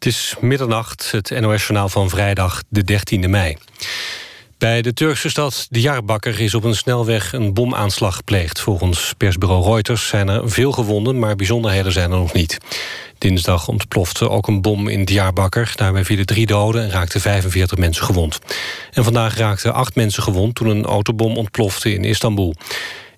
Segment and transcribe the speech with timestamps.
[0.00, 3.56] Het is middernacht, het NOS-journaal van vrijdag de 13e mei.
[4.58, 8.60] Bij de Turkse stad Diyarbakir is op een snelweg een bomaanslag gepleegd.
[8.60, 12.58] Volgens persbureau Reuters zijn er veel gewonden, maar bijzonderheden zijn er nog niet.
[13.18, 15.72] Dinsdag ontplofte ook een bom in Diyarbakir.
[15.74, 18.38] Daarbij vielen drie doden en raakten 45 mensen gewond.
[18.92, 22.54] En vandaag raakten acht mensen gewond toen een autobom ontplofte in Istanbul.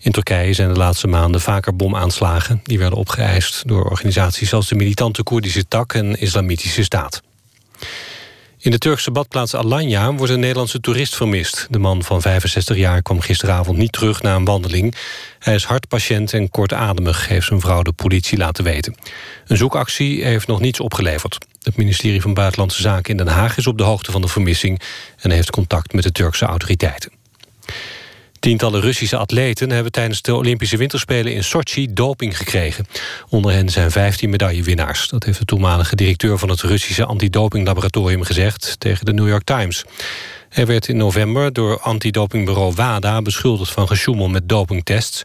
[0.02, 2.60] In Turkije zijn de laatste maanden vaker bomaanslagen.
[2.64, 7.22] Die werden opgeëist door organisaties als de militante Koerdische tak en Islamitische Staat.
[8.58, 11.66] In de Turkse badplaats Alanya wordt een Nederlandse toerist vermist.
[11.70, 14.94] De man van 65 jaar kwam gisteravond niet terug na een wandeling.
[15.38, 18.94] Hij is hartpatiënt en kortademig, heeft zijn vrouw de politie laten weten.
[19.46, 21.38] Een zoekactie heeft nog niets opgeleverd.
[21.62, 24.80] Het ministerie van Buitenlandse Zaken in Den Haag is op de hoogte van de vermissing...
[25.20, 27.12] en heeft contact met de Turkse autoriteiten.
[28.42, 32.86] Tientallen Russische atleten hebben tijdens de Olympische Winterspelen in Sochi doping gekregen.
[33.28, 35.08] Onder hen zijn 15 medaillewinnaars.
[35.08, 39.84] Dat heeft de toenmalige directeur van het Russische antidopinglaboratorium gezegd tegen de New York Times.
[40.48, 45.22] Hij werd in november door antidopingbureau WADA beschuldigd van gesjoemel met dopingtests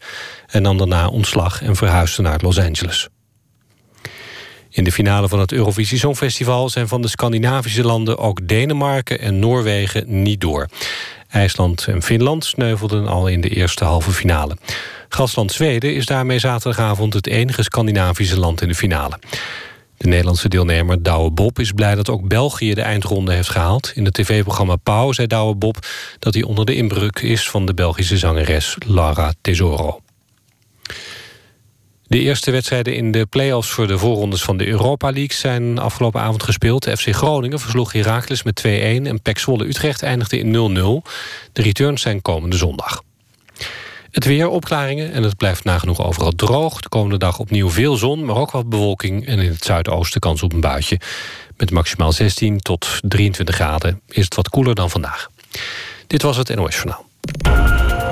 [0.47, 3.07] en nam daarna ontslag en verhuisde naar Los Angeles.
[4.69, 9.39] In de finale van het Eurovisie Songfestival zijn van de Scandinavische landen ook Denemarken en
[9.39, 10.67] Noorwegen niet door.
[11.29, 14.57] IJsland en Finland sneuvelden al in de eerste halve finale.
[15.09, 19.19] Gastland Zweden is daarmee zaterdagavond het enige Scandinavische land in de finale.
[19.97, 23.91] De Nederlandse deelnemer Douwe Bob is blij dat ook België de eindronde heeft gehaald.
[23.95, 25.85] In het tv-programma Pauw zei Douwe Bob
[26.19, 30.01] dat hij onder de inbruk is van de Belgische zangeres Lara Tesoro.
[32.07, 36.21] De eerste wedstrijden in de play-offs voor de voorrondes van de Europa League zijn afgelopen
[36.21, 36.89] avond gespeeld.
[36.89, 40.53] FC Groningen versloeg Heracles met 2-1 en PEC Zwolle Utrecht eindigde in
[41.05, 41.09] 0-0.
[41.53, 43.03] De returns zijn komende zondag.
[44.11, 46.81] Het weer, opklaringen en het blijft nagenoeg overal droog.
[46.81, 49.27] De komende dag opnieuw veel zon, maar ook wat bewolking...
[49.27, 50.99] en in het zuidoosten kans op een buitje.
[51.57, 55.29] Met maximaal 16 tot 23 graden is het wat koeler dan vandaag.
[56.07, 57.05] Dit was het NOS Journaal.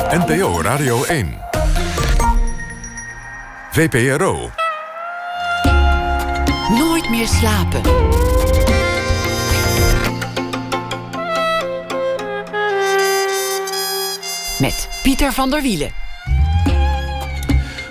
[0.10, 1.55] NPO Radio 1.
[3.76, 4.52] VPRO.
[6.70, 7.82] Nooit meer slapen.
[14.60, 15.92] Met Pieter van der Wielen.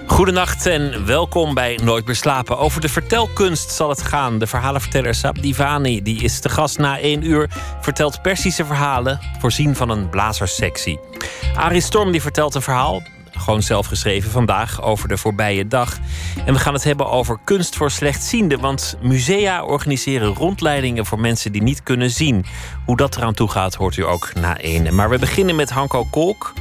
[0.07, 2.59] Goedenacht en welkom bij Nooit meer slapen.
[2.59, 4.39] Over de vertelkunst zal het gaan.
[4.39, 7.51] De verhalenverteller Sab Divani die is te gast na één uur.
[7.81, 10.99] Vertelt Persische verhalen, voorzien van een blazerssectie.
[11.55, 13.03] Arie Storm die vertelt een verhaal
[13.39, 15.99] gewoon zelf geschreven vandaag over de voorbije dag.
[16.45, 18.61] En we gaan het hebben over kunst voor slechtzienden.
[18.61, 22.45] Want musea organiseren rondleidingen voor mensen die niet kunnen zien.
[22.85, 24.95] Hoe dat eraan toe gaat, hoort u ook na één.
[24.95, 26.53] Maar we beginnen met Hanko Kolk.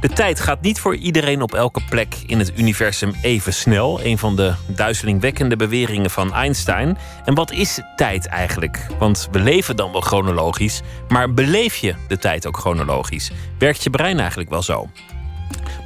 [0.00, 4.00] De tijd gaat niet voor iedereen op elke plek in het universum even snel.
[4.02, 6.98] Een van de duizelingwekkende beweringen van Einstein.
[7.24, 8.86] En wat is tijd eigenlijk?
[8.98, 13.30] Want we leven dan wel chronologisch, maar beleef je de tijd ook chronologisch?
[13.58, 14.88] Werkt je brein eigenlijk wel zo?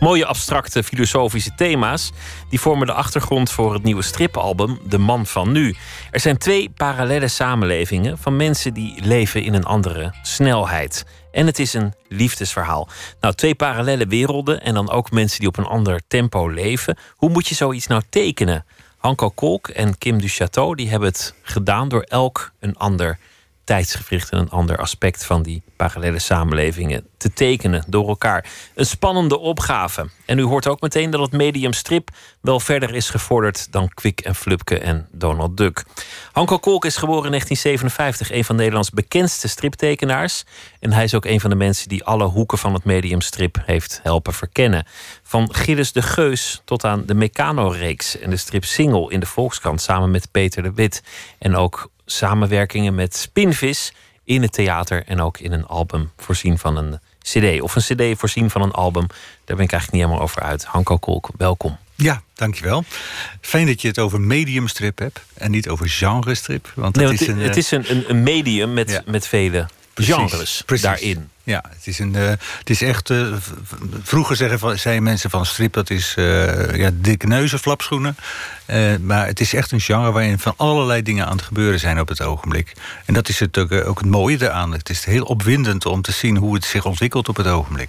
[0.01, 2.13] Mooie abstracte filosofische thema's
[2.49, 5.77] die vormen de achtergrond voor het nieuwe stripalbum De Man van Nu.
[6.11, 11.05] Er zijn twee parallele samenlevingen van mensen die leven in een andere snelheid.
[11.33, 12.89] En het is een liefdesverhaal.
[13.21, 16.97] Nou, twee parallele werelden en dan ook mensen die op een ander tempo leven.
[17.17, 18.65] Hoe moet je zoiets nou tekenen?
[18.97, 23.19] Hanko Kolk en Kim Duchateau die hebben het gedaan door elk een ander
[23.71, 28.47] tijdsgevricht en een ander aspect van die parallele samenlevingen te tekenen door elkaar.
[28.75, 30.09] Een spannende opgave.
[30.27, 32.11] En u hoort ook meteen dat het medium strip
[32.41, 35.85] wel verder is gevorderd dan Kwik en Flupke en Donald Duck.
[36.33, 40.45] Hanko Kolk is geboren in 1957, een van Nederlands bekendste striptekenaars.
[40.81, 43.57] En hij is ook een van de mensen die alle hoeken van het medium strip
[43.65, 44.87] heeft helpen verkennen.
[45.23, 49.81] Van Gilles de Geus tot aan de Meccano-reeks en de strip Single in de Volkskrant
[49.81, 51.03] samen met Peter de Wit.
[51.39, 53.93] En ook samenwerkingen met Spinvis
[54.25, 57.61] in het theater en ook in een album voorzien van een CD.
[57.61, 59.07] Of een CD voorzien van een album.
[59.45, 60.65] Daar ben ik eigenlijk niet helemaal over uit.
[60.65, 61.77] Hanko Kolk, welkom.
[61.95, 62.85] Ja, dankjewel.
[63.41, 66.73] Fijn dat je het over mediumstrip hebt en niet over genrestrip.
[66.75, 69.67] Want, nee, het, is een, het is een, een medium met, met vele
[70.03, 70.85] genres precies.
[70.85, 71.29] daarin.
[71.43, 73.11] Ja, het is, een, uh, het is echt.
[73.11, 73.35] Uh,
[74.03, 78.17] vroeger zeggen van, zeiden mensen van strip dat is uh, ja, dikke neuzen, flapschoenen.
[79.01, 82.09] maar het is echt een genre waarin van allerlei dingen aan het gebeuren zijn op
[82.09, 82.73] het ogenblik.
[83.05, 84.73] En dat is het ook, ook het mooie eraan.
[84.73, 87.89] Het is heel opwindend om te zien hoe het zich ontwikkelt op het ogenblik.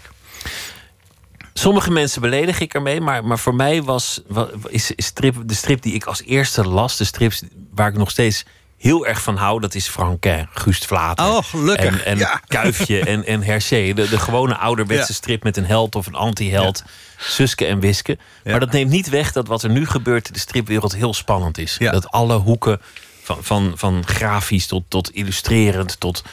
[1.53, 4.21] Sommige mensen beledig ik ermee, maar, maar voor mij was,
[4.67, 7.43] is, is strip, de strip die ik als eerste las, de strips
[7.73, 8.45] waar ik nog steeds
[8.81, 11.25] heel erg van hou, dat is Franquin, Gust Vlater.
[11.25, 12.03] Oh, gelukkig.
[12.03, 13.93] En, en Kuifje en, en Hergé.
[13.93, 16.83] De, de gewone ouderwetse strip met een held of een anti-held.
[17.17, 18.17] Suske en Wiske.
[18.43, 21.57] Maar dat neemt niet weg dat wat er nu gebeurt in de stripwereld heel spannend
[21.57, 21.77] is.
[21.79, 22.81] Dat alle hoeken
[23.23, 26.23] Van, van, van grafisch tot, tot illustrerend, tot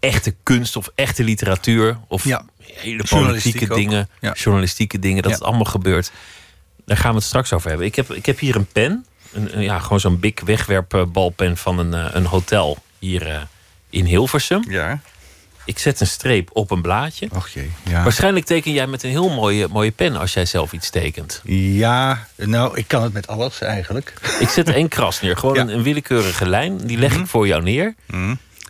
[0.00, 1.98] echte kunst of echte literatuur.
[2.08, 2.44] Of Ja.
[2.58, 4.32] hele politieke dingen, Ja.
[4.32, 5.22] journalistieke dingen.
[5.22, 5.36] Dat Ja.
[5.36, 6.12] het allemaal gebeurt.
[6.86, 7.86] Daar gaan we het straks over hebben.
[7.86, 9.06] Ik heb, ik heb hier een pen.
[9.32, 13.40] Een, ja, gewoon zo'n big wegwerpbalpen van een, eh, een hotel hier eh,
[13.90, 14.64] in Hilversum.
[14.68, 15.00] Ja.
[15.64, 17.28] Ik zet een streep op een blaadje.
[17.32, 17.70] Och jee.
[17.88, 18.02] Ja.
[18.02, 21.40] Waarschijnlijk teken jij met een heel mooie, mooie pen als jij zelf iets tekent.
[21.44, 24.14] ja, nou, ik kan het met alles eigenlijk.
[24.40, 25.36] Ik zet één kras neer.
[25.36, 25.62] Gewoon Ja.
[25.62, 25.70] Mhm.
[25.72, 26.76] een, een willekeurige lijn.
[26.86, 27.94] Die leg ik voor jou neer.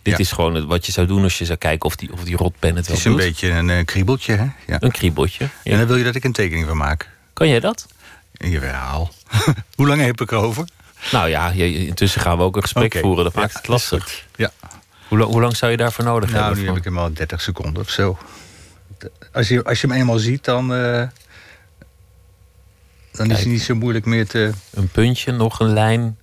[0.03, 0.19] Dit Ja.
[0.19, 2.37] is gewoon het- wat je zou doen als je zou kijken of die, of die
[2.37, 3.21] rotpen het Het wel is een doet.
[3.21, 4.47] beetje een eh, kriebeltje, hè?
[4.67, 4.77] Ja.
[4.81, 5.49] Een kriebeltje.
[5.65, 7.09] En dan wil je dat ik een tekening van maak.
[7.33, 7.87] Kan jij dat?
[8.33, 9.11] Jawel.
[9.77, 10.69] Hoe lang heb ik erover?
[11.13, 13.25] Nou ja, intussen gaan we ook een gesprek voeren.
[13.25, 14.27] Dat Ja, maakt het lastig.
[14.37, 14.51] Ja.
[15.09, 16.61] Hoe, la- hoe lang zou je daarvoor nodig Nou, hebben?
[16.63, 18.19] nu heb ik hem al 30 seconden of zo.
[19.33, 21.03] Als je, als je hem eenmaal ziet, dan, eh,
[23.13, 24.53] dan is hij niet zo moeilijk meer te...
[24.71, 26.19] Een puntje, nog een lijn,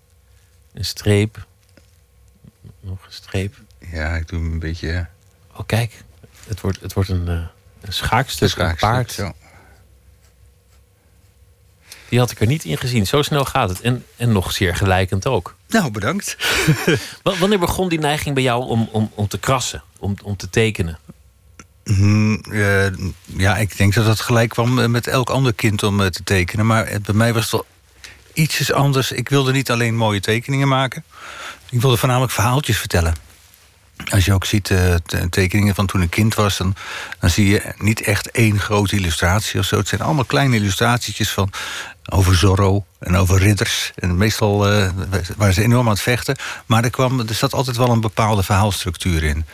[0.74, 1.46] een streep.
[2.80, 3.56] Nog een streep.
[3.92, 4.92] Ja, ik doe hem een beetje...
[4.92, 5.06] eh,
[5.60, 6.04] Oh, kijk.
[6.48, 7.34] Het wordt, het wordt een, eh,
[7.82, 9.12] een schaakstuk, een schaakstuk, paard.
[9.12, 9.34] Zo.
[12.10, 13.08] Die had ik er niet in gezien.
[13.08, 13.82] Zo snel gaat het.
[13.82, 15.56] En, en nog zeer gelijkend ook.
[15.68, 16.38] Nou, bedankt.
[17.24, 19.84] Wa- Wanneer begon die neiging bij jou om, om, om te krassen?
[20.00, 21.00] Om, om te tekenen?
[21.84, 22.86] Hmm, eh,
[23.26, 26.24] ja, ik denk dat dat gelijk kwam eh, met elk ander kind om eh, te
[26.24, 26.66] tekenen.
[26.66, 27.66] Maar bij mij was het wel
[28.34, 29.12] ietsjes anders.
[29.12, 31.04] Ik wilde niet alleen mooie tekeningen maken.
[31.70, 33.16] Ik wilde voornamelijk verhaaltjes vertellen.
[34.08, 36.58] Als je ook ziet te- tekeningen van toen ik kind was...
[36.58, 36.76] Dan,
[37.20, 39.78] dan zie je niet echt één grote illustratie of zo.
[39.78, 41.52] Het zijn allemaal kleine illustratietjes van
[42.12, 43.92] over Zorro en over ridders.
[43.96, 44.90] En meestal eh,
[45.38, 46.36] waren ze enorm aan het vechten.
[46.66, 49.46] Maar er, kwam, er zat altijd wel een bepaalde verhaalstructuur in.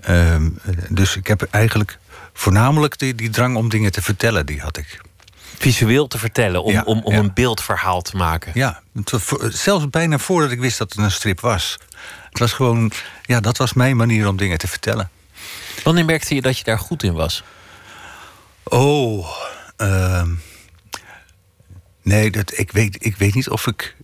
[0.00, 0.48] Ehm,
[0.88, 1.98] dus ik heb eigenlijk
[2.34, 5.00] voornamelijk die, die drang om dingen te vertellen, die had ik.
[5.58, 7.18] Visueel te vertellen, om, Ja, om, om ja.
[7.18, 8.52] een beeldverhaal te maken.
[8.54, 8.80] Ja,
[9.48, 11.78] zelfs bijna voordat ik wist dat het een strip was.
[12.30, 12.92] Het was gewoon,
[13.22, 15.10] ja, dat was mijn manier om dingen te vertellen.
[15.84, 17.42] Wanneer merkte je dat je daar goed in was?
[18.64, 19.28] Oh,
[19.76, 20.34] ehm,
[22.02, 23.96] nee, dat, ik, weet, ik weet niet of ik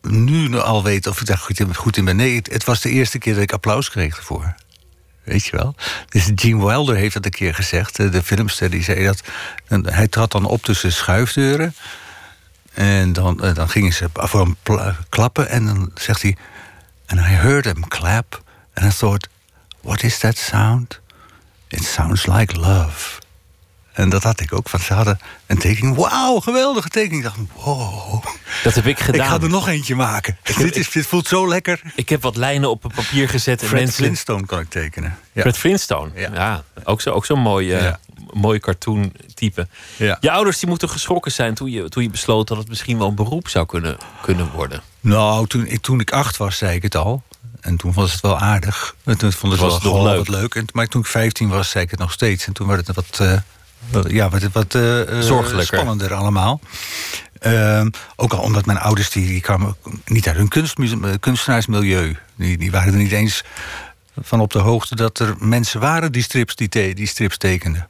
[0.00, 2.16] nu al weet of ik daar goed in, goed in ben.
[2.16, 4.54] Nee, het, het was de eerste keer dat ik applaus kreeg ervoor.
[5.26, 5.74] Weet je wel?
[6.08, 7.96] Dus Gene Wilder heeft dat een keer gezegd.
[7.96, 9.22] De filmster die zei dat.
[9.66, 11.74] en Hij trad dan op tussen schuifdeuren.
[12.72, 14.56] En dan, eh, dan gingen ze voor hem
[15.08, 15.48] klappen.
[15.48, 16.36] En dan zegt hij.
[17.06, 18.42] And I heard him clap.
[18.74, 19.28] And I thought,
[19.80, 21.00] what is that sound?
[21.68, 23.20] It sounds like love.
[23.92, 24.68] En dat had ik ook.
[24.68, 25.96] Van, ze hadden een tekening.
[25.96, 27.24] Wauw, geweldige tekening.
[27.24, 28.24] Ik dacht, wow.
[28.62, 29.20] Dat heb ik gedaan.
[29.20, 30.38] Ik ga er nog eentje maken.
[30.56, 31.80] dit, is, dit voelt zo lekker.
[31.94, 33.60] Ik heb wat lijnen op een papier gezet.
[33.62, 33.96] En Fred mensen...
[34.04, 35.18] Flintstone kan ik tekenen.
[35.32, 35.40] Ja.
[35.40, 36.10] Fred Flintstone.
[36.14, 36.64] Ja, Ja.
[36.84, 37.94] ook zo'n ook zo mooi,
[38.32, 39.68] mooi cartoon type.
[39.96, 40.16] Ja.
[40.20, 43.08] Je ouders die moeten geschrokken zijn toen je, toen je besloot dat het misschien wel
[43.08, 44.80] een beroep zou kunnen, kunnen worden.
[45.06, 47.22] Nou, toen ik, toen ik acht was, zei ik het al.
[47.60, 48.94] En toen was het wel aardig.
[49.04, 50.16] En toen vond Was het het wel leuk?
[50.16, 50.54] wat leuk.
[50.54, 52.46] En, maar toen ik 15 was, zei ik het nog steeds.
[52.46, 53.20] En toen werd het wat,
[53.90, 55.22] wel- ja, werd het wat eh, eh,
[55.78, 56.60] spannender allemaal.
[57.38, 62.16] Ehm, ook al omdat mijn ouders die, die kwamen niet uit eh, kunstenaarsmilieu.
[62.36, 63.44] Die, die waren er niet eens
[64.20, 67.88] van op de hoogte dat er mensen waren die strips, die, te- die strips tekenden.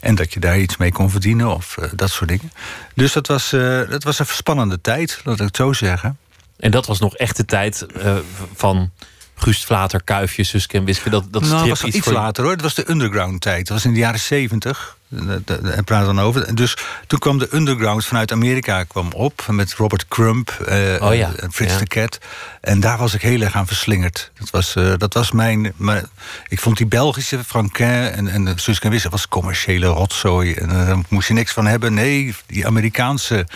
[0.00, 2.52] En dat je daar iets mee kon verdienen of dat soort dingen.
[2.94, 3.50] Dus dat was,
[3.90, 6.18] dat was een spannende tijd, laat ik het zo zeggen.
[6.64, 8.16] En dat was nog echt de tijd eh,
[8.54, 8.90] van
[9.34, 11.10] Gust Vlater, Kuifje, Suske en Wiske.
[11.10, 12.52] Dat, dat nou, was iets iets later hoor.
[12.52, 13.66] Het was de underground tijd.
[13.66, 14.96] Dat was in de jaren zeventig.
[15.44, 16.42] Daar praat dan over.
[16.42, 19.46] En Dus toen kwam de underground vanuit Amerika kwam op.
[19.50, 21.78] Met Robert Crump eh, Oh ja, en Fritz ja.
[21.78, 22.18] de Cat.
[22.60, 24.30] En daar was ik heel erg aan verslingerd.
[24.38, 25.72] Dat was, eh, dat was mijn...
[25.76, 26.02] Maar
[26.48, 29.08] ik vond die Belgische Franquin en, en Suske en Wiske...
[29.08, 30.54] was commerciële rotzooi.
[30.54, 31.94] En eh, daar moest je niks van hebben.
[31.94, 33.46] Nee, die Amerikaanse...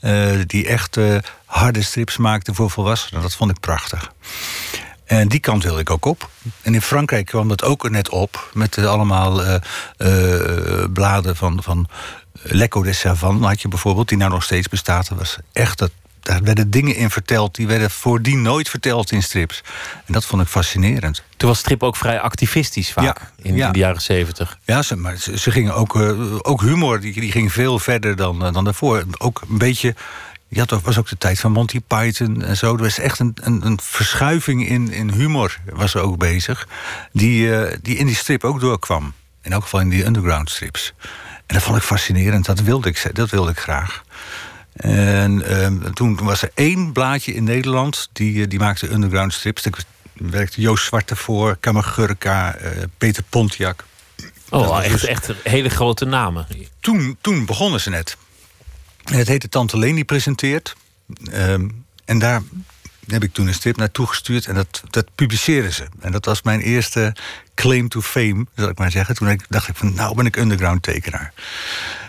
[0.00, 1.16] eh, die echt eh,
[1.56, 3.22] harde strips maakten voor volwassenen.
[3.22, 4.12] Dat vond ik prachtig.
[5.04, 6.30] En die kant wilde ik ook op.
[6.62, 8.50] En in Frankrijk kwam dat ook net op.
[8.52, 9.54] Met eh, allemaal eh,
[9.96, 11.88] eh, bladen van, van
[12.42, 14.08] L'Echo de had je bijvoorbeeld.
[14.08, 15.08] Die nou nog steeds bestaat.
[15.08, 17.54] Dat was echt dat, daar werden dingen in verteld.
[17.54, 19.62] Die werden voordien nooit verteld in strips.
[20.06, 21.22] En dat vond ik fascinerend.
[21.36, 23.66] Toen was strip ook vrij activistisch vaak Ja, in, ja.
[23.66, 24.58] in de jaren zeventig.
[24.64, 25.96] Ja, ze, maar ze, ze gingen ook,
[26.42, 29.04] ook humor, die, die ging veel verder dan, dan daarvoor.
[29.18, 29.94] Ook een beetje,
[30.48, 32.74] ja, dat was ook de tijd van Monty Python en zo.
[32.74, 36.68] Er was echt een, een, een verschuiving in, in humor, was er ook bezig.
[37.12, 39.12] Die, eh, die in die strip ook doorkwam.
[39.42, 40.92] In elk geval in die underground strips.
[41.46, 44.04] En dat vond ik fascinerend, dat wilde ik, dat wilde ik graag.
[44.76, 49.62] En ehm, toen was er één blaadje in Nederland, die, eh, die maakte underground strips.
[49.62, 49.72] Daar
[50.12, 53.84] werkte Joost Zwarte voor, Kammergurka, eh, Peter Pontiac.
[54.50, 56.46] Oh, echt, dus- echt hele grote namen.
[56.80, 58.16] toen, toen begonnen ze net.
[59.10, 60.76] Het heette Tante Leen die presenteert.
[61.32, 61.68] Ehm,
[62.04, 62.42] en daar
[63.06, 65.86] heb ik toen een strip naartoe gestuurd en dat, dat publiceerden ze.
[66.00, 67.14] En dat was mijn eerste
[67.54, 69.14] claim to fame, zal ik maar zeggen.
[69.14, 71.32] Toen dacht ik van, nou ben ik underground tekenaar.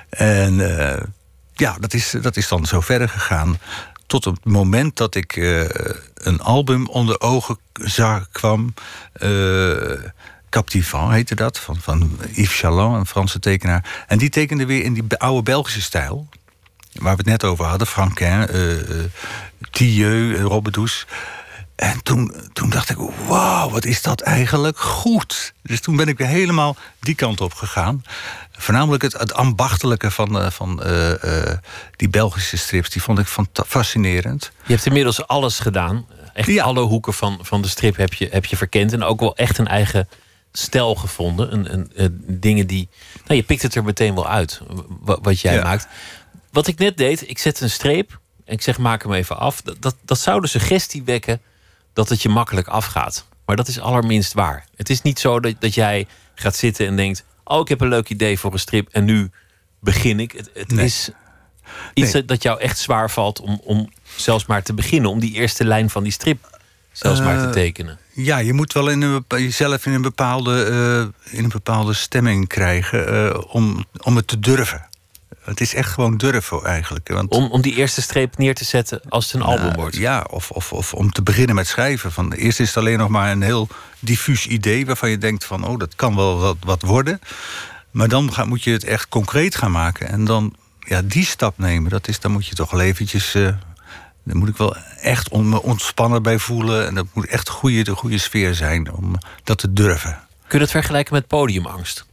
[0.09, 1.03] En eh,
[1.53, 3.59] ja, dat is, dat is dan zo verder gegaan.
[4.05, 5.65] Tot het moment dat ik uh,
[6.13, 8.73] een album onder ogen zag, kwam.
[9.21, 9.93] Uh,
[10.49, 14.05] Captivant heette dat, van, van Yves Chaland, een Franse tekenaar.
[14.07, 16.29] En die tekende weer in die oude Belgische stijl.
[16.99, 19.03] Waar we het net over hadden, Franquin, uh,
[19.71, 21.05] Thieu, Robbedouce.
[21.75, 25.53] En toen, toen dacht ik, wauw, wat is dat eigenlijk goed.
[25.63, 28.03] Dus toen ben ik weer helemaal die kant op gegaan.
[28.51, 31.51] Voornamelijk het, het ambachtelijke van, van uh, uh,
[31.95, 32.89] die Belgische strips.
[32.89, 33.27] Die vond ik
[33.67, 34.51] fascinerend.
[34.65, 36.05] Je hebt inmiddels alles gedaan.
[36.33, 36.63] Echt ja.
[36.63, 38.93] alle hoeken van, van de strip heb je, heb je verkend.
[38.93, 40.07] En ook wel echt een eigen
[40.51, 41.53] stijl gevonden.
[41.53, 42.89] Een, een, dingen die...
[43.25, 45.63] Nou, je pikt het er meteen wel uit, wat, wat jij ja.
[45.63, 45.87] maakt.
[46.51, 48.19] Wat ik net deed, ik zet een streep...
[48.45, 49.61] en ik zeg, maak hem even af.
[49.61, 51.41] Dat, dat, dat zou de suggestie wekken
[51.93, 53.25] dat het je makkelijk afgaat.
[53.45, 54.65] Maar dat is allerminst waar.
[54.75, 57.23] Het is niet zo dat, dat jij gaat zitten en denkt...
[57.43, 59.31] oh, ik heb een leuk idee voor een strip en nu
[59.79, 60.31] begin ik.
[60.31, 60.85] Het, het nee.
[60.85, 61.09] is
[61.93, 62.25] iets nee.
[62.25, 65.11] dat jou echt zwaar valt om, om zelfs maar te beginnen...
[65.11, 66.59] om die eerste lijn van die strip
[66.91, 67.99] zelfs uh, maar te tekenen.
[68.13, 72.47] Ja, je moet wel in een, jezelf in een bepaalde, uh, in een bepaalde stemming
[72.47, 73.13] krijgen...
[73.13, 74.87] Uh, om, om het te durven.
[75.47, 77.07] Het is echt gewoon durven eigenlijk.
[77.07, 79.95] Want, om, om die eerste streep neer te zetten als het een album uh, wordt?
[79.95, 82.11] Ja, of, of, of om te beginnen met schrijven.
[82.11, 83.67] Van, eerst is het alleen nog maar een heel
[83.99, 84.85] diffuus idee...
[84.85, 87.19] waarvan je denkt van, oh, dat kan wel wat, wat worden.
[87.91, 90.07] Maar dan ga, moet je het echt concreet gaan maken.
[90.07, 93.35] En dan ja, die stap nemen, dat is, dan moet je toch wel eventjes...
[93.35, 93.47] Uh,
[94.23, 95.29] daar moet ik wel echt
[95.61, 96.87] ontspannen bij voelen.
[96.87, 100.19] En dat moet echt goede, de goede sfeer zijn om dat te durven.
[100.47, 102.05] Kun je dat vergelijken met podiumangst?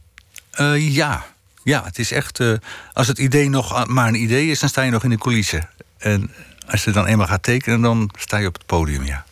[0.59, 1.25] Uh, ja,
[1.65, 2.39] ja, het is echt.
[2.39, 2.53] Uh,
[2.93, 5.69] als het idee nog maar een idee is, dan sta je nog in de coulissen.
[5.97, 6.31] En
[6.67, 9.25] als je dan eenmaal gaat tekenen, dan sta je op het podium, ja.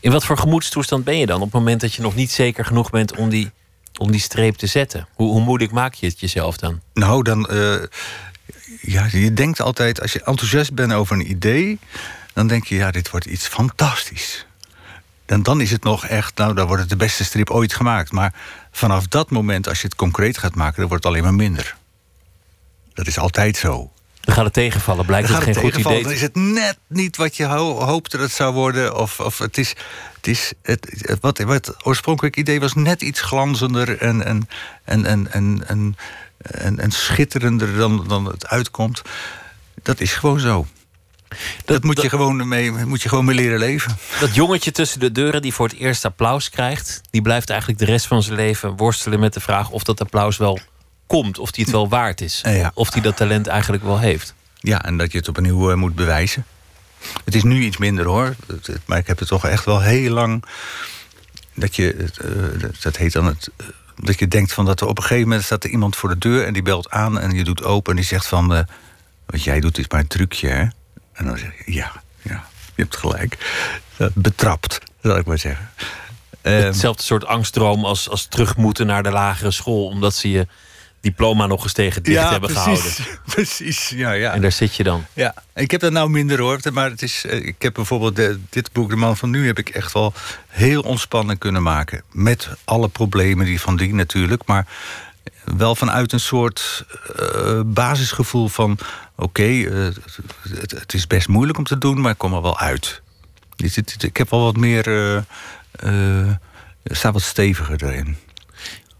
[0.00, 2.64] In wat voor gemoedstoestand ben je dan op het moment dat je nog niet zeker
[2.64, 3.50] genoeg bent om die,
[3.98, 5.08] om die streep te zetten?
[5.14, 6.80] Hoe, hoe moeilijk maak je het jezelf dan?
[6.94, 7.48] Nou, dan.
[7.50, 7.74] Uh,
[8.80, 11.78] ja, je denkt altijd, als je enthousiast bent over een idee,
[12.32, 14.46] dan denk je, ja, dit wordt iets fantastisch.
[15.30, 18.12] En dan is het nog echt, nou, dan wordt het de beste strip ooit gemaakt.
[18.12, 18.34] Maar
[18.70, 21.76] vanaf dat moment, als je het concreet gaat maken, dan wordt het alleen maar minder.
[22.94, 23.92] Dat is altijd zo.
[24.20, 26.02] Dan gaat het tegenvallen, blijkt dan het geen goed idee.
[26.02, 28.96] Dan is het net niet wat je ho hoopte dat het zou worden.
[28.96, 29.74] Of, of het is,
[30.16, 30.88] het is het,
[31.20, 34.48] wat, wat oorspronkelijk idee was net iets glanzender en, en,
[34.84, 35.96] en, en, en, en,
[36.40, 39.02] en, en schitterender dan, dan het uitkomt.
[39.82, 40.66] Dat is gewoon zo.
[41.64, 43.96] Dat, moet, je gewoon mee, moet je gewoon mee leren leven.
[44.20, 47.00] Dat jongetje tussen de deuren die voor het eerst applaus krijgt...
[47.10, 49.70] die blijft eigenlijk de rest van zijn leven worstelen met de vraag...
[49.70, 50.58] of dat applaus wel
[51.06, 52.40] komt, of die het wel waard is.
[52.44, 52.70] Ja.
[52.74, 54.34] Of die dat talent eigenlijk wel heeft.
[54.60, 56.44] Ja, en dat je het opnieuw uh, moet bewijzen.
[57.24, 58.34] Het is nu iets minder hoor.
[58.84, 60.44] Maar ik heb het toch echt wel heel lang...
[61.54, 61.94] dat je,
[62.24, 63.50] uh, dat heet dan het...
[63.60, 63.66] Uh,
[64.02, 66.18] dat je denkt van dat er op een gegeven moment staat er iemand voor de
[66.18, 66.46] deur...
[66.46, 68.66] en die belt aan en je doet open en die zegt van...
[69.26, 70.66] wat jij doet is maar een trucje, hè?
[71.20, 73.38] En dan zeg je, ja, ja, je hebt gelijk.
[74.14, 75.70] Betrapt, zal ik maar zeggen.
[76.42, 79.86] Hetzelfde soort angstdroom als, als terug moeten naar de lagere school...
[79.86, 80.46] omdat ze je
[81.00, 83.20] diploma nog eens tegen dicht ja, hebben precies, gehouden.
[83.34, 84.32] Precies, ja, ja.
[84.32, 85.06] En daar zit je dan.
[85.12, 86.60] Ja, ik heb dat nou minder hoor.
[86.72, 89.46] Maar het is, ik heb bijvoorbeeld de, dit boek, De Man van Nu...
[89.46, 90.12] heb ik echt wel
[90.48, 92.02] heel ontspannen kunnen maken.
[92.12, 94.46] Met alle problemen die van die natuurlijk.
[94.46, 94.66] Maar
[95.56, 96.84] wel vanuit een soort
[97.20, 98.78] uh, basisgevoel van...
[99.16, 99.88] oké, uh,
[100.48, 103.02] het, is best moeilijk om te doen, maar ik kom er wel uit.
[104.00, 104.88] Ik heb wel wat meer...
[105.84, 106.32] Uh,
[106.84, 108.16] staat wat steviger erin.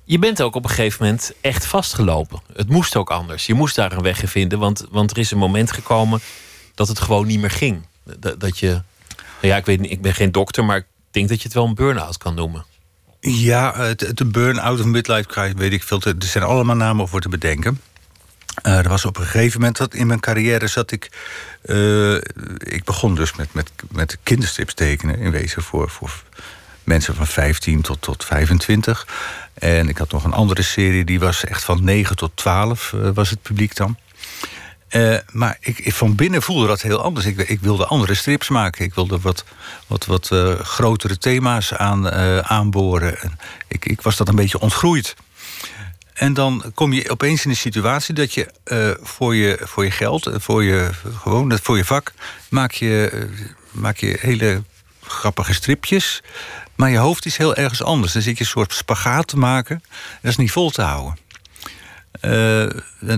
[0.04, 2.40] Je bent ook op een gegeven moment echt vastgelopen.
[2.52, 3.46] Het moest ook anders.
[3.46, 6.20] Je moest daar een weg in vinden, want, want er is een moment gekomen...
[6.74, 7.86] dat het gewoon niet meer ging.
[8.18, 8.82] Dat, dat je...
[9.40, 11.74] Ja, ik, weet ik ben geen dokter, maar ik denk dat je het wel een
[11.74, 12.64] burn-out kan noemen.
[13.20, 16.02] Ja, de burn-out of midlife crisis, weet ik veel.
[16.02, 17.80] Er zijn allemaal namen voor te bedenken.
[18.66, 21.10] Uh, er was op een gegeven moment dat in mijn carrière zat ik.
[21.64, 22.14] Uh,
[22.58, 26.22] ik begon dus met, met, met kinderstrips tekenen, in wezen voor, voor
[26.84, 29.06] mensen van 15 tot, tot 25.
[29.54, 33.10] En ik had nog een andere serie, die was echt van 9 tot 12, uh,
[33.14, 33.96] was het publiek dan.
[34.90, 37.26] Uh, maar ik, van binnen voelde dat heel anders.
[37.26, 38.84] Ik, ik, wilde andere strips maken.
[38.84, 39.44] Ik wilde wat,
[39.86, 43.20] wat, wat uh, grotere thema's aan, uh, aanboren.
[43.20, 45.16] En ik, ik was dat een beetje ontgroeid.
[46.14, 48.48] En dan kom je opeens in een situatie dat je
[49.02, 52.12] voor, je voor je geld, voor je, gewoon, voor je vak,
[52.48, 53.26] maak je,
[53.70, 54.62] maak je hele
[55.02, 56.22] grappige stripjes.
[56.74, 58.12] Maar je hoofd is heel ergens anders.
[58.12, 59.82] Dan zit je een soort spagaat te maken.
[60.22, 61.18] Dat is niet vol te houden.
[62.20, 62.66] Eh,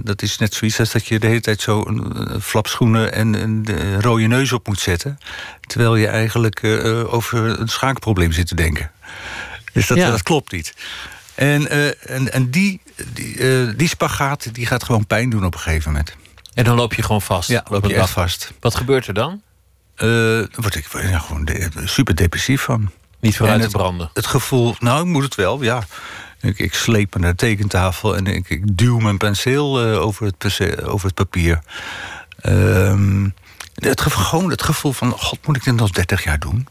[0.03, 3.35] dat is net zoiets als dat je de hele tijd zo een, een flapschoenen en
[3.35, 3.67] een,
[4.01, 5.19] rode neus op moet zetten.
[5.61, 8.91] Terwijl je eigenlijk uh, over een schaakprobleem zit te denken.
[9.73, 10.75] Dus dat, dat klopt niet.
[11.35, 12.81] En, en, en die,
[13.13, 16.17] die, die spagaat die gaat gewoon pijn doen op een gegeven moment.
[16.55, 17.49] En dan loop je gewoon vast?
[17.49, 18.53] Ja, loop je echt vast.
[18.61, 19.43] Wat gebeurt er dan?
[19.97, 21.49] dan word ik gewoon
[21.85, 22.91] super depressief van.
[23.23, 24.11] Niet vooruit te branden?
[24.15, 25.83] Het gevoel, nou, ik moet het wel, ja.
[26.43, 30.85] Ik, ik sleep naar de tekentafel en ik, ik duw mijn penseel uh, over, het,
[30.85, 31.61] over het papier.
[32.43, 33.27] Uh,
[33.75, 36.67] het, gewoon het gevoel van, god, moet ik dit nog 30 jaar doen?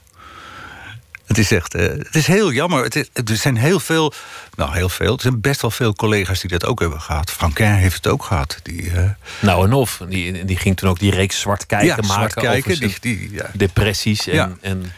[1.26, 2.84] Het is echt, uh, het is heel jammer.
[2.84, 4.14] Het is, er zijn heel veel,
[4.56, 7.32] nou heel veel, er zijn best wel veel collega's die dat ook hebben gehad.
[7.32, 8.60] Franquin heeft het ook gehad.
[8.64, 9.10] Die, uh,
[9.40, 12.14] nou en of, die, die ging toen ook die reeks Zwart Kijken ja, maken.
[12.14, 13.50] Zwart kijken, die, die, ja.
[13.54, 14.52] depressies en, ja.
[14.62, 14.92] en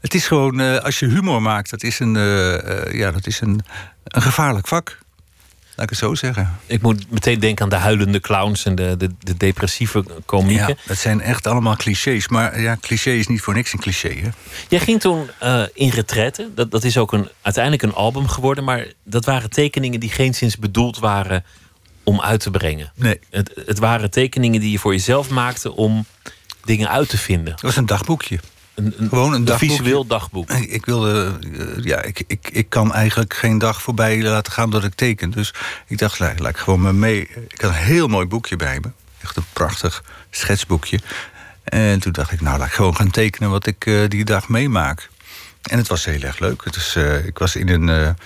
[0.00, 3.26] het is gewoon, uh, als je humor maakt, dat is een, uh, uh, ja, dat
[3.26, 3.64] is een,
[4.14, 5.02] een gevaarlijk vak.
[5.76, 6.58] Laat ik het zo zeggen.
[6.66, 10.68] Ik moet meteen denken aan de huilende clowns en de, de, de depressieve komieken.
[10.68, 12.28] Ja, dat zijn echt allemaal clichés.
[12.28, 14.08] Maar ja, cliché is niet voor niks een cliché.
[14.08, 14.28] Hè?
[14.68, 15.30] Jij ging toen
[15.74, 16.50] in retraite.
[16.54, 18.64] Dat, dat is ook een, uiteindelijk een album geworden.
[18.64, 21.44] Maar dat waren tekeningen die geen sinds bedoeld waren
[22.02, 22.92] om uit te brengen.
[22.94, 23.20] Nee.
[23.30, 26.06] Het, het waren tekeningen die je voor jezelf maakte om
[26.64, 27.52] dingen uit te vinden.
[27.52, 28.38] Het was een dagboekje.
[28.74, 29.70] Een, een, Gewoon een, dagboek.
[29.70, 30.50] visueel dagboek.
[30.50, 34.84] Ik, wilde, uh, ja, ik, ik, ik kan eigenlijk geen dag voorbij laten gaan dat
[34.84, 35.30] ik teken.
[35.30, 35.54] Dus
[35.86, 37.20] ik dacht, laat, laat ik gewoon me mee.
[37.48, 38.90] Ik had een heel mooi boekje bij me.
[39.22, 40.98] Echt een prachtig schetsboekje.
[41.64, 44.48] En toen dacht ik, nou, laat ik gewoon gaan tekenen wat ik uh, die dag
[44.48, 45.10] meemaak.
[45.62, 46.64] En het was heel erg leuk.
[46.64, 48.16] Het is, uh, ik was in een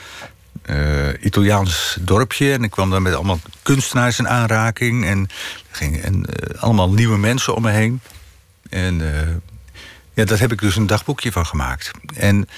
[1.21, 5.07] Italiaans dorpje en ik kwam daar met allemaal kunstenaars in aanraking.
[5.07, 5.29] En,
[5.71, 6.25] ging, en
[6.59, 8.01] allemaal nieuwe mensen om me heen.
[8.71, 9.01] En
[10.19, 11.91] ja, daar heb ik dus een dagboekje van gemaakt.
[12.15, 12.49] En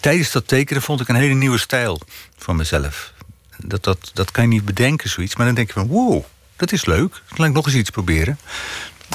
[0.00, 2.00] tijdens dat tekenen vond ik een hele nieuwe stijl
[2.36, 3.12] van mezelf.
[3.56, 5.36] Dat, dat, dat kan je niet bedenken, zoiets.
[5.36, 6.24] Maar dan denk je van, wow,
[6.56, 7.22] dat is leuk.
[7.36, 8.38] Laat ik nog eens iets proberen.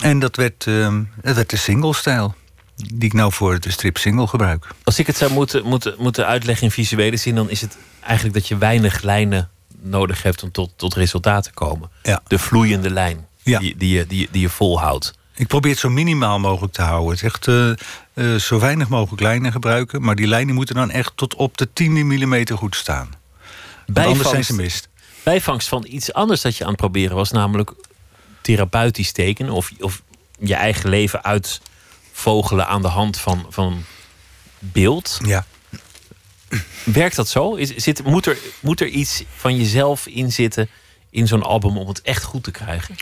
[0.02, 2.36] En dat werd, uh, dat werd de single-stijl.
[2.76, 4.68] Die ik nou voor de strip single gebruik.
[4.84, 7.36] Als ik het zou moeten, moeten, moeten uitleggen in visuele zin...
[7.36, 10.44] dan is het eigenlijk dat je weinig lijnen nodig hebt...
[10.44, 11.90] om tot, tot resultaat te komen.
[12.04, 12.22] Ja.
[12.28, 13.60] De vloeiende lijn ja.
[13.60, 15.14] die, die, je, die, die je volhoudt.
[15.34, 17.12] Ik probeer het zo minimaal mogelijk te houden.
[17.12, 17.72] Het echt uh,
[18.14, 20.02] uh, zo weinig mogelijk lijnen gebruiken.
[20.02, 23.10] Maar die lijnen moeten dan echt tot op de tiende millimeter goed staan.
[23.86, 24.90] Bijvangst, anders zijn ze mist.
[25.24, 27.32] Bijvangst van iets anders dat je aan het proberen was.
[27.32, 27.72] Namelijk
[28.42, 29.54] therapeutisch tekenen.
[29.54, 30.02] Of, of
[30.40, 33.84] je eigen leven uitvogelen aan de hand van, van
[34.60, 35.20] beeld.
[35.24, 35.46] Ja.
[36.84, 37.56] Werkt dat zo?
[37.56, 40.70] Is, zit, moet, er, moet er iets van jezelf in zitten
[41.10, 42.96] in zo'n album om het echt goed te krijgen?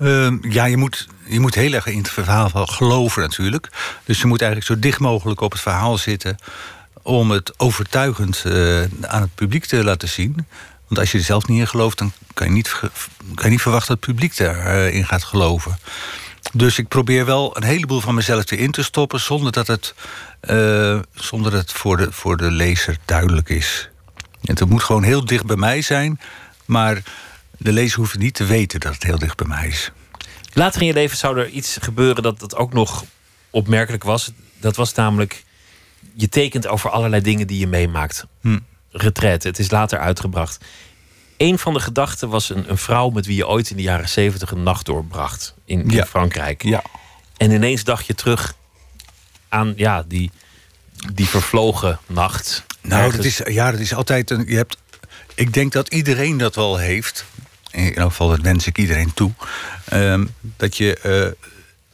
[0.00, 3.68] Uh, ja, je moet, je moet heel erg in het verhaal geloven natuurlijk.
[4.04, 6.38] Dus je moet eigenlijk zo dicht mogelijk op het verhaal zitten...
[7.02, 10.46] om het overtuigend uh, aan het publiek te laten zien.
[10.86, 11.98] Want als je er zelf niet in gelooft...
[11.98, 12.80] dan kan je niet,
[13.34, 15.78] kan je niet verwachten dat het publiek erin uh, gaat geloven.
[16.52, 19.20] Dus ik probeer wel een heleboel van mezelf erin te stoppen...
[19.20, 19.94] zonder dat het,
[20.50, 23.88] uh, zonder dat het voor, de, voor de lezer duidelijk is.
[24.42, 26.20] Het moet gewoon heel dicht bij mij zijn...
[26.64, 27.02] maar
[27.62, 29.90] de lezer hoeft niet te weten dat het heel dicht bij mij is.
[30.52, 33.04] Later in je leven zou er iets gebeuren dat, dat ook nog
[33.50, 34.32] opmerkelijk was.
[34.58, 35.44] Dat was namelijk,
[36.14, 38.26] je tekent over allerlei dingen die je meemaakt.
[38.40, 38.58] Hm.
[38.90, 40.64] Het is later uitgebracht.
[41.36, 44.08] Een van de gedachten was een, een, vrouw met wie je ooit in de jaren
[44.08, 46.06] zeventig een nacht doorbracht in, in ja.
[46.06, 46.62] Frankrijk.
[46.62, 46.82] Ja.
[47.36, 48.54] En ineens dacht je terug
[49.48, 50.30] aan ja, die,
[51.14, 52.64] die vervlogen nacht.
[52.80, 54.44] Nou, dat is, ja, dat is altijd een.
[54.46, 54.76] Je hebt,
[55.34, 57.24] ik denk dat iedereen dat wel heeft
[57.70, 59.32] in elk geval dat wens ik iedereen toe.
[59.92, 60.20] Uh,
[60.56, 60.98] dat je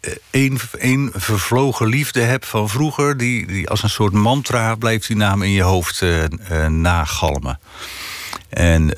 [0.03, 3.17] uh, één, één vervlogen liefde hebt van vroeger...
[3.17, 7.59] die, die als een soort mantra blijft die naam in je hoofd uh, nagalmen.
[8.49, 8.93] En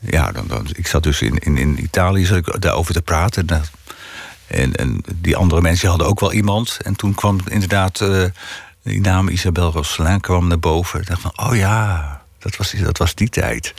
[0.00, 3.46] ja, dan, dan, ik zat dus in, in, in Italië zat ik daarover te praten.
[4.46, 6.78] En, en die andere mensen hadden ook wel iemand.
[6.82, 8.04] En toen kwam inderdaad
[8.82, 11.00] die naam Isabelle Rosselin kwam naar boven.
[11.00, 13.74] Ik dacht van, oh ja, dat was, dat was die tijd.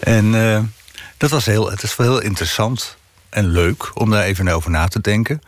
[0.00, 0.34] En
[1.18, 2.96] dat was heel, het is wel heel interessant
[3.28, 5.40] en leuk om daar even over na te denken.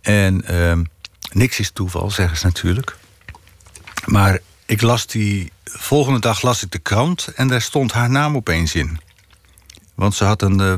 [0.00, 0.78] En uh,
[1.32, 2.96] niks is toeval, zeggen ze natuurlijk.
[4.04, 5.52] Maar ik las die.
[5.64, 9.00] Volgende dag las ik de krant en daar stond haar naam opeens in.
[9.94, 10.60] Want ze had een.
[10.60, 10.74] Uh,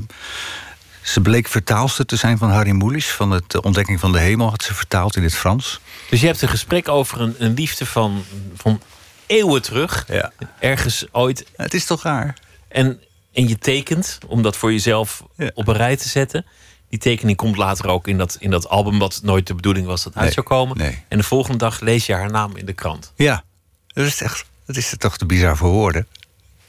[1.03, 3.11] ze bleek vertaalster te zijn van Harry Mulisch.
[3.11, 5.81] Van het Ontdekking van de Hemel had ze vertaald in het Frans.
[6.11, 8.83] Dus je hebt een gesprek over een, een liefde van, van
[9.27, 10.05] eeuwen terug.
[10.09, 10.33] Ja.
[10.59, 11.47] Ergens ooit.
[11.57, 12.39] Het is toch raar?
[12.69, 13.01] En
[13.33, 15.51] en je tekent om dat voor jezelf ja.
[15.55, 16.47] op een rij te zetten.
[16.88, 20.03] Die tekening komt later ook in dat, in dat album, wat nooit de bedoeling was
[20.03, 20.77] dat uit zou komen.
[20.77, 21.03] Nee.
[21.09, 23.12] En de volgende dag lees je haar naam in de krant.
[23.16, 23.45] Ja,
[23.87, 26.07] dat is, echt, dat is toch te bizar voor woorden.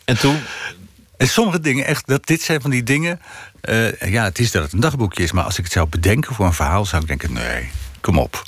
[0.06, 0.40] En toen?
[1.18, 3.22] En sommige dingen, echt, dat, dit zijn van die dingen.
[3.62, 6.36] eh, ja, het is dat het een dagboekje is, maar als ik het zou bedenken
[6.36, 7.70] voor een verhaal, zou ik denken: nee,
[8.02, 8.44] kom op.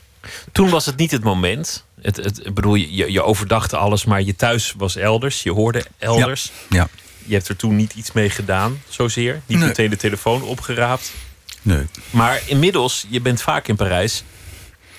[0.52, 1.86] Toen was het niet het moment.
[2.02, 5.44] Het, het, ik bedoel, je, je overdachte alles, maar je thuis was elders.
[5.44, 6.52] Je hoorde elders.
[6.70, 6.88] Ja,
[7.26, 9.42] Je hebt er toen niet iets mee gedaan, zozeer.
[9.46, 9.68] Niet Nee.
[9.68, 11.12] meteen de telefoon opgeraapt.
[11.62, 11.86] nee.
[12.10, 14.24] Maar inmiddels, je bent vaak in Parijs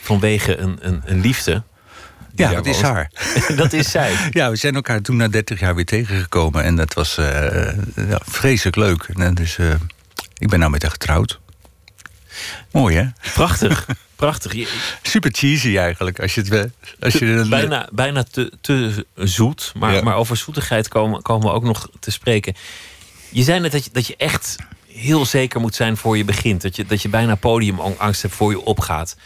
[0.01, 1.63] vanwege een, een, een liefde.
[2.35, 3.11] Ja, dat is haar.
[3.57, 4.13] dat is zij.
[4.31, 6.63] Ja, we zijn elkaar toen na 30 jaar weer tegengekomen.
[6.63, 7.27] En dat was eh,
[8.09, 9.09] ja, vreselijk leuk.
[9.15, 9.75] En dus eh,
[10.39, 11.41] ik ben nou met haar getrouwd.
[12.73, 13.05] Mooi, hè?
[13.35, 13.87] Prachtig.
[14.17, 14.53] Prachtig.
[14.53, 14.73] Je-
[15.03, 16.21] Super cheesy eigenlijk.
[16.21, 16.71] Als je het,
[17.01, 19.73] als je bijna bijna te, te zoet.
[19.77, 20.03] Maar, Ja.
[20.03, 22.55] maar over zoetigheid komen, komen we ook nog te spreken.
[23.31, 26.63] Je zei net dat je, dat je echt heel zeker moet zijn voor je begint.
[26.63, 29.17] Dat je, dat je bijna podiumangst hebt voor je opgaat.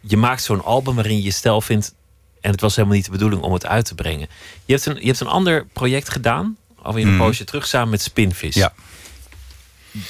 [0.00, 1.94] Je maakt zo'n album waarin je je stijl vindt.
[2.40, 4.28] En het was helemaal niet de bedoeling om het uit te brengen.
[4.64, 6.56] Je hebt een, je hebt een ander project gedaan.
[6.82, 7.22] Alweer een Mhm.
[7.22, 8.54] poosje terug samen met Spinvis.
[8.54, 8.72] Ja.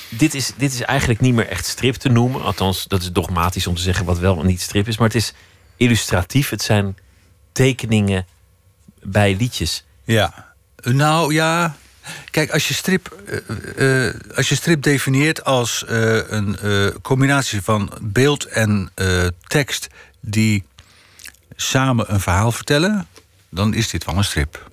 [0.08, 2.42] Dit is, dit is eigenlijk niet meer echt strip te noemen.
[2.42, 4.96] Althans, dat is dogmatisch om te zeggen wat wel en niet strip is.
[4.98, 5.32] Maar het is
[5.76, 6.48] illustratief.
[6.50, 6.96] Het zijn
[7.52, 8.26] tekeningen
[9.02, 9.84] bij liedjes.
[10.04, 10.54] Ja.
[10.82, 11.76] Nou ja.
[12.30, 13.08] Kijk, als je strip,
[13.76, 16.58] eh, als je strip definieert als eh, een
[17.02, 18.90] combinatie van beeld en
[19.46, 19.86] tekst
[20.20, 20.64] die
[21.56, 23.06] samen een verhaal vertellen,
[23.48, 24.70] dan is dit wel een strip.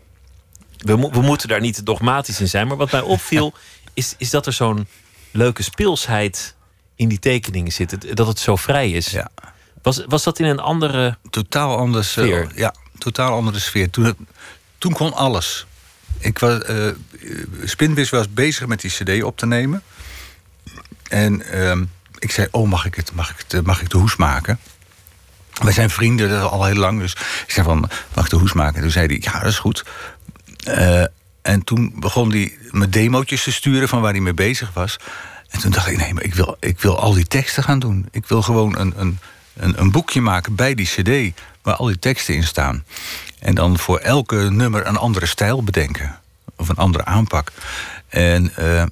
[0.78, 2.68] We, mo- we moeten daar niet dogmatisch in zijn.
[2.68, 3.54] Maar wat mij opviel,
[4.00, 4.88] is, is dat er zo'n
[5.32, 6.56] leuke speelsheid
[6.96, 8.16] in die tekeningen zit.
[8.18, 9.08] Dat het zo vrij is.
[9.10, 9.30] Ja.
[9.82, 11.18] Was, was dat in een andere.
[11.30, 12.18] Totaal anders.
[12.18, 12.52] eh, Sfeer.
[12.56, 13.90] ja, totaal andere sfeer.
[13.90, 14.28] Toen,
[14.78, 15.66] toen kon alles.
[16.20, 16.88] Ik was, eh
[17.64, 19.84] Spinvis was bezig met die CD op te nemen.
[21.10, 21.86] En ehm,
[22.20, 24.60] ik zei: Oh, mag ik, het, mag, ik het, eh, mag ik de hoes maken?
[25.64, 27.00] Wij zijn vrienden dat al heel lang.
[27.00, 27.12] Dus
[27.46, 28.76] ik zei: van, Mag ik de hoes maken?
[28.76, 29.84] En toen zei hij: Ja, dat is goed.
[31.50, 34.98] En toen begon hij me demootjes te sturen van waar hij mee bezig was.
[35.50, 38.08] En toen dacht ik, nee, maar ik wil, ik wil al die teksten gaan doen.
[38.12, 39.20] Ik wil gewoon een, een,
[39.56, 41.40] een, een boekje maken bij die cd...
[41.62, 42.84] waar al die teksten in staan.
[43.40, 46.20] En dan voor elke nummer een andere stijl bedenken.
[46.56, 47.52] Of een andere aanpak.
[48.08, 48.84] En eh,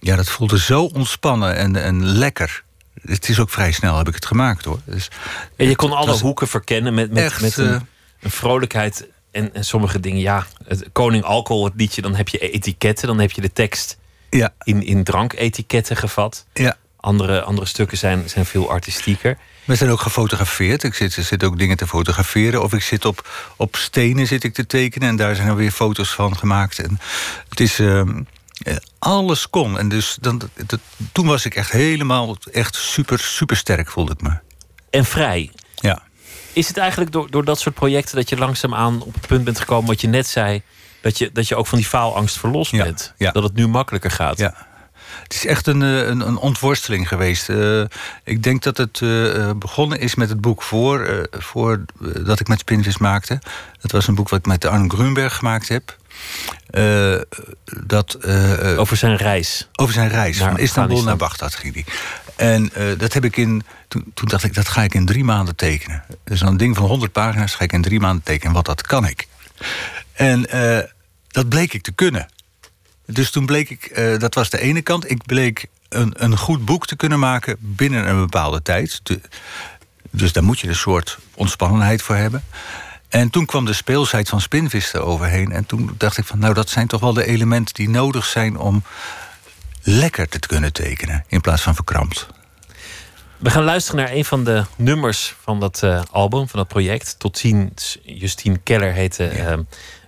[0.00, 2.62] ja, dat voelde zo ontspannen en, en lekker.
[3.02, 4.80] Het is ook vrij snel heb ik het gemaakt, hoor.
[4.84, 5.10] Dus,
[5.56, 7.80] En je kon alle was hoeken verkennen met, met, echt, met een, eh,
[8.20, 9.06] een vrolijkheid.
[9.32, 10.46] En, en sommige dingen, ja.
[10.66, 13.06] Het Koning Alcohol, het liedje, dan heb je etiketten.
[13.06, 13.98] Dan heb je de tekst
[14.30, 16.46] Ja, in, in dranketiketten gevat.
[16.52, 16.76] ja.
[16.96, 19.38] Andere, andere stukken zijn, zijn veel artistieker.
[19.64, 20.82] We zijn ook gefotografeerd.
[20.82, 22.62] Ik zit, er zitten ook dingen te fotograferen.
[22.62, 25.08] Of ik zit op, op stenen zit ik te tekenen.
[25.08, 26.78] En daar zijn er weer foto's van gemaakt.
[26.78, 26.98] En
[27.48, 27.78] het is...
[27.78, 28.22] ehm,
[28.62, 29.78] eh, alles kon.
[29.78, 30.80] En dus dan, dat-
[31.12, 34.38] toen was ik echt helemaal echt super, super sterk, voelde ik me.
[34.90, 35.50] En vrij.
[35.74, 36.02] Ja.
[36.52, 39.58] Is het eigenlijk door, door dat soort projecten dat je langzaamaan op het punt bent
[39.58, 40.62] gekomen wat je net zei,
[41.00, 43.14] dat je, dat je ook van die faalangst verlost Ja, bent?
[43.16, 43.30] ja.
[43.30, 44.38] Dat het nu makkelijker gaat?
[44.38, 44.70] ja.
[45.22, 47.48] Het is echt een, eh, een, een ontworsteling geweest.
[47.48, 47.82] Eh,
[48.24, 51.84] ik denk dat het eh, begonnen is met het boek voor, voor
[52.20, 53.38] dat ik met Spinvis maakte.
[53.80, 55.96] Dat was een boek wat ik met Arne Grunberg gemaakt heb.
[57.86, 58.26] Dat,
[58.76, 59.68] Over zijn reis.
[59.74, 61.84] Over zijn reis Naar van Istanbul naar Bagdad ging hij.
[62.36, 63.62] En eh, dat heb ik in.
[63.88, 66.04] Toen, toen dacht ik, dat ga ik in drie maanden tekenen.
[66.24, 68.52] Dus een ding van 100 pagina's ga ik in drie maanden tekenen.
[68.52, 69.28] Want dat kan ik.
[70.12, 70.88] En eh,
[71.28, 72.28] dat bleek ik te kunnen.
[73.06, 75.10] Dus toen bleek ik, eh, dat was de ene kant.
[75.10, 79.02] Ik bleek een, een goed boek te kunnen maken binnen een bepaalde tijd.
[80.10, 82.44] Dus daar moet je een soort ontspannenheid voor hebben.
[83.08, 85.52] En toen kwam de speelsheid van Spinvis er overheen.
[85.52, 88.56] En toen dacht ik van, nou, dat zijn toch wel de elementen die nodig zijn
[88.58, 88.82] om
[89.82, 92.26] lekker te kunnen tekenen in plaats van verkrampt.
[93.38, 97.18] We gaan luisteren naar een van de nummers van dat eh, album, van dat project.
[97.18, 99.58] Tot ziens, Justine Keller heette eh,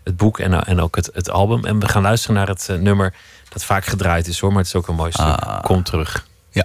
[0.05, 1.65] het boek en, en ook het, het album.
[1.65, 3.15] En we gaan luisteren naar het eh, nummer
[3.49, 5.25] dat vaak gedraaid is hoor, maar het is ook een mooi stuk.
[5.25, 5.63] Ah.
[5.63, 6.27] Kom terug.
[6.51, 6.65] Ja.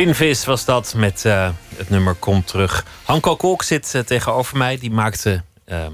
[0.00, 2.84] Spinvis was dat met uh, het nummer Komt terug.
[3.04, 4.78] Hanko Kolk zit uh, tegenover mij.
[4.78, 5.86] Die maakte uh,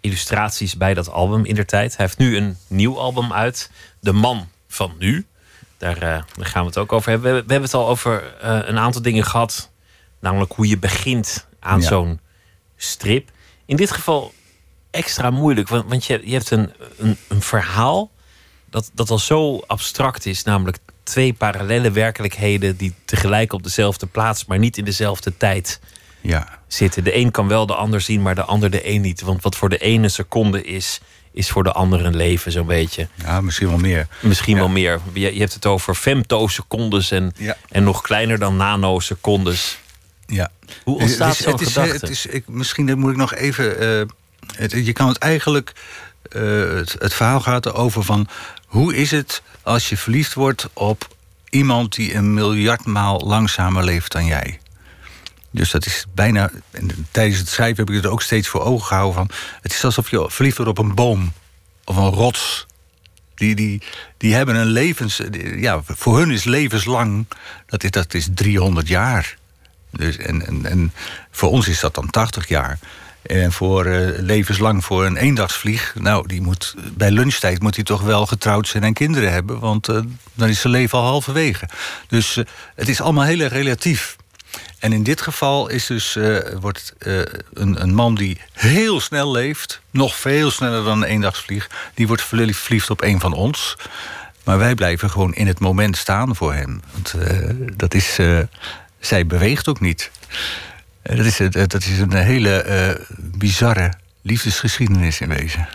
[0.00, 1.96] illustraties bij dat album in der tijd.
[1.96, 3.70] Hij heeft nu een nieuw album uit.
[4.00, 5.26] De Man van Nu.
[5.76, 7.34] Daar, daar gaan we het ook over hebben.
[7.34, 8.34] We, we hebben het al over
[8.66, 9.70] een aantal dingen gehad.
[10.20, 11.86] Namelijk hoe je begint aan ja.
[11.86, 12.20] zo'n
[12.76, 13.30] strip.
[13.66, 14.32] In dit geval
[14.90, 15.68] extra moeilijk.
[15.68, 18.10] Want, want je, je hebt een, een, een verhaal
[18.70, 20.42] dat, dat al zo abstract is.
[20.42, 25.80] Namelijk twee parallele werkelijkheden die tegelijk op dezelfde plaats, maar niet in dezelfde tijd
[26.20, 26.58] ja.
[26.66, 27.04] zitten.
[27.04, 29.20] De een kan wel de ander zien, maar de ander de een niet.
[29.20, 31.00] Want wat voor de ene seconde is,
[31.32, 33.08] is voor de ander een leven, zo'n beetje.
[33.14, 34.06] Ja, misschien wel meer.
[34.20, 34.60] Misschien ja.
[34.60, 35.00] wel meer.
[35.12, 37.56] Je, je, hebt het over femtosecondes en, ja.
[37.68, 39.78] en nog kleiner dan nanosecondes.
[40.26, 40.50] Ja.
[40.84, 41.92] Hoe ontstaat zo'n gedachte?
[41.92, 43.82] Het is, ik, misschien moet ik nog even...
[43.82, 44.02] Uh,
[44.56, 45.72] het, je kan het eigenlijk...
[46.36, 48.28] Uh, het, het verhaal gaat erover van...
[48.68, 51.16] hoe is het als je verliefd wordt op
[51.50, 54.58] iemand die een miljardmaal langzamer leeft dan jij.
[55.50, 56.50] Dus dat is bijna.
[57.10, 59.14] Tijdens het schrijven heb ik het ook steeds voor ogen gehouden.
[59.14, 61.32] Van, het is alsof je verliefd wordt op een boom
[61.84, 62.66] of een rots.
[63.34, 63.82] Die, die,
[64.16, 65.20] die hebben een levens.
[65.56, 67.26] Ja, voor hun is levenslang.
[67.66, 69.36] Dat is, dat is 300 jaar.
[69.90, 70.92] Dus, en, en, en
[71.30, 72.78] voor ons is dat dan 80 jaar.
[73.28, 75.94] En voor uh, levenslang voor een eendagsvlieg...
[75.98, 79.58] nou, die moet, bij lunchtijd moet hij toch wel getrouwd zijn en kinderen hebben...
[79.58, 80.00] want uh,
[80.34, 81.68] dan is zijn leven al halverwege.
[82.06, 84.16] Dus uh, het is allemaal heel erg relatief.
[84.78, 86.18] En in dit geval is dus,
[86.60, 86.94] wordt
[87.52, 89.80] een, een, man die heel snel leeft...
[89.90, 91.70] nog veel sneller dan een eendagsvlieg...
[91.94, 93.76] die wordt verliefd op een van ons...
[94.44, 96.80] maar wij blijven gewoon in het moment staan voor hem.
[96.92, 97.14] Want
[97.76, 98.18] dat is...
[99.00, 100.10] zij beweegt ook niet...
[101.16, 103.92] Dat is, dat is een hele uh, bizarre
[104.22, 105.68] liefdesgeschiedenis in wezen.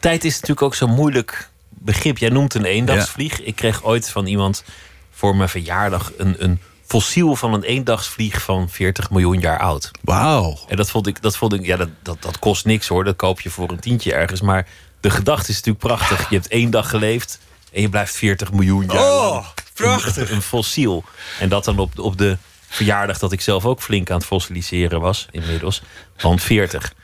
[0.00, 2.18] Tijd is natuurlijk ook zo'n moeilijk begrip.
[2.18, 3.38] Jij noemt een eendagsvlieg.
[3.38, 3.44] Ja.
[3.44, 4.64] Ik kreeg ooit van iemand
[5.10, 9.90] voor mijn verjaardag een, een fossiel van een eendagsvlieg van 40 miljoen jaar oud.
[10.00, 10.58] Wauw.
[10.68, 13.04] En dat vond ik, dat vond ik ja, dat, dat, dat kost niks hoor.
[13.04, 14.40] Dat koop je voor een tientje ergens.
[14.40, 14.66] Maar
[15.00, 16.28] de gedachte is natuurlijk prachtig.
[16.28, 17.38] Je hebt één dag geleefd
[17.72, 19.46] en je blijft 40 miljoen jaar oh, lang.
[19.74, 20.30] Prachtig.
[20.30, 21.04] Een, een fossiel.
[21.38, 22.36] En dat dan op, op de
[22.70, 25.82] verjaardag dat ik zelf ook flink aan het fossiliseren was, inmiddels.
[26.16, 26.94] Van 40.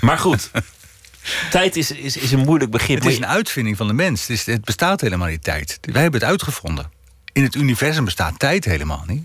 [0.00, 0.50] Maar goed,
[1.50, 2.98] tijd is, is, is een moeilijk begrip.
[2.98, 4.20] Het is een uitvinding van de mens.
[4.20, 5.78] Het, is, het bestaat helemaal niet tijd.
[5.80, 6.90] Wij hebben het uitgevonden.
[7.32, 9.24] In het universum bestaat tijd helemaal niet.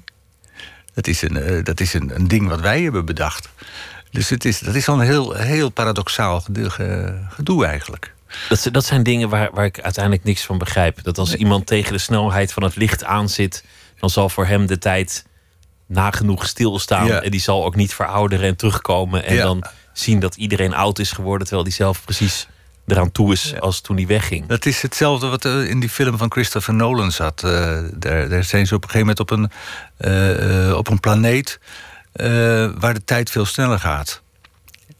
[0.93, 3.49] Dat is een, uh, dat is een, een ding wat wij hebben bedacht.
[4.11, 6.43] Dus het is, dat is al een heel, heel paradoxaal
[7.29, 8.13] gedoe eigenlijk.
[8.49, 11.03] Dat, dat zijn dingen waar, waar ik uiteindelijk niks van begrijp.
[11.03, 11.37] Dat als nee.
[11.37, 13.63] iemand tegen de snelheid van het licht aanzit,
[13.99, 15.25] dan zal voor hem de tijd
[15.89, 17.05] nagenoeg stilstaan.
[17.05, 17.21] Ja.
[17.21, 19.25] En die zal ook niet verouderen en terugkomen.
[19.25, 19.43] En Ja.
[19.43, 22.47] dan zien dat iedereen oud is geworden, terwijl die zelf precies
[22.87, 24.45] eraan toe is als toen hij wegging.
[24.47, 27.43] Dat is hetzelfde wat er in die film van Christopher Nolan zat.
[27.43, 29.51] Eh, daar, daar zijn ze op een gegeven moment op een,
[29.97, 31.59] eh, eh, op een planeet
[32.11, 32.27] eh,
[32.77, 34.21] waar de tijd veel sneller gaat.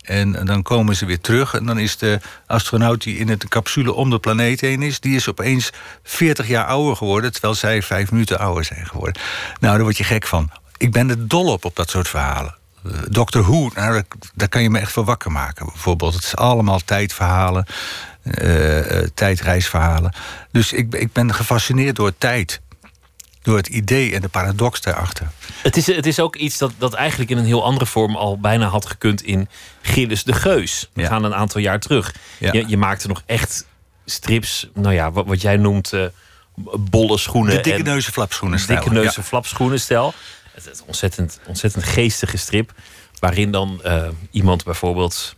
[0.04, 1.54] En dan komen ze weer terug.
[1.54, 5.00] En dan is de astronaut die in de capsule om de planeet heen is...
[5.00, 5.70] die is opeens
[6.04, 7.32] 40 jaar ouder geworden...
[7.32, 9.22] terwijl zij vijf minuten ouder zijn geworden.
[9.60, 10.52] Nou, daar word je gek van.
[10.80, 12.56] Ik ben er dol op, op dat soort verhalen.
[13.10, 14.04] Doctor Who, nou,
[14.36, 15.66] daar, kan je me echt voor wakker maken.
[15.66, 17.66] Bijvoorbeeld, het is allemaal tijdverhalen.
[18.24, 18.80] uh,
[19.14, 20.14] tijdreisverhalen.
[20.52, 22.62] Dus ik, ik ben gefascineerd door tijd.
[23.42, 25.28] Door het idee en de paradox daarachter.
[25.62, 28.40] Het is, het is ook iets dat, dat eigenlijk in een heel andere vorm al
[28.40, 29.50] bijna had gekund in
[29.82, 30.90] Gilles de Geus.
[30.94, 31.08] We Ja.
[31.08, 32.16] gaan een aantal jaar terug.
[32.40, 32.52] Ja.
[32.54, 33.66] Je, je maakte nog echt
[34.06, 36.04] strips, nou ja, wat, wat jij noemt eh,
[36.80, 37.56] bolle schoenen.
[37.56, 38.68] De dikke en neuzen flapschoenen.
[38.68, 39.80] dikke neuzen flapschoenen.
[40.66, 42.74] Het is een ontzettend, ontzettend geestige strip.
[43.20, 45.36] Waarin dan eh, iemand bijvoorbeeld,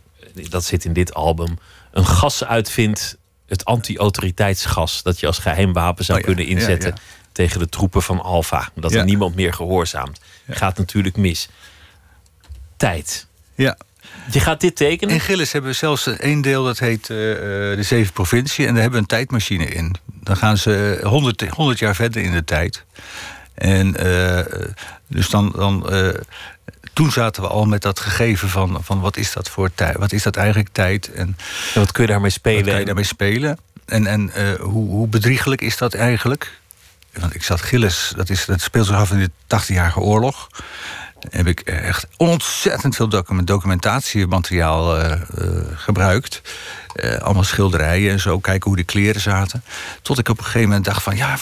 [0.48, 1.58] dat zit in dit album,
[1.92, 3.16] een gas uitvindt.
[3.46, 5.02] Het anti-autoriteitsgas.
[5.02, 7.00] Dat je als geheim wapen zou Oh ja, kunnen inzetten ja.
[7.32, 8.68] tegen de troepen van Alpha.
[8.74, 10.20] Dat er niemand meer gehoorzaamt.
[10.48, 11.48] Gaat natuurlijk mis.
[12.76, 13.26] Tijd.
[13.54, 13.76] Ja.
[14.30, 15.14] Je gaat dit tekenen.
[15.14, 18.66] In Gillis hebben we zelfs één deel dat heet eh, eh, de Zeven Provincie.
[18.66, 19.94] En daar hebben we een tijdmachine in.
[20.06, 22.84] Dan gaan ze 100, 100 jaar verder in de tijd.
[23.62, 24.44] En eh,
[25.06, 25.52] dus dan.
[25.56, 26.08] dan eh,
[26.92, 29.96] toen zaten we al met dat gegeven van, van wat is dat voor tijd?
[29.96, 31.12] Wat is dat eigenlijk tijd?
[31.12, 31.36] En
[31.74, 32.64] En wat kun je daarmee wat spelen?
[32.64, 33.58] kan je daarmee spelen?
[33.86, 36.60] En, en eh, hoe, hoe bedriegelijk is dat eigenlijk?
[37.12, 40.48] Want ik zat Gilles, dat, is, dat speelt zich af in de 80-jarige oorlog.
[41.30, 45.10] Heb ik echt ontzettend veel document, documentatiemateriaal
[45.74, 46.40] gebruikt.
[47.20, 49.64] Allemaal schilderijen en zo, kijken hoe de kleren zaten.
[50.02, 51.36] Tot ik op een gegeven moment dacht van ja,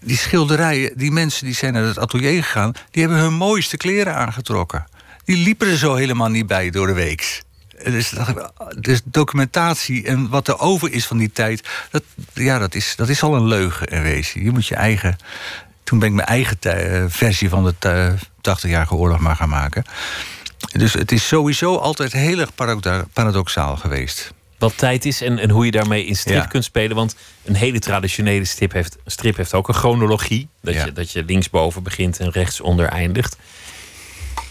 [0.00, 4.14] die schilderijen, die mensen die zijn naar het atelier gegaan, die hebben hun mooiste kleren
[4.14, 4.86] aangetrokken.
[5.24, 7.42] Die liepen er zo helemaal niet bij door de weeks.
[7.84, 8.12] Dus,
[8.78, 12.02] dus documentatie en wat er over is van die tijd, dat,
[12.34, 14.44] ja, dat, is, dat is al een leugen in wezen.
[14.44, 15.16] Je moet je eigen
[15.84, 19.84] toen ben ik mijn eigen tij- versie van de ta- 80-jarige oorlog maar gaan maken.
[20.72, 24.32] Dus het is sowieso altijd heel erg paradoxa- paradoxaal geweest.
[24.60, 26.46] Wat tijd is en, en hoe je daarmee in strip Ja.
[26.46, 26.96] kunt spelen.
[26.96, 30.48] Want een hele traditionele strip heeft, strip heeft ook een chronologie.
[30.60, 30.84] Dat, Ja.
[30.84, 33.36] je, dat je linksboven begint en rechtsonder eindigt.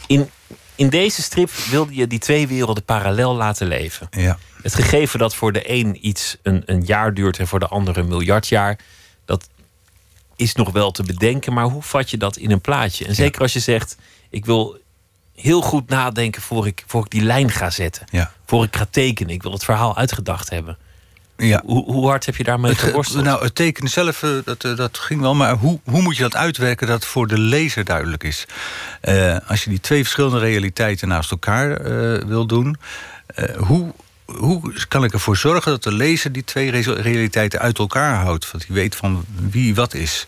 [0.07, 0.29] In,
[0.75, 4.07] in deze strip wilde je die twee werelden parallel laten leven.
[4.11, 4.37] Ja.
[4.61, 7.97] Het gegeven dat voor de een iets een, een jaar duurt en voor de ander
[7.97, 8.79] een miljard jaar,
[9.25, 9.49] dat
[10.35, 11.53] is nog wel te bedenken.
[11.53, 13.05] Maar hoe vat je dat in een plaatje?
[13.05, 13.95] En zeker als je zegt:
[14.29, 14.77] ik wil
[15.41, 18.05] heel goed nadenken voor ik, voor ik die lijn ga zetten.
[18.11, 18.31] Ja.
[18.45, 19.33] Voor ik ga tekenen.
[19.33, 20.77] Ik wil het verhaal uitgedacht hebben.
[21.37, 21.61] Ja.
[21.65, 23.23] Hoe, hoe hard heb je daarmee Het, geworsteld?
[23.23, 25.35] nou, het tekenen zelf, eh, dat, eh, dat ging wel.
[25.35, 28.45] Maar hoe, hoe moet je dat uitwerken dat voor de lezer duidelijk is?
[29.01, 32.77] Eh, als je die twee verschillende realiteiten naast elkaar eh, wil doen...
[33.25, 33.93] eh, hoe,
[34.25, 38.51] hoe kan ik ervoor zorgen dat de lezer die twee re- realiteiten uit elkaar houdt?
[38.51, 40.27] Dat hij weet van wie wat is.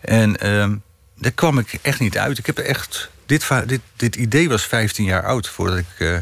[0.00, 0.74] En ehm,
[1.18, 2.38] daar kwam ik echt niet uit.
[2.38, 3.10] Ik heb echt...
[3.38, 5.86] Dit, dit, dit idee was 15 jaar oud voordat ik...
[5.98, 6.16] eh,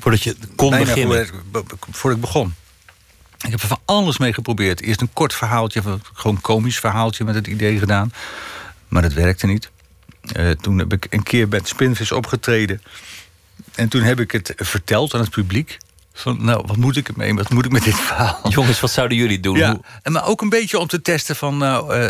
[0.00, 1.26] Voordat je kon beginnen.
[1.52, 2.54] Voordat, ik- voordat ik begon.
[3.44, 4.80] Ik heb er van alles mee geprobeerd.
[4.80, 8.12] Eerst een kort verhaaltje, gewoon een komisch verhaaltje met het idee gedaan.
[8.88, 9.70] Maar dat werkte niet.
[10.32, 12.82] Eh, toen heb ik een keer met Spinvis opgetreden.
[13.74, 15.78] En toen heb ik het verteld aan het publiek.
[16.12, 17.34] Van, nou, wat moet ik ermee?
[17.34, 18.40] Wat moet ik met dit verhaal?
[18.48, 19.56] Jongens, wat zouden jullie doen?
[20.04, 21.56] Ja, maar ook een beetje om te testen van...
[21.58, 22.08] Nou, eh,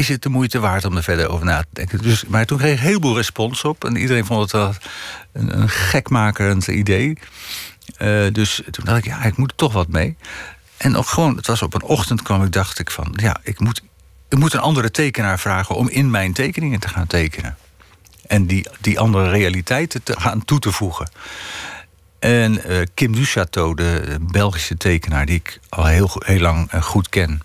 [0.00, 1.98] is het de moeite waard om er verder over na te denken?
[1.98, 3.84] Dus, maar toen kreeg ik een heleboel respons op.
[3.84, 4.74] En iedereen vond het wel
[5.32, 7.18] een, een gekmakerend idee.
[7.96, 10.16] Eh, dus toen dacht ik, ja, ik moet er toch wat mee.
[10.76, 13.12] En ook gewoon, het was op een ochtend kwam ik, dacht ik van...
[13.16, 13.82] ja, ik moet,
[14.28, 17.56] ik moet een andere tekenaar vragen om in mijn tekeningen te gaan tekenen.
[18.26, 21.10] En die, die andere realiteiten te gaan toe te voegen.
[22.18, 25.26] En eh, Kim Duchateau, de Belgische tekenaar...
[25.26, 27.40] die ik al heel, heel lang eh, goed ken...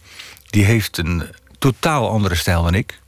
[0.50, 1.24] die heeft een
[1.60, 3.00] totaal andere stijl dan ik.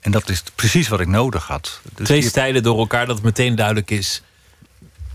[0.00, 1.80] En dat is precies wat ik nodig had.
[1.94, 4.22] Dus Twee stijlen door elkaar, dat het meteen duidelijk is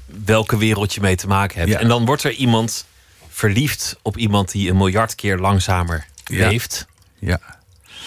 [0.05, 1.71] welke wereld je mee te maken hebt.
[1.71, 1.79] Ja.
[1.79, 2.85] En dan wordt er iemand
[3.29, 6.47] verliefd op iemand die een miljard keer langzamer Ja.
[6.49, 6.85] leeft.
[7.19, 7.39] Ja,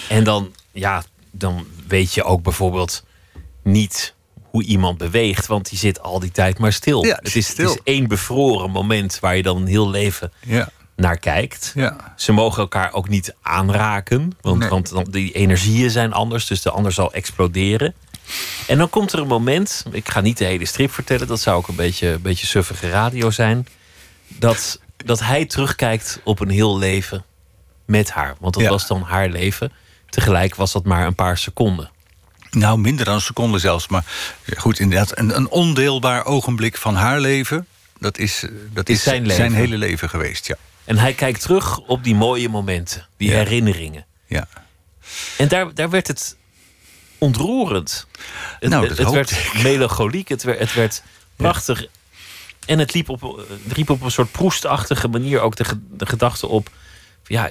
[0.09, 3.05] En dan, ja, dan weet je ook bijvoorbeeld
[3.63, 4.15] niet
[4.51, 7.05] hoe iemand beweegt, want die zit al die tijd maar stil.
[7.05, 7.69] Ja, het, is, stil.
[7.71, 10.69] het is één bevroren moment waar je dan een heel leven ja,
[10.99, 11.73] naar kijkt.
[11.75, 12.15] ja.
[12.17, 14.69] Ze mogen elkaar ook niet aanraken, want, Nee.
[14.69, 17.95] want die energieën zijn anders, dus de ander zal exploderen.
[18.67, 21.57] En dan komt er een moment, ik ga niet de hele strip vertellen, dat zou
[21.57, 23.67] ook een beetje, een beetje suffige radio zijn,
[24.29, 27.25] dat, dat hij terugkijkt op een heel leven
[27.85, 28.35] met haar.
[28.41, 28.69] Want dat Ja.
[28.69, 29.73] was dan haar leven.
[30.11, 31.91] Tegelijk was dat maar een paar seconden.
[32.51, 33.89] Nou, minder dan een seconde zelfs.
[33.89, 34.05] Maar
[34.57, 37.67] goed, inderdaad, een, een ondeelbaar ogenblik van haar leven...
[37.99, 40.55] dat is, eh, dat Is is, zijn zijn, hele leven geweest, ja.
[40.89, 43.37] En hij kijkt terug op die mooie momenten, die Ja.
[43.37, 44.07] herinneringen.
[44.27, 44.49] ja.
[45.39, 46.37] En daar, daar werd het
[47.19, 48.07] ontroerend.
[48.61, 51.03] Het, Nou, het, werd melancholiek, het werd, het werd
[51.37, 51.87] prachtig.
[52.67, 56.47] En het liep op, het riep op een soort proestachtige manier ook de, de gedachte
[56.47, 56.71] op...
[57.27, 57.51] ja,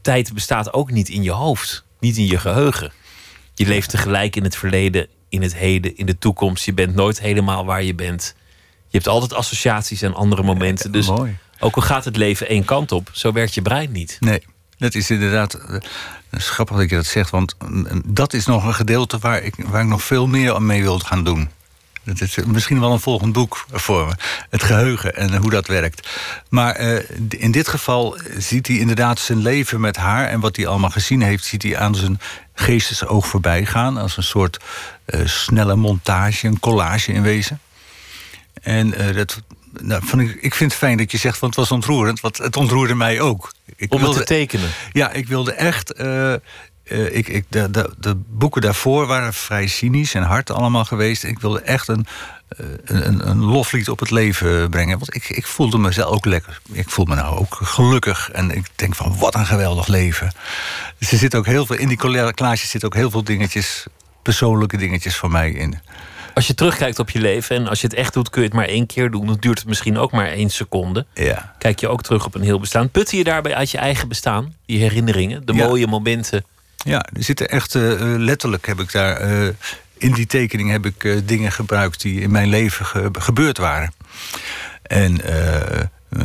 [0.00, 2.92] tijd bestaat ook niet in je hoofd, niet in je geheugen.
[3.54, 6.64] Je leeft tegelijk in het verleden, in het heden, in de toekomst.
[6.64, 8.34] Je bent nooit helemaal waar je bent.
[8.88, 10.92] Je hebt altijd associaties en andere momenten.
[10.92, 11.38] Dus mooi.
[11.60, 14.16] Ook al gaat het leven één kant op, zo werkt je brein niet.
[14.20, 14.42] Nee,
[14.78, 15.54] dat is inderdaad...
[15.54, 15.76] eh,
[16.30, 19.18] is grappig dat je dat zegt, want mm, dat is nog een gedeelte...
[19.18, 21.50] waar ik, waar ik nog veel meer mee wil gaan doen.
[22.04, 24.14] Dat is misschien wel een volgend boek voor me.
[24.50, 26.08] Het geheugen en hoe dat werkt.
[26.48, 30.28] Maar eh, in dit geval ziet hij inderdaad zijn leven met haar...
[30.28, 32.20] en wat hij allemaal gezien heeft, ziet hij aan zijn
[32.54, 33.96] geestesoog voorbij gaan...
[33.96, 34.58] als een soort
[35.04, 37.60] eh, snelle montage, een collage in wezen.
[38.62, 39.42] En eh, dat,
[39.80, 42.20] nou, vond ik, vind het fijn dat je zegt, want het was ontroerend.
[42.20, 43.52] Want het ontroerde mij ook.
[43.76, 44.70] Ik Om het te tekenen.
[44.92, 45.92] ja, ik wilde echt.
[45.92, 46.32] eh,
[46.90, 51.24] eh, ik, ik, de, de, de boeken daarvoor waren vrij cynisch en hard allemaal geweest.
[51.24, 52.06] Ik wilde echt een,
[52.48, 54.98] eh, een, een loflied op het leven brengen.
[54.98, 56.60] Want ik, ik voelde mezelf ook lekker.
[56.72, 58.30] Ik voel me nou ook gelukkig.
[58.30, 60.32] En ik denk van wat een geweldig leven.
[60.98, 61.76] Dus er zit ook heel veel.
[61.76, 63.86] In die collages zitten ook heel veel dingetjes.
[64.22, 65.80] Persoonlijke dingetjes van mij in.
[66.34, 68.56] Als je terugkijkt op je leven en als je het echt doet, kun je het
[68.56, 69.26] maar één keer doen.
[69.26, 71.06] Dan duurt het misschien ook maar één seconde.
[71.14, 71.54] Ja.
[71.58, 72.88] Kijk je ook terug op een heel bestaan.
[72.90, 75.66] Putte je daarbij uit je eigen bestaan, die herinneringen, de Ja.
[75.66, 76.44] mooie momenten.
[76.84, 79.16] Ja, er zitten echt eh, eh, letterlijk heb ik daar.
[79.16, 79.48] eh,
[79.98, 83.92] in die tekening heb ik dingen gebruikt die in mijn leven ge- gebeurd waren.
[84.82, 85.20] En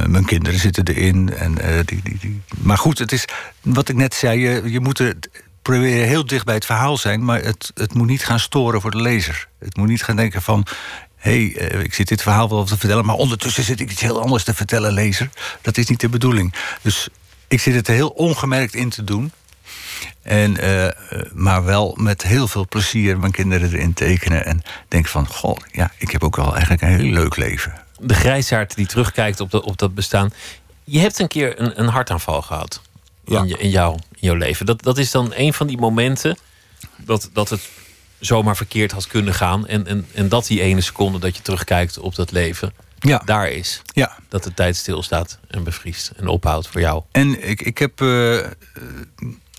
[0.08, 1.34] mijn kinderen zitten erin.
[1.36, 2.42] En, die, die, die.
[2.58, 3.26] Maar goed, het is
[3.62, 4.40] wat ik net zei.
[4.40, 5.14] Je, je moet er
[5.66, 7.26] proberen heel dicht bij het verhaal zijn.
[7.26, 9.48] Maar het, het moet niet gaan storen voor de lezer.
[9.60, 10.66] Het moet niet gaan denken van.
[11.16, 14.02] Hé, hey, eh, ik zit dit verhaal wel te vertellen, maar ondertussen zit ik iets
[14.02, 15.30] heel anders te vertellen, lezer.
[15.62, 16.54] Dat is niet de bedoeling.
[16.82, 17.08] Dus
[17.48, 19.32] ik zit het er heel ongemerkt in te doen.
[20.22, 20.92] En, eh,
[21.34, 24.46] maar wel met heel veel plezier mijn kinderen erin tekenen.
[24.46, 27.74] En denk van, goh, ja, ik heb ook wel eigenlijk een heel leuk leven.
[28.00, 30.34] De grijsaard die terugkijkt op, dat op dat bestaan.
[30.84, 32.82] Je hebt een keer een, een hartaanval gehad
[33.26, 33.40] Ja.
[33.40, 34.66] in, je, in, jouw, in jouw leven.
[34.66, 36.38] Dat, dat is dan een van die momenten
[36.98, 37.70] dat, dat het
[38.20, 39.68] zomaar verkeerd had kunnen gaan.
[39.68, 43.50] En, en, en dat die ene seconde dat je terugkijkt op dat leven, Ja, daar
[43.50, 43.82] is.
[43.94, 44.18] ja.
[44.30, 47.04] Dat de tijd stilstaat en bevriest en ophoudt voor jou.
[47.12, 48.02] En ik, ik heb.
[48.02, 48.52] eh, eh,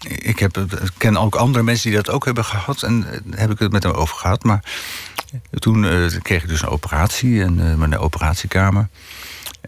[0.09, 2.83] ik, heb, ik ken ook andere mensen die dat ook hebben gehad.
[2.83, 4.43] En eh, heb ik het met hem over gehad.
[4.45, 4.65] Maar
[5.59, 8.89] toen eh, kreeg ik dus een operatie in eh, mijn operatiekamer.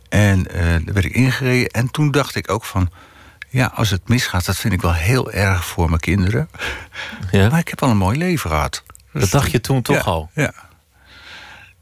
[0.08, 1.68] En eh daar werd ik ingereden.
[1.68, 2.90] En toen dacht ik ook van.
[3.50, 6.48] Ja, als het misgaat, dat vind ik wel heel erg voor mijn kinderen.
[7.30, 7.48] Ja?
[7.48, 8.82] Maar ik heb al een mooi leven gehad.
[9.12, 10.30] Dat dacht je toen toch ja, al?
[10.34, 10.52] Ja.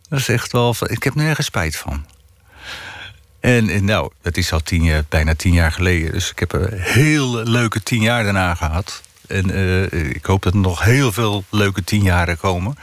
[0.08, 0.74] Dat is echt wel.
[0.80, 2.06] Ik heb nergens spijt van.
[3.40, 6.12] En, en nou, dat is al tien jaar, bijna tien jaar geleden.
[6.12, 9.02] Dus ik heb een heel leuke tien jaar daarna gehad.
[9.26, 12.78] En eh, ik hoop dat er nog heel veel leuke tien jaren komen.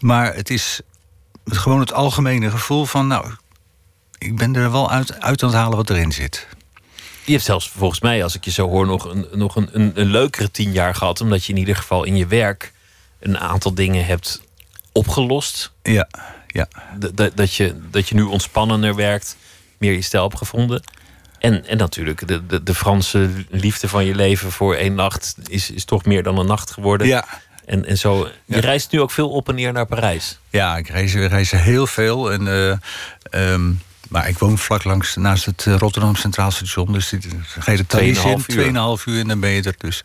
[0.00, 0.80] Maar het is
[1.44, 3.06] gewoon het algemene gevoel van...
[3.06, 3.30] nou,
[4.18, 6.46] ik ben er wel uit, uit aan het halen wat erin zit.
[7.26, 9.92] Je hebt zelfs volgens mij, als ik je zo hoor, nog een, nog een, een,
[9.94, 11.20] een leukere tien jaar gehad.
[11.20, 12.72] Omdat je in ieder geval in je werk
[13.20, 14.40] een aantal dingen hebt
[14.92, 15.72] opgelost.
[15.82, 16.08] Ja,
[16.46, 16.68] ja.
[17.14, 19.36] Dat- dat, je, dat je nu ontspannender werkt,
[19.78, 20.82] meer je stijl hebt gevonden.
[21.38, 25.70] En, en natuurlijk, de, de, de Franse liefde van je leven voor één nacht is,
[25.70, 27.06] is toch meer dan een nacht geworden.
[27.06, 27.24] Ja,
[27.64, 28.60] En, en zo, je Ja.
[28.60, 30.38] reist nu ook veel op en neer naar Parijs.
[30.50, 32.32] Ja, ik reis, reis heel veel.
[32.32, 32.70] En, eh,
[33.52, 33.72] ehm,
[34.08, 36.92] maar ik woon vlak langs naast het eh, Rotterdam Centraal Station.
[36.92, 37.20] Dus dan
[37.58, 38.98] ga je de Thalys in, 2,5 uur.
[38.98, 39.74] 2,5 uur en dan ben je er.
[39.78, 40.04] Dus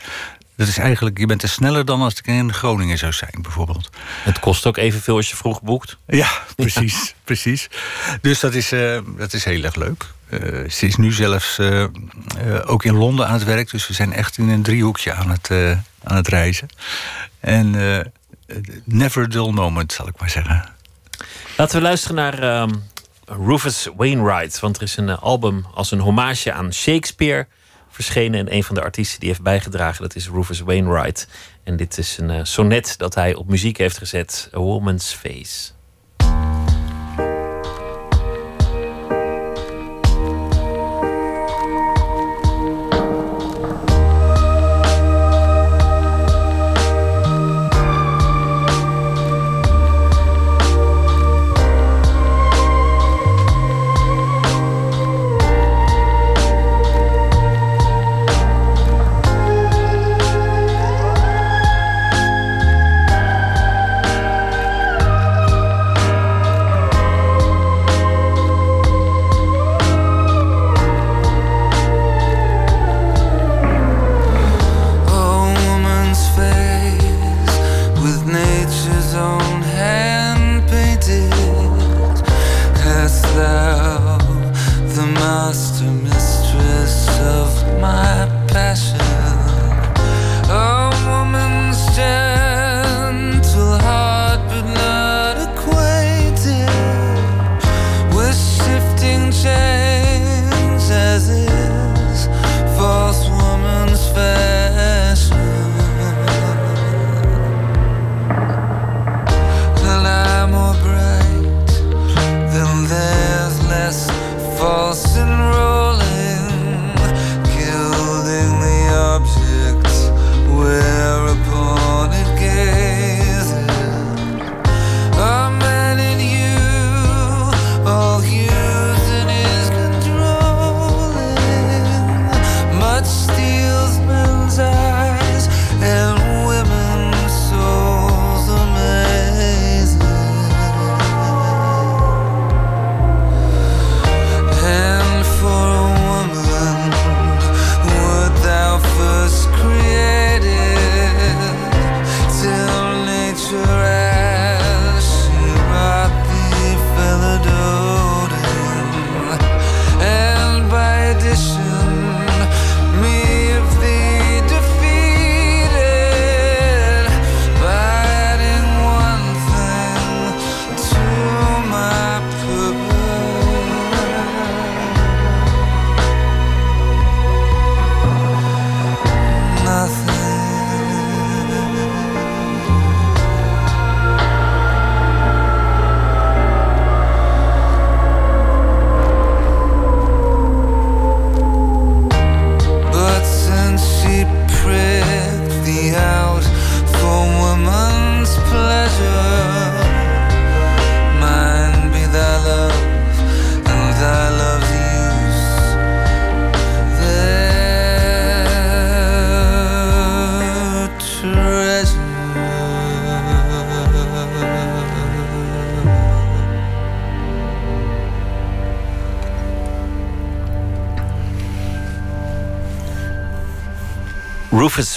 [0.56, 3.90] dat is eigenlijk, je bent er sneller dan als ik in Groningen zou zijn, bijvoorbeeld.
[4.24, 5.98] Het kost ook evenveel als je vroeg boekt.
[6.08, 7.16] Ja, precies.
[7.24, 7.70] precies.
[8.22, 10.06] Dus dat is, eh, dat is heel erg leuk.
[10.30, 10.40] Eh,
[10.70, 11.60] ze is nu zelfs
[12.66, 13.72] ook in Londen aan het werk.
[13.72, 15.52] Dus we zijn echt in een driehoekje aan het,
[16.04, 16.68] aan het reizen.
[17.40, 17.72] En
[18.84, 20.80] never dull moment, zal ik maar zeggen.
[21.58, 22.70] Laten we luisteren naar ehm,
[23.38, 24.60] Rufus Wainwright.
[24.60, 27.48] Want er is een eh, album als een hommage aan Shakespeare
[27.90, 28.40] verschenen.
[28.40, 31.28] En een van de artiesten die heeft bijgedragen, dat is Rufus Wainwright.
[31.64, 34.50] En dit is een eh, sonnet dat hij op muziek heeft gezet.
[34.56, 35.72] A Woman's Face.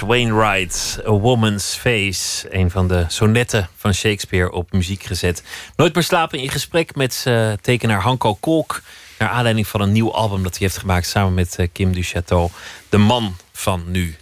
[0.06, 2.46] Wainwright, A Woman's Face.
[2.50, 5.42] Een van de sonetten van Shakespeare op muziek gezet.
[5.76, 8.82] Nooit meer slapen in gesprek met uh, tekenaar Hanko Kolk.
[9.18, 12.50] Naar aanleiding van een nieuw album dat hij heeft gemaakt samen met uh, Kim Duchateau.
[12.88, 14.16] De man van nu.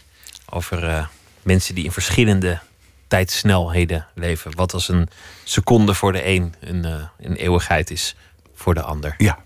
[0.50, 1.06] Over uh,
[1.42, 2.60] mensen die in verschillende
[3.08, 4.56] tijdsnelheden leven.
[4.56, 5.08] Wat als een
[5.44, 6.84] seconde voor de een een,
[7.20, 8.14] een eeuwigheid is
[8.54, 9.14] voor de ander.
[9.18, 9.38] Ja,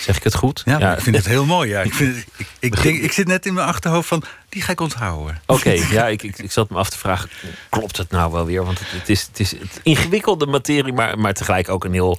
[0.00, 0.62] Zeg ik het goed?
[0.64, 1.70] Ja, ik vind het heel mooi.
[1.70, 1.80] Ja.
[1.80, 4.80] Ik, vind ik, ik, denk, ik zit net in mijn achterhoofd van, die ga ik
[4.80, 5.40] onthouden.
[5.46, 7.30] Oké, ja, ik, ik, ik zat me af te vragen,
[7.68, 8.64] klopt het nou wel weer?
[8.64, 12.18] Want het, het, is, het is het ingewikkelde materie, maar, maar tegelijk ook een heel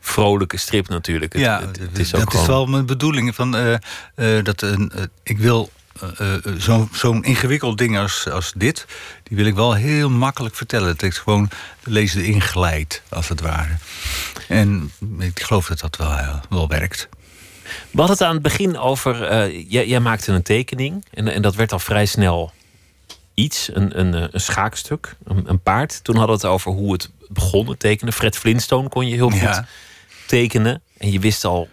[0.00, 1.32] vrolijke strip natuurlijk.
[1.32, 3.34] Het, ja, het, is ook dat is wel mijn bedoeling.
[3.34, 3.74] Van, uh,
[4.16, 4.76] uh, dat, uh,
[5.22, 5.70] ik wil
[6.56, 8.86] zo'n zo ingewikkeld ding als, als dit...
[9.22, 10.88] die wil ik wel heel makkelijk vertellen.
[10.88, 11.50] Dat ik gewoon
[11.84, 13.76] de lezer erin glijdt, als het ware.
[14.48, 17.08] En ik geloof dat dat wel, wel werkt.
[17.90, 19.32] We hadden het aan het begin over.
[19.32, 21.04] Uh, jij, jij, maakte een tekening.
[21.10, 22.52] En, en, dat werd al vrij snel
[23.34, 23.70] iets.
[23.72, 25.16] Een, een, een schaakstuk.
[25.24, 26.04] Een, een, paard.
[26.04, 28.12] Toen hadden we het over hoe het begon, het tekenen.
[28.12, 29.66] Fred Flintstone kon je heel goed ja.
[30.26, 30.82] tekenen.
[30.98, 31.68] En je wist al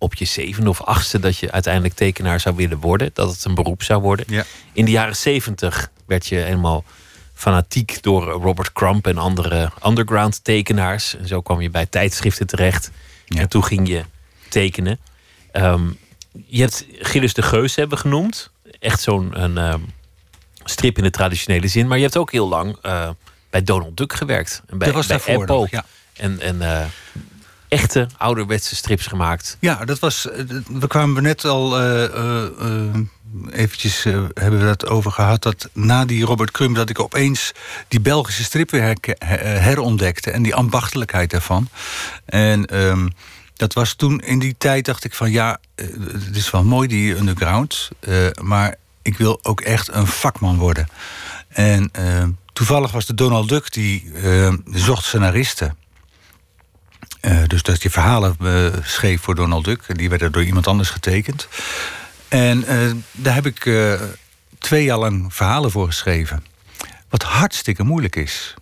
[0.00, 3.10] op je zevende of achtste dat je uiteindelijk tekenaar zou willen worden.
[3.12, 4.26] Dat het een beroep zou worden.
[4.28, 4.44] Ja.
[4.72, 6.84] In de jaren zeventig werd je helemaal
[7.34, 11.16] fanatiek door Robert Crump en andere underground tekenaars.
[11.16, 12.90] En zo kwam je bij tijdschriften terecht.
[13.24, 13.40] Ja.
[13.40, 14.04] En toen ging je
[14.48, 14.98] tekenen.
[15.52, 15.98] Um,
[16.46, 18.50] je hebt Gilles de Geus hebben genoemd.
[18.78, 19.92] Echt zo'n een, um,
[20.64, 21.86] strip in de traditionele zin.
[21.86, 23.08] Maar je hebt ook heel lang uh,
[23.50, 24.62] bij Donald Duck gewerkt.
[24.66, 25.56] En bij, dat was bij daarvoor Apple.
[25.56, 25.84] nog, ja.
[26.12, 26.84] En, en uh,
[27.70, 29.56] echte ouderwetse strips gemaakt.
[29.60, 30.28] Ja, dat was.
[30.68, 31.82] We kwamen net al.
[31.82, 32.94] Uh,
[33.50, 34.04] eventjes
[34.34, 35.42] hebben we dat over gehad.
[35.42, 37.52] Dat na die Robert Crumb dat ik opeens
[37.88, 38.96] die Belgische strip weer
[39.38, 40.30] herontdekte.
[40.30, 41.68] En die ambachtelijkheid daarvan.
[42.24, 43.12] En um,
[43.54, 47.16] dat was toen in die tijd dacht ik van ja, het is wel mooi die
[47.16, 47.88] underground.
[48.42, 50.88] Maar ik wil ook echt een vakman worden.
[51.48, 51.90] En
[52.52, 54.12] toevallig was de Donald Duck die
[54.72, 55.76] zocht scenaristen.
[57.22, 59.98] Uh, dus dat je verhalen uh, schreef voor Donald Duck.
[59.98, 61.48] Die werden door iemand anders getekend.
[62.28, 63.70] En uh, daar heb ik
[64.58, 66.44] twee jaar lang verhalen voor geschreven.
[67.08, 68.54] Wat hartstikke moeilijk is.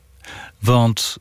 [0.59, 1.17] Want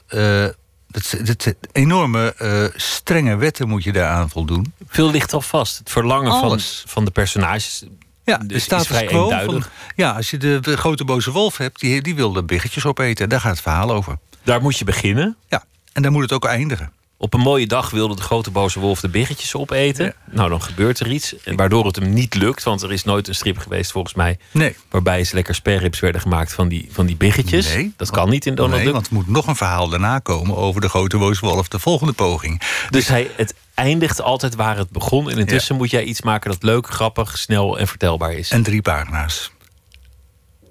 [0.91, 2.33] het, enorme
[2.75, 4.73] strenge wetten moet je daaraan voldoen.
[4.88, 5.77] Veel ligt al vast.
[5.77, 7.83] Het verlangen van, van de personages.
[8.23, 9.29] Ja, de status quo.
[9.29, 9.63] Van,
[9.95, 13.29] ja, als je de, de, grote boze wolf hebt, die, die wil de biggetjes opeten.
[13.29, 14.17] Daar gaat het verhaal over.
[14.43, 15.38] Daar moet je beginnen.
[15.47, 15.63] Ja,
[15.93, 16.91] en daar moet het ook eindigen.
[17.20, 20.05] Op een mooie dag wilde de grote boze wolf de biggetjes opeten.
[20.05, 20.13] Ja.
[20.32, 21.36] Nou, dan gebeurt er iets.
[21.43, 22.63] En waardoor het hem niet lukt.
[22.63, 24.38] Want er is nooit een strip geweest, volgens mij.
[24.51, 24.76] Nee.
[24.89, 27.74] Waarbij ze lekker sperrips werden gemaakt van die, van die biggetjes.
[27.74, 28.93] Nee, dat kan niet in Donald nee, Duck.
[28.93, 31.68] want er moet nog een verhaal daarna komen over de grote boze wolf.
[31.68, 32.61] De volgende poging.
[32.89, 35.30] Dus hij, het eindigt altijd waar het begon.
[35.30, 35.82] En intussen ja.
[35.82, 38.49] moet jij iets maken dat leuk, grappig, snel en vertelbaar is.
[38.49, 39.51] En drie pagina's.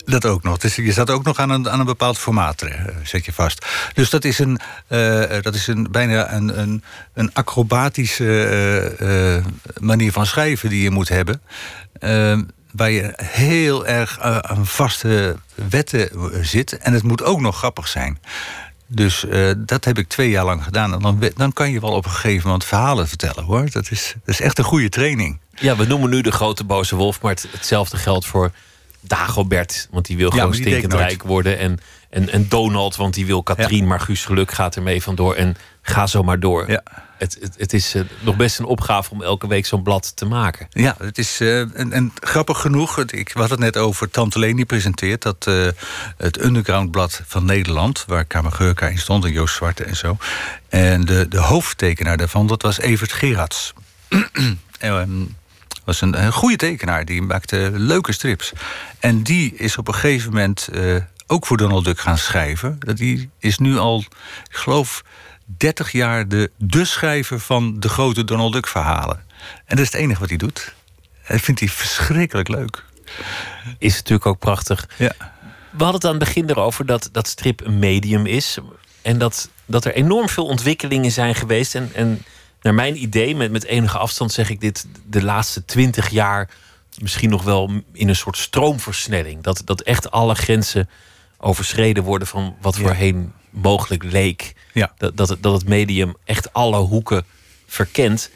[0.06, 0.58] Dat ook nog.
[0.58, 2.70] Dus je zat ook nog aan een, aan een bepaald formaat, uh,
[3.02, 3.66] zet je vast.
[3.94, 6.82] Dus dat is, een, uh, dat is een, bijna een, een,
[7.14, 8.24] een acrobatische
[9.80, 11.40] manier van schrijven die je moet hebben.
[12.72, 16.10] waar je heel erg aan vaste wetten
[16.44, 16.78] zit.
[16.78, 18.18] En het moet ook nog grappig zijn.
[18.86, 19.24] Dus
[19.56, 20.92] dat heb ik twee jaar lang gedaan.
[20.92, 23.70] En dan, dan kan je wel op een gegeven moment verhalen vertellen hoor.
[23.70, 25.38] Dat is, dat is echt een goede training.
[25.54, 28.52] Ja, we noemen nu de grote boze wolf, maar het, hetzelfde geldt voor
[29.06, 31.58] Dagobert, want die wil gewoon ja, stinkend rijk worden.
[31.58, 31.78] En,
[32.10, 33.86] en, en Donald, want die wil Katrien, ja.
[33.86, 35.34] maar Guus Geluk gaat ermee vandoor.
[35.34, 36.70] En ga zo maar door.
[36.70, 36.82] Ja.
[37.18, 40.24] Het, het, het is uh, nog best een opgave om elke week zo'n blad te
[40.24, 40.66] maken.
[40.70, 42.98] Ja, het is uh, en, en, grappig genoeg.
[42.98, 45.22] Ik had het net over Tante Leni presenteert.
[45.22, 45.68] Dat uh,
[46.16, 50.16] het Undergroundblad van Nederland, waar Kamergeurka in stond en Joost Zwarte en zo.
[50.68, 53.72] En de, de hoofdtekenaar daarvan, dat was Evert Gerards.
[54.78, 55.36] en,
[55.86, 57.04] was een, een goede tekenaar.
[57.04, 58.52] Die maakte leuke strips.
[58.98, 62.78] En die is op een gegeven moment uh, ook voor Donald Duck gaan schrijven.
[62.94, 64.04] Die is nu al,
[64.50, 65.04] ik geloof,
[65.44, 69.24] 30 jaar de, de schrijver van de grote Donald Duck verhalen.
[69.64, 70.74] En dat is het enige wat hij doet.
[71.28, 72.84] Dat vindt hij verschrikkelijk leuk.
[73.78, 74.88] Is natuurlijk ook prachtig.
[74.98, 75.12] Ja.
[75.70, 78.58] We hadden het aan het begin erover dat, dat strip een medium is.
[79.02, 81.74] En dat, dat er enorm veel ontwikkelingen zijn geweest.
[81.74, 82.22] En, en
[82.62, 86.50] naar mijn idee, met, met enige afstand zeg ik dit, de laatste twintig jaar
[87.00, 89.42] misschien nog wel in een soort stroomversnelling.
[89.42, 90.88] Dat, dat echt alle grenzen
[91.38, 92.80] overschreden worden van wat Ja.
[92.82, 94.54] voorheen mogelijk leek.
[94.72, 94.92] Ja.
[94.98, 97.24] Dat, dat, het, dat het medium echt alle hoeken
[97.66, 98.30] verkent.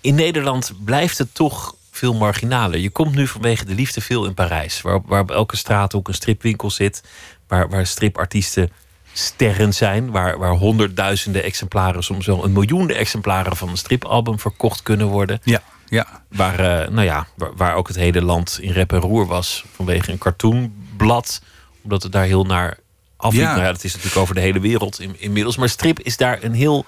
[0.00, 2.78] In Nederland blijft het toch veel marginaler.
[2.78, 6.14] Je komt nu vanwege de liefde veel in Parijs, waar, waar op elke straathoek een
[6.14, 7.02] stripwinkel zit,
[7.46, 8.72] waar, waar stripartiesten
[9.12, 14.82] sterren zijn, waar, waar honderdduizenden exemplaren, soms wel een miljoen exemplaren van een stripalbum verkocht
[14.82, 15.40] kunnen worden.
[15.44, 16.22] Ja, Ja.
[16.28, 19.64] Waar, eh, nou ja, waar, waar ook het hele land in rep en roer was
[19.74, 21.42] vanwege een cartoonblad.
[21.82, 22.78] Omdat het daar heel naar
[23.16, 23.42] afliep.
[23.42, 23.50] Ja.
[23.50, 25.56] Nou ja, dat is natuurlijk over de hele wereld in, inmiddels.
[25.56, 26.84] Maar strip is daar een heel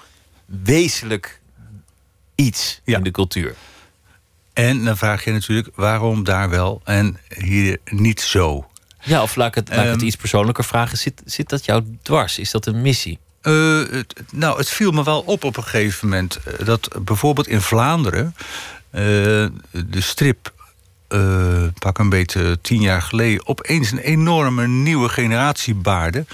[0.46, 1.40] wezenlijk
[2.34, 2.96] iets Ja.
[2.96, 3.54] in de cultuur.
[4.52, 8.66] En dan vraag je natuurlijk waarom daar wel en hier niet zo.
[9.04, 10.06] Ja, of laat ik het, laat ik het Ehm.
[10.06, 10.98] iets persoonlijker vragen.
[10.98, 12.38] Zit, zit dat jou dwars?
[12.38, 13.18] Is dat een missie?
[13.40, 17.46] Eh, het, nou, het viel me wel op op een gegeven moment eh, dat bijvoorbeeld
[17.48, 18.34] in Vlaanderen
[18.90, 19.00] eh,
[19.70, 20.52] de strip.
[21.78, 26.24] pak een beetje tien jaar geleden, opeens een enorme nieuwe generatie baarde.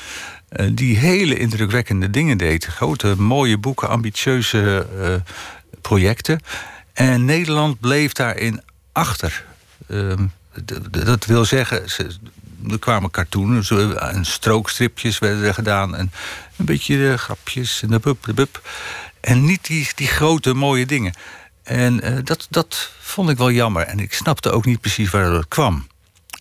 [0.48, 2.64] eh, die hele indrukwekkende dingen deed.
[2.64, 4.86] Grote, mooie boeken, ambitieuze
[5.80, 6.40] projecten.
[6.92, 8.60] En Nederland bleef daarin
[8.92, 9.44] achter.
[9.88, 10.26] Ehm,
[10.90, 12.06] dat wil zeggen, ze,
[12.70, 15.96] er kwamen cartoons en strookstripjes werden er gedaan.
[15.96, 16.12] En
[16.56, 18.48] een beetje de grapjes en de bub, de.
[19.20, 21.14] En niet die, die grote mooie dingen.
[21.62, 23.82] En eh, dat, dat vond ik wel jammer.
[23.82, 25.86] En ik snapte ook niet precies waar dat kwam.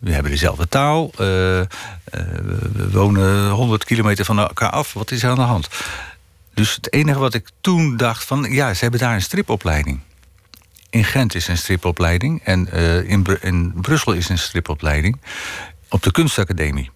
[0.01, 1.11] We hebben dezelfde taal.
[1.17, 1.67] eh, eh,
[2.03, 4.93] we- wonen 100 kilometer van elkaar af.
[4.93, 5.67] Wat is er aan de hand?
[6.53, 8.43] Dus het enige wat ik toen dacht van...
[8.51, 9.99] ja, ze hebben daar een stripopleiding.
[10.89, 12.41] In Gent is een stripopleiding.
[12.43, 15.21] En eh, in, in Brussel is een stripopleiding.
[15.89, 16.89] Op de kunstacademie.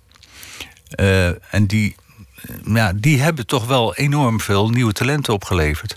[0.89, 1.95] Eh, en die,
[2.35, 5.95] eh, ja, die hebben toch wel enorm veel nieuwe talenten opgeleverd.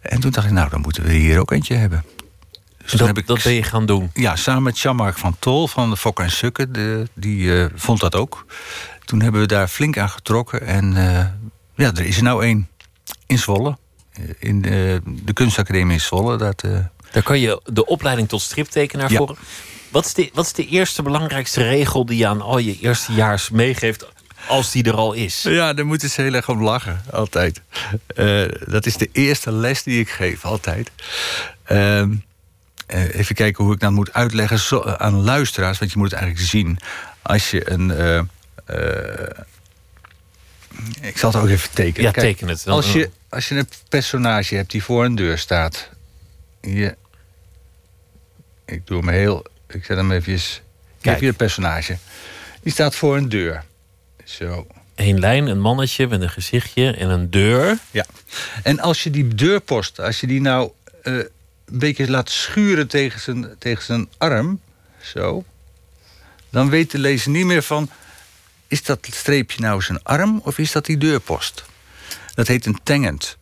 [0.00, 2.04] En toen dacht ik, nou, dan moeten we hier ook eentje hebben.
[2.82, 4.10] Dus dat, heb ik dat ben je gaan doen.
[4.14, 6.72] ja, samen met Jean-Marc van Tol van de Fok en Sukken.
[6.72, 8.46] De, die eh, vond dat ook.
[9.04, 10.60] Toen hebben we daar flink aan getrokken.
[10.66, 10.92] En
[11.74, 12.68] ja, er is er nou één
[13.26, 13.78] in Zwolle.
[14.38, 16.36] In de, de kunstacademie in Zwolle.
[16.36, 16.64] Dat,
[17.12, 19.16] Daar kan je de opleiding tot striptekenaar Ja.
[19.16, 19.36] voor.
[19.94, 23.50] Wat is, de, wat is de eerste belangrijkste regel die je aan al je eerstejaars
[23.50, 24.06] meegeeft,
[24.46, 25.42] als die er al is?
[25.42, 27.60] Ja, daar moeten ze heel erg om lachen, altijd.
[28.06, 30.90] Eh, dat is de eerste les die ik geef, altijd.
[31.64, 32.14] Ehm,
[32.86, 36.20] eh, even kijken hoe ik dat moet uitleggen zo- aan luisteraars, want je moet het
[36.20, 36.78] eigenlijk zien.
[37.22, 37.90] Als je een.
[37.90, 39.38] eh, eh,
[41.00, 42.02] ik zal het ook even tekenen.
[42.02, 42.62] Ja, Kijk, teken het.
[42.64, 45.88] Dan- Als je, als je een personage hebt die voor een deur staat.
[46.60, 46.96] Je,
[48.66, 49.44] ik doe hem heel.
[49.68, 50.40] Ik zet hem even.
[51.00, 51.98] Kijk hier het personage.
[52.62, 53.64] Die staat voor een deur.
[54.24, 54.66] Zo.
[54.94, 57.78] Eén lijn, een mannetje met een gezichtje en een deur.
[57.90, 58.06] Ja.
[58.62, 60.70] En als je die deurpost, als je die nou
[61.02, 61.28] eh, een
[61.64, 64.60] beetje laat schuren tegen zijn, tegen zijn arm,
[65.02, 65.44] zo,
[66.50, 67.90] dan weet de lezer niet meer van,
[68.68, 71.64] is dat streepje nou zijn arm of is dat die deurpost?
[72.34, 73.36] Dat heet een tangent.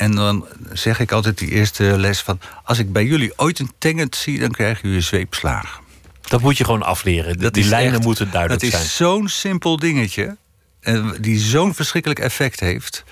[0.00, 3.72] En dan zeg ik altijd die eerste les van, als ik bij jullie ooit een
[3.78, 5.80] tangent zie, dan krijgen jullie zweepslagen.
[6.20, 7.38] Dat moet je gewoon afleren.
[7.38, 8.82] Die, die lijnen echt- moeten duidelijk Dat zijn.
[8.82, 10.36] is zo'n simpel dingetje.
[10.80, 13.04] eh, die zo'n verschrikkelijk effect heeft.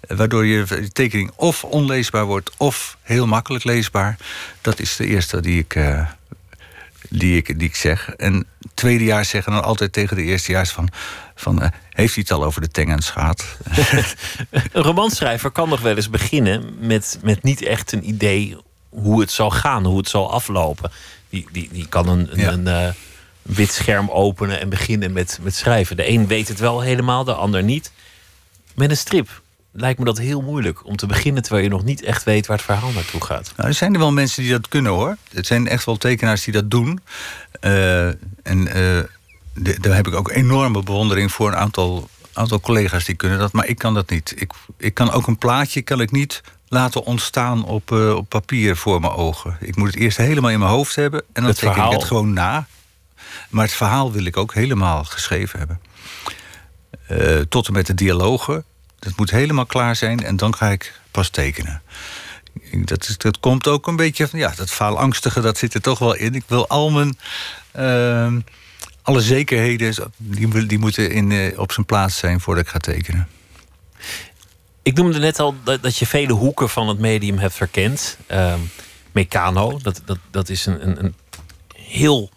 [0.00, 4.16] eh, Waardoor je tekening of onleesbaar wordt of heel makkelijk leesbaar.
[4.60, 6.06] Dat is de eerste die ik, eh,
[7.08, 8.10] die ik, die ik zeg.
[8.16, 10.88] En tweedejaars zeggen dan altijd tegen de eerstejaars van...
[11.34, 13.44] van eh, heeft hij het al over de tangens gehad?
[14.50, 18.56] Een romanschrijver kan nog wel eens beginnen met, met niet echt een idee
[18.88, 20.90] hoe het zal gaan, hoe het zal aflopen.
[21.30, 22.52] Die, die, die kan een, Ja.
[22.52, 22.88] een, eh,
[23.42, 25.96] wit scherm openen en beginnen met, met schrijven.
[25.96, 27.92] De een weet het wel helemaal, de ander niet.
[28.74, 29.42] Met een strip
[29.80, 32.56] lijkt me dat heel moeilijk om te beginnen terwijl je nog niet echt weet waar
[32.56, 33.52] het verhaal naartoe gaat.
[33.56, 35.16] Nou, er zijn er wel mensen die dat kunnen hoor.
[35.32, 37.00] Het zijn echt wel tekenaars die dat doen.
[37.60, 38.64] Eh, en eh,
[39.54, 43.52] de- daar heb ik ook enorme bewondering voor een aantal, aantal collega's die kunnen dat.
[43.52, 44.32] Maar ik kan dat niet.
[44.36, 48.76] Ik, ik kan ook een plaatje kan ik niet laten ontstaan op, eh, op papier
[48.76, 49.56] voor mijn ogen.
[49.60, 51.20] Ik moet het eerst helemaal in mijn hoofd hebben.
[51.20, 51.92] En dan Het teken verhaal.
[51.92, 52.66] ik het gewoon na.
[53.50, 55.80] Maar het verhaal wil ik ook helemaal geschreven hebben.
[57.48, 58.64] Tot en met de dialogen.
[58.98, 61.82] Dat moet helemaal klaar zijn en dan ga ik pas tekenen.
[62.72, 65.98] Dat, is, dat komt ook een beetje van, ja, dat faalangstige, dat zit er toch
[65.98, 66.34] wel in.
[66.34, 67.18] Ik wil al mijn,
[67.72, 68.40] ehm,
[69.02, 73.28] alle zekerheden, die, die moeten in, eh, op zijn plaats zijn voordat ik ga tekenen.
[74.82, 78.18] Ik noemde net al dat, dat je vele hoeken van het medium hebt verkend.
[78.26, 78.60] Ehm
[79.12, 81.14] Meccano, dat, dat, dat is een, een, een
[81.74, 82.30] heel,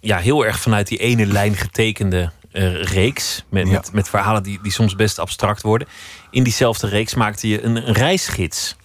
[0.00, 3.44] ja, heel erg vanuit die ene lijn getekende eh, reeks.
[3.48, 3.72] Met, Ja.
[3.72, 5.88] met, met verhalen die, die soms best abstract worden.
[6.30, 8.76] In diezelfde reeks maakte je een, een reisgids.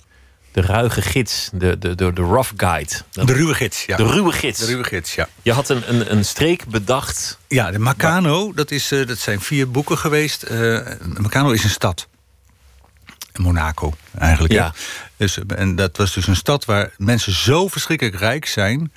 [0.52, 2.92] De ruige gids, de, de, de, de rough guide.
[3.12, 3.98] Dat- De ruwe gids, ja.
[3.98, 4.60] de ruwe gids.
[4.60, 5.28] De ruwe gids, ja.
[5.42, 7.38] Je had een, een, een streek bedacht.
[7.48, 10.44] Ja, de Macano, dat, is, eh, dat zijn vier boeken geweest.
[10.44, 10.80] Eh
[11.18, 12.08] Macano is een stad.
[13.36, 14.54] Monaco, eigenlijk.
[14.54, 14.74] Ja.
[15.18, 18.92] Dus, en dat was dus een stad waar mensen zo verschrikkelijk rijk zijn...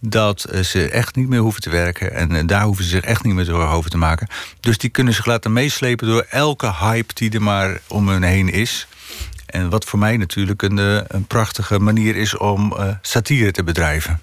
[0.00, 2.14] dat eh, ze echt niet meer hoeven te werken.
[2.14, 4.28] En eh, daar hoeven ze zich echt niet meer door over te maken.
[4.60, 8.48] Dus die kunnen zich laten meeslepen door elke hype die er maar om hun heen
[8.48, 8.86] is.
[9.46, 13.64] En wat voor mij natuurlijk een, eh, een prachtige manier is om uh, satire te
[13.64, 14.20] bedrijven.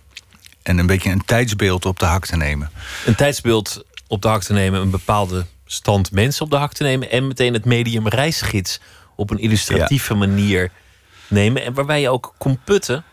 [0.63, 2.71] En een beetje een tijdsbeeld op de hak te nemen.
[3.05, 6.83] Een tijdsbeeld op de hak te nemen, een bepaalde stand mensen op de hak te
[6.83, 7.11] nemen.
[7.11, 8.79] En meteen het medium reisgids
[9.15, 10.71] op een illustratieve manier
[11.27, 11.63] nemen.
[11.63, 13.03] En waarbij je ook kon putten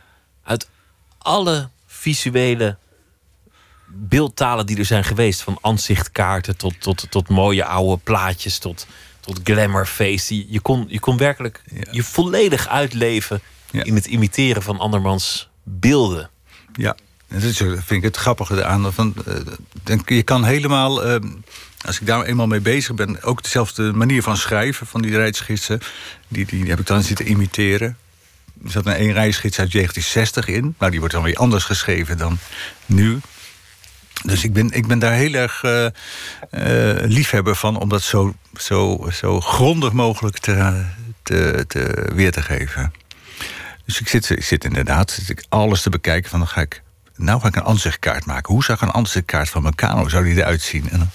[0.42, 0.68] uit
[1.18, 2.76] alle visuele
[3.86, 5.42] beeldtalen die er zijn geweest.
[5.42, 8.86] Van aanzichtkaarten tot, tot, tot mooie oude plaatjes, tot,
[9.20, 10.52] tot glamourface.
[10.52, 13.40] Je kon, je kon werkelijk je volledig uitleven
[13.70, 16.30] in het imiteren van andermans beelden.
[16.72, 16.96] Ja,
[17.28, 18.92] dat vind ik het grappige aan.
[18.92, 19.14] Van,
[19.86, 21.16] uh, je kan helemaal, uh,
[21.84, 25.80] als ik daar eenmaal mee bezig ben, ook dezelfde manier van schrijven van die reisgidsen.
[26.28, 27.96] Die, die heb ik dan zitten imiteren.
[28.64, 30.74] Er zat een één reisgids uit 1960 in.
[30.78, 32.38] Nou, die wordt dan weer anders geschreven dan
[32.86, 33.20] nu.
[34.24, 35.86] Dus ik ben, ik ben daar heel erg uh,
[37.02, 40.84] liefhebber van om dat zo, zo, zo grondig mogelijk te,
[41.22, 42.92] te, te, weer te geven.
[43.84, 46.82] Dus ik zit, ik zit inderdaad zit ik alles te bekijken van dan ga ik.
[47.22, 48.52] Nou ga ik een ansichtkaart maken.
[48.52, 50.90] Hoe zag een ansichtkaart van mijn kano zou die eruit zien?
[50.90, 51.10] En dan,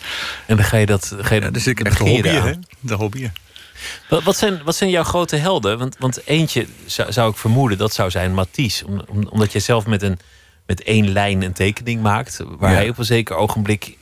[0.45, 1.15] en dan ga je dat.
[1.19, 2.53] Ga je, ja, dus ik echt hobby, hè?
[2.79, 3.29] De hobby.
[4.09, 5.77] Wat, zijn, wat zijn jouw grote helden?
[5.77, 8.87] Want, want eentje zou, zou ik vermoeden dat zou zijn Matisse.
[8.87, 10.19] Om, omdat je zelf met een
[10.67, 12.43] met één lijn een tekening maakt.
[12.59, 13.97] Waar hij op een zeker ogenblik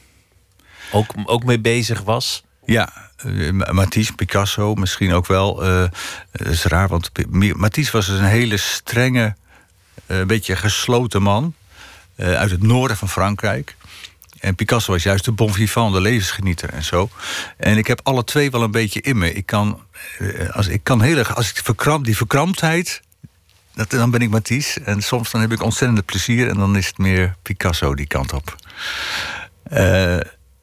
[0.91, 2.43] ook, ook mee bezig was.
[2.65, 2.89] Ja,
[3.25, 5.65] uh, Matisse, Picasso misschien ook wel.
[5.65, 5.83] Uh,
[6.31, 7.11] dat is raar, want
[7.55, 9.35] Matisse was dus een hele strenge,
[10.05, 11.53] een beetje gesloten man.
[12.17, 13.75] Uit het noorden van Frankrijk.
[14.39, 17.09] En Picasso was juist de bon vivant, de levensgenieter en zo.
[17.57, 19.33] En ik heb alle twee wel een beetje in me.
[19.33, 19.79] Ik kan,
[20.51, 23.01] als, ik kan heel erg, als ik verkramp, die verkramptheid
[23.73, 24.81] dat, dan ben ik Matisse.
[24.81, 26.49] En soms dan heb ik ontzettend plezier.
[26.49, 28.55] En dan is het meer Picasso die kant op.
[29.71, 30.15] Uh,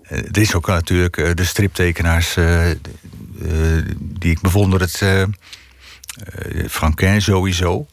[0.09, 2.35] er is ook natuurlijk de striptekenaars
[3.99, 4.81] die ik bewonder.
[4.81, 5.03] Het
[6.69, 7.87] Franquin sowieso.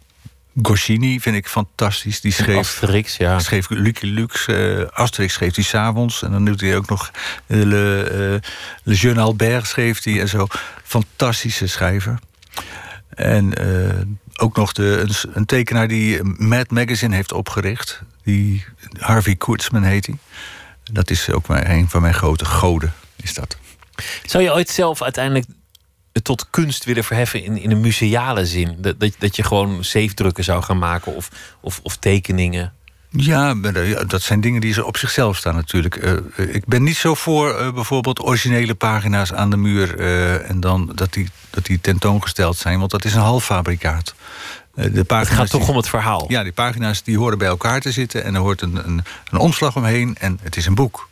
[0.61, 2.21] Goscinny vind ik fantastisch.
[2.21, 3.39] Die schreef, Asterix, ja.
[3.39, 4.47] schreef Lucky Lux.
[4.91, 6.23] Asterix schreef hij s'avonds.
[6.23, 7.11] En dan doet hij ook nog
[7.45, 8.41] Le,
[8.83, 10.47] Le Jeune Albert schreef hij en zo.
[10.83, 12.19] Fantastische schrijver.
[13.09, 13.53] En
[14.35, 18.01] ook nog de, een, een, tekenaar die Mad Magazine heeft opgericht.
[18.23, 18.65] Die
[18.99, 20.17] Harvey Kurtzman heet hij.
[20.91, 23.57] Dat is ook een van mijn grote goden, is dat.
[24.25, 25.45] Zou je ooit zelf uiteindelijk
[26.21, 28.75] tot kunst willen verheffen in, in een museale zin?
[28.77, 32.73] Dat, dat, dat je gewoon zeefdrukken zou gaan maken of, of, of tekeningen?
[33.11, 33.53] Ja,
[34.07, 35.95] dat zijn dingen die ze op zichzelf staan natuurlijk.
[35.95, 39.99] Uh, ik ben niet zo voor uh, bijvoorbeeld originele pagina's aan de muur...
[39.99, 44.15] Uh, en dan dat die, dat die tentoongesteld zijn, want dat is een halffabrikaat.
[44.73, 46.25] De pagina's het gaat toch om het verhaal?
[46.27, 48.23] Ja, die pagina's die horen bij elkaar te zitten...
[48.23, 51.09] en er hoort een, een, een omslag omheen en het is een boek.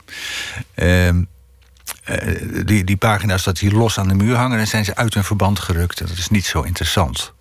[2.08, 4.58] Ehm, die, die pagina's dat die los aan de muur hangen...
[4.58, 5.97] dan zijn ze uit hun verband gerukt.
[5.97, 7.34] Dat is niet zo interessant.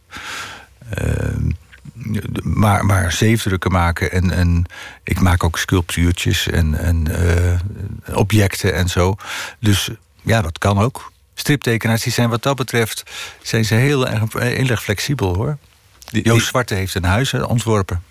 [0.91, 1.51] Ehm
[2.43, 4.13] maar, maar zeefdrukken maken.
[4.13, 4.65] En, en
[5.05, 9.17] ik maak ook sculptuurtjes en, en uh, objecten en zo.
[9.61, 9.91] Dus
[10.23, 11.13] ja, dat kan ook.
[11.35, 13.03] Striptekenaars die zijn wat dat betreft
[13.43, 15.57] zijn ze heel erg, heel erg flexibel hoor.
[16.11, 18.03] Joost Zwarte heeft een huis ontworpen.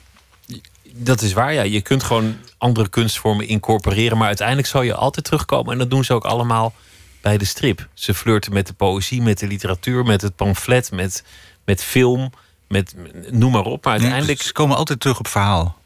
[0.98, 1.62] Dat is waar, ja.
[1.62, 4.18] Je kunt gewoon andere kunstvormen incorporeren.
[4.18, 5.72] Maar uiteindelijk zal je altijd terugkomen.
[5.72, 6.74] En dat doen ze ook allemaal
[7.22, 7.88] bij de strip.
[7.94, 11.24] Ze flirten met de poëzie, met de literatuur, met het pamflet, met,
[11.66, 12.32] met film
[12.68, 12.96] met
[13.32, 13.84] noem maar op.
[13.84, 14.42] Maar uiteindelijk.
[14.42, 15.78] ze komen altijd terug op verhaal.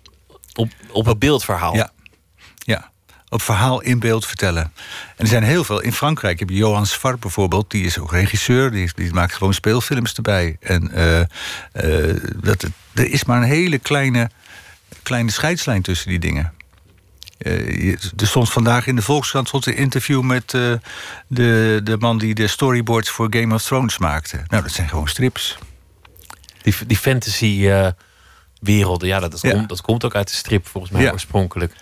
[0.53, 1.75] Op, op het beeldverhaal.
[1.75, 1.91] Ja.
[2.57, 2.91] ja.
[3.29, 4.63] Op verhaal in beeld vertellen.
[4.63, 4.71] En
[5.17, 5.79] er zijn heel veel.
[5.81, 7.71] In Frankrijk heb je Johan Svar bijvoorbeeld.
[7.71, 8.71] Die is ook regisseur.
[8.71, 10.57] Die, die maakt gewoon speelfilms erbij.
[10.59, 14.29] En uh, uh, dat, er is maar een hele kleine,
[15.03, 16.53] kleine scheidslijn tussen die dingen.
[17.39, 20.79] Uh, er stond vandaag in de Volkskrant stond een interview met de,
[21.83, 24.43] de man die de storyboards voor Game of Thrones maakte.
[24.47, 25.57] Nou, dat zijn gewoon strips.
[26.61, 31.11] Die, die fantasy-werelden, ja, dat, dat, Komt, dat komt ook uit de strip volgens mij
[31.11, 31.73] oorspronkelijk.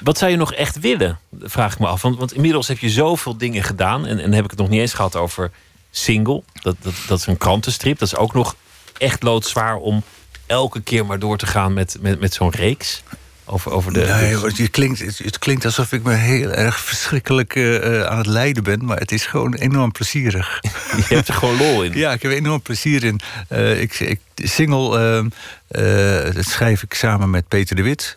[0.00, 1.18] Wat zou je nog echt willen?
[1.40, 2.02] Vraag ik me af.
[2.02, 4.06] Want, want inmiddels heb je zoveel dingen gedaan.
[4.06, 5.50] En, en heb ik het nog niet eens gehad over
[5.90, 6.42] single.
[6.52, 7.98] Dat, dat, dat is een krantenstrip.
[7.98, 8.54] Dat is ook nog
[8.98, 10.02] echt loodzwaar om
[10.50, 13.02] elke keer maar door te gaan met, met, met zo'n reeks.
[13.44, 18.02] Over, over de, nee, het, klinkt, het, klinkt alsof ik me heel erg verschrikkelijk uh,
[18.02, 18.84] aan het lijden ben.
[18.84, 20.60] Maar het is gewoon enorm plezierig.
[21.08, 21.92] Je hebt er gewoon lol in.
[21.98, 23.20] Ja, ik heb er enorm plezier in.
[23.48, 25.22] Uh, ik, ik, single,
[25.70, 28.16] uh, dat schrijf ik samen met Peter de Wit.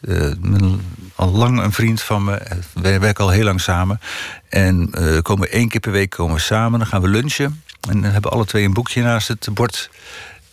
[1.15, 2.41] al lang een vriend van me.
[2.73, 3.99] Wij werken al heel lang samen.
[4.49, 4.89] En
[5.21, 6.79] komen één keer per week komen we samen.
[6.79, 7.63] Dan gaan we lunchen.
[7.89, 9.89] En dan hebben alle twee een boekje naast het bord.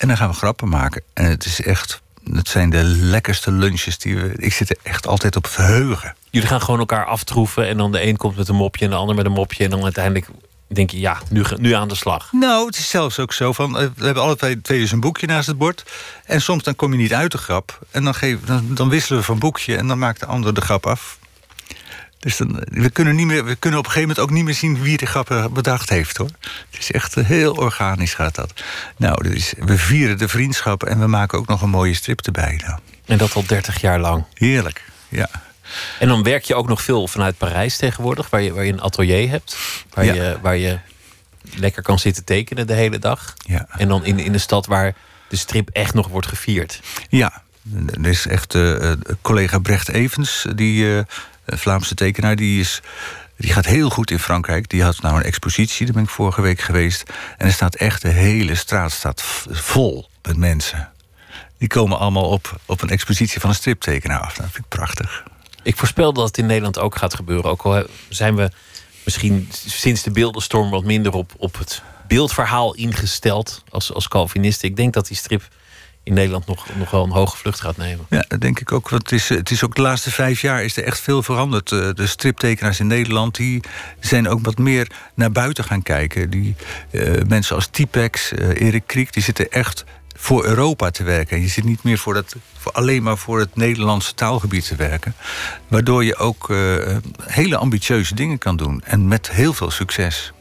[0.01, 1.03] En dan gaan we grappen maken.
[1.13, 4.33] En het is echt het zijn de lekkerste lunches die we.
[4.37, 6.15] Ik zit er echt altijd op verheugen.
[6.31, 8.97] Jullie gaan gewoon elkaar aftroeven en dan de een komt met een mopje en de
[8.97, 10.29] ander met een mopje en dan uiteindelijk
[10.67, 12.33] denk je, ja, nu, nu aan de slag.
[12.33, 13.73] Nou, het is zelfs ook zo van...
[13.73, 15.85] we hebben alle twee, twee dus een boekje naast het bord.
[16.25, 17.79] En soms dan kom je niet uit de grap.
[17.91, 20.61] En dan, geef, dan, dan wisselen we van boekje en dan maakt de ander de
[20.61, 21.19] grap af.
[22.21, 24.55] Dus dan, we, kunnen niet meer, we kunnen op een gegeven moment ook niet meer
[24.55, 26.31] zien wie de grappen bedacht heeft hoor.
[26.71, 28.53] Het is echt heel organisch gaat dat.
[28.97, 32.61] Nou, dus we vieren de vriendschap en we maken ook nog een mooie strip erbij.
[32.67, 32.79] Nou.
[33.05, 34.25] En dat al 30 jaar lang.
[34.35, 35.29] Heerlijk, ja.
[35.99, 38.83] En dan werk je ook nog veel vanuit Parijs tegenwoordig, waar je, waar je een
[38.83, 39.57] atelier hebt.
[39.95, 40.79] Waar, je, waar je
[41.55, 43.35] lekker kan zitten tekenen de hele dag.
[43.47, 43.67] Ja.
[43.71, 44.95] En dan in, in de stad waar
[45.29, 46.81] de strip echt nog wordt gevierd.
[47.09, 47.43] Ja,
[48.03, 51.01] er is echt uh, collega Brecht Evens, die uh,
[51.47, 52.81] Vlaamse tekenaar, die is.
[53.37, 54.69] Die gaat heel goed in Frankrijk.
[54.69, 57.03] Die had nou een expositie, daar ben ik vorige week geweest.
[57.39, 60.89] En er staat echt de hele straat staat vol met mensen.
[61.59, 64.35] Die komen allemaal op, op een expositie van een striptekenaar af.
[64.35, 65.25] Dat vind ik prachtig.
[65.63, 67.51] Ik voorspel dat het in Nederland ook gaat gebeuren.
[67.51, 68.51] Ook al zijn we
[69.05, 74.69] misschien sinds de beeldenstorm wat minder op, op het beeldverhaal ingesteld als, als Calvinisten.
[74.69, 75.49] Ik denk dat die strip
[76.11, 78.07] in Nederland nog, nog wel een hoge vlucht gaat nemen.
[78.09, 78.89] Ja, dat denk ik ook.
[78.89, 81.73] Want het is, het is ook de laatste vijf jaar is er echt veel veranderd.
[81.73, 83.61] Eh, de striptekenaars in Nederland die
[84.01, 86.31] zijn ook wat meer naar buiten gaan kijken.
[86.31, 86.57] Die,
[86.91, 89.85] uh, mensen als Tipex, uh, Erik Kriek, die zitten echt
[90.17, 91.41] voor Europa te werken.
[91.41, 95.15] Je zit niet meer voor dat, voor alleen maar voor het Nederlandse taalgebied te werken.
[95.69, 98.83] Waardoor je ook uh, hele ambitieuze dingen kan doen.
[98.85, 100.33] En met heel veel succes.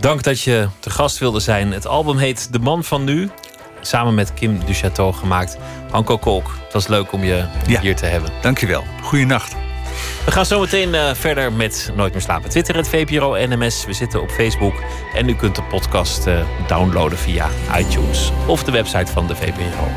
[0.00, 1.72] Dank dat je te gast wilde zijn.
[1.72, 3.30] Het album heet De Man van Nu.
[3.86, 5.58] Samen met Kim Duchateau gemaakt.
[5.90, 7.80] Hanko Kolk, het was leuk om je ja.
[7.80, 8.30] hier te hebben.
[8.40, 8.84] Dankjewel.
[9.02, 9.54] Goeienacht.
[10.24, 12.50] We gaan zo meteen uh, verder met Nooit meer slapen.
[12.50, 13.86] Twitter, het VPRO NMS.
[13.86, 14.74] We zitten op Facebook.
[15.14, 19.88] En u kunt de podcast uh, downloaden via iTunes of de website van de VPRO.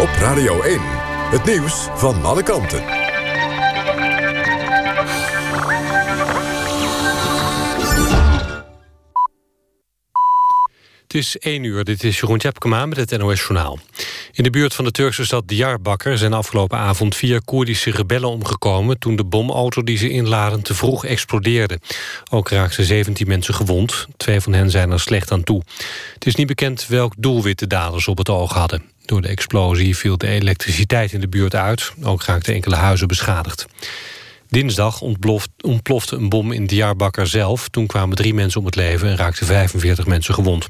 [0.00, 0.80] Op Radio 1,
[1.30, 2.99] het nieuws van alle kanten.
[11.10, 13.78] Het is 1 uur, dit is Jeroen Tjepkema met het NOS Journaal.
[14.32, 18.98] In de buurt van de Turkse stad Diyarbakir zijn afgelopen avond vier Koerdische rebellen omgekomen...
[18.98, 21.80] toen de bomauto die ze inladen te vroeg explodeerde.
[22.30, 24.06] Ook raakten 17 mensen gewond.
[24.16, 25.62] Twee van hen zijn er slecht aan toe.
[26.14, 28.82] Het is niet bekend welk doelwit de daders op het oog hadden.
[29.04, 31.92] Door de explosie viel de elektriciteit in de buurt uit.
[32.02, 33.66] Ook raakten enkele huizen beschadigd.
[34.50, 35.00] Dinsdag
[35.60, 37.68] ontplofte een bom in Diyarbakir zelf.
[37.68, 40.66] Toen kwamen drie mensen om het leven en raakten 45 mensen gewond.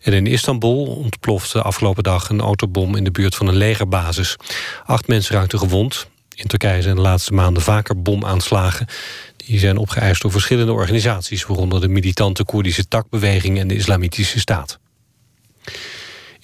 [0.00, 4.36] En in Istanbul ontplofte afgelopen dag een autobom in de buurt van een legerbasis.
[4.84, 6.08] Acht mensen raakten gewond.
[6.34, 8.86] In Turkije zijn de laatste maanden vaker bomaanslagen.
[9.36, 11.46] Die zijn opgeëist door verschillende organisaties...
[11.46, 14.78] waaronder de militante Koerdische takbeweging en de Islamitische Staat.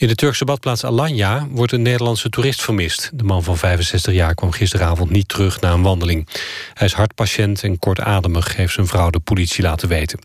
[0.03, 3.11] In de Turkse badplaats Alanya wordt een Nederlandse toerist vermist.
[3.15, 6.29] De man van 65 jaar kwam gisteravond niet terug na een wandeling.
[6.75, 10.19] Hij is hartpatiënt en kortademig, heeft zijn vrouw de politie laten weten.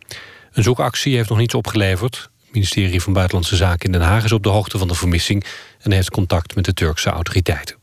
[0.51, 2.15] Een zoekactie heeft nog niets opgeleverd.
[2.15, 5.45] Het ministerie van Buitenlandse Zaken in Den Haag is op de hoogte van de vermissing...
[5.79, 7.75] en heeft contact met de Turkse autoriteiten.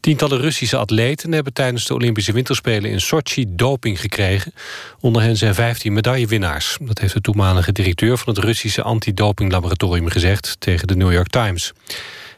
[0.00, 4.52] Tientallen Russische atleten hebben tijdens de Olympische Winterspelen in Sochi doping gekregen.
[5.00, 6.76] Onder hen zijn 15 medaillewinnaars.
[6.80, 11.72] Dat heeft de toenmalige directeur van het Russische antidopinglaboratorium gezegd tegen de New York Times.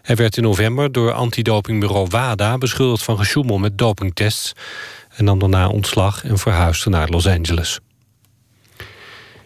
[0.02, 4.52] Hij werd in november door antidopingbureau WADA beschuldigd van gesjoemel met dopingtests
[5.16, 7.80] en nam daarna ontslag en verhuisde naar Los Angeles.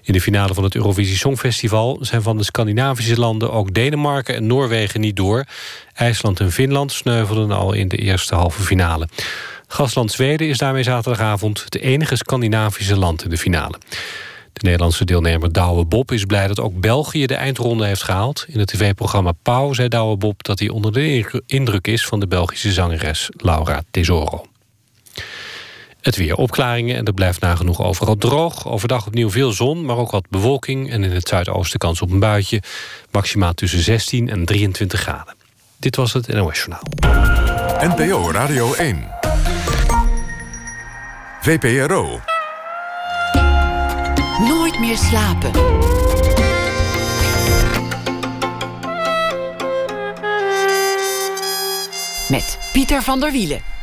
[0.06, 4.46] In de finale van het Eurovisie Songfestival zijn van de Scandinavische landen ook Denemarken en
[4.46, 5.44] Noorwegen niet door.
[5.92, 9.08] IJsland en Finland sneuvelden al in de eerste halve finale.
[9.66, 13.78] Gastland Zweden is daarmee zaterdagavond het enige Scandinavische land in de finale.
[14.52, 18.44] De Nederlandse deelnemer Douwe Bob is blij dat ook België de eindronde heeft gehaald.
[18.48, 22.26] In het tv-programma Pauw zei Douwe Bob dat hij onder de indruk is van de
[22.26, 24.44] Belgische zangeres Laura Tesoro.
[26.06, 28.68] Het weer opklaringen en er blijft nagenoeg overal droog.
[28.68, 30.90] Overdag opnieuw veel zon, maar ook wat bewolking...
[30.90, 32.62] en in het zuidoosten kans op een buitje.
[33.10, 35.34] Maximaal tussen 16 en 23 graden.
[35.76, 36.82] Dit was het NOS Journaal.
[37.96, 39.08] NPO Radio 1.
[41.40, 42.20] VPRO.
[44.48, 45.50] Nooit meer slapen.
[52.28, 53.75] Met Pieter van der Wielen.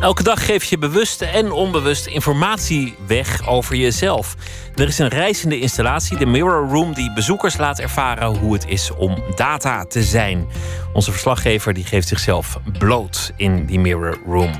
[0.00, 4.34] Elke dag geef je bewust en onbewust informatie weg over jezelf.
[4.74, 8.90] Er is een reizende installatie, de Mirror Room, die bezoekers laat ervaren hoe het is
[8.94, 10.46] om data te zijn.
[10.92, 14.50] Onze verslaggever die geeft zichzelf bloot in die Mirror Room.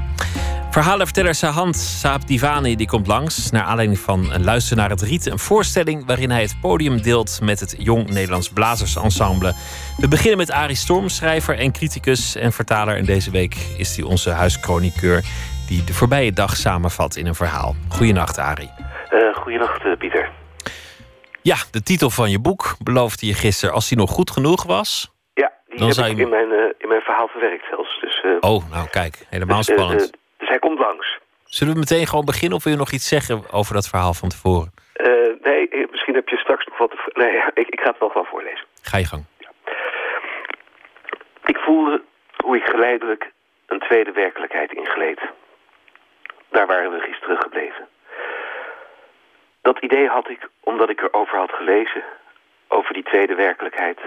[0.71, 3.51] Verhalenverteller Sahand Saab Divani die komt langs...
[3.51, 5.27] naar aanleiding van een Luister naar het Riet.
[5.27, 7.39] Een voorstelling waarin hij het podium deelt...
[7.43, 9.55] met het Jong Nederlands Blazersensemble.
[9.97, 12.97] We beginnen met Arie Storm, schrijver en criticus en vertaler.
[12.97, 15.25] En deze week is hij onze huischroniqueur...
[15.67, 17.77] die de voorbije dag samenvat in een verhaal.
[17.89, 18.94] Goedenacht, Arie.
[19.15, 20.31] Uh, goedenacht, Pieter.
[21.43, 23.75] Ja, de titel van je boek beloofde je gisteren...
[23.75, 25.12] als die nog goed genoeg was...
[25.35, 26.23] Ja, die dan heb ik je...
[26.23, 28.01] in, mijn, uh, in mijn verhaal verwerkt zelfs.
[28.01, 30.12] Dus, oh, nou kijk, helemaal dus, spannend.
[30.39, 31.19] Dus hij komt langs.
[31.45, 34.29] Zullen we meteen gewoon beginnen of wil je nog iets zeggen over dat verhaal van
[34.29, 34.73] tevoren?
[35.43, 37.11] Nee, misschien heb je straks nog wat te...
[37.12, 38.67] Nee, ik, ik ga het wel gewoon voorlezen.
[38.83, 39.25] Ga je gang.
[39.39, 39.51] Ja.
[41.45, 42.03] Ik voelde
[42.45, 43.33] hoe ik geleidelijk
[43.67, 45.21] een tweede werkelijkheid ingleed.
[46.51, 47.89] Daar waren we gisteren gebleven.
[49.65, 52.05] Dat idee had ik omdat ik erover had gelezen,
[52.69, 54.01] over die tweede werkelijkheid.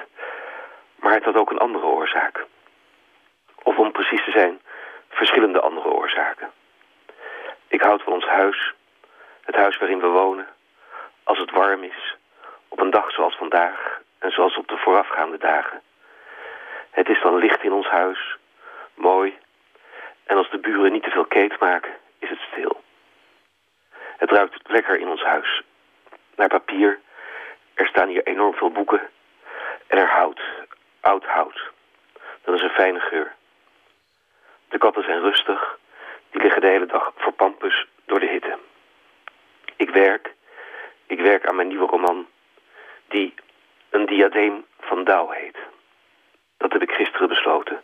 [0.95, 2.45] Maar het had ook een andere oorzaak.
[3.63, 4.61] Of om precies te zijn,
[5.09, 6.51] verschillende andere oorzaken.
[7.67, 8.73] Ik houd van ons huis,
[9.41, 10.47] het huis waarin we wonen,
[11.23, 12.15] als het warm is,
[12.67, 15.81] op een dag zoals vandaag en zoals op de voorafgaande dagen.
[16.89, 18.37] Het is dan licht in ons huis,
[18.93, 19.37] mooi,
[20.25, 22.85] en als de buren niet te veel keet maken, is het stil.
[24.17, 25.61] Het ruikt lekker in ons huis,
[26.35, 26.99] naar papier,
[27.73, 29.09] er staan hier enorm veel boeken
[29.87, 30.41] en er hout,
[30.99, 31.71] oud hout.
[32.41, 33.35] Dat is een fijne geur.
[34.69, 35.77] De katten zijn rustig.
[36.31, 38.57] Die liggen de hele dag voor pampus door de hitte.
[39.75, 40.33] Ik werk.
[41.05, 42.27] Ik werk aan mijn nieuwe roman.
[43.07, 43.33] Die
[43.89, 45.57] een diadeem van Douw heet.
[46.57, 47.81] Dat heb ik gisteren besloten.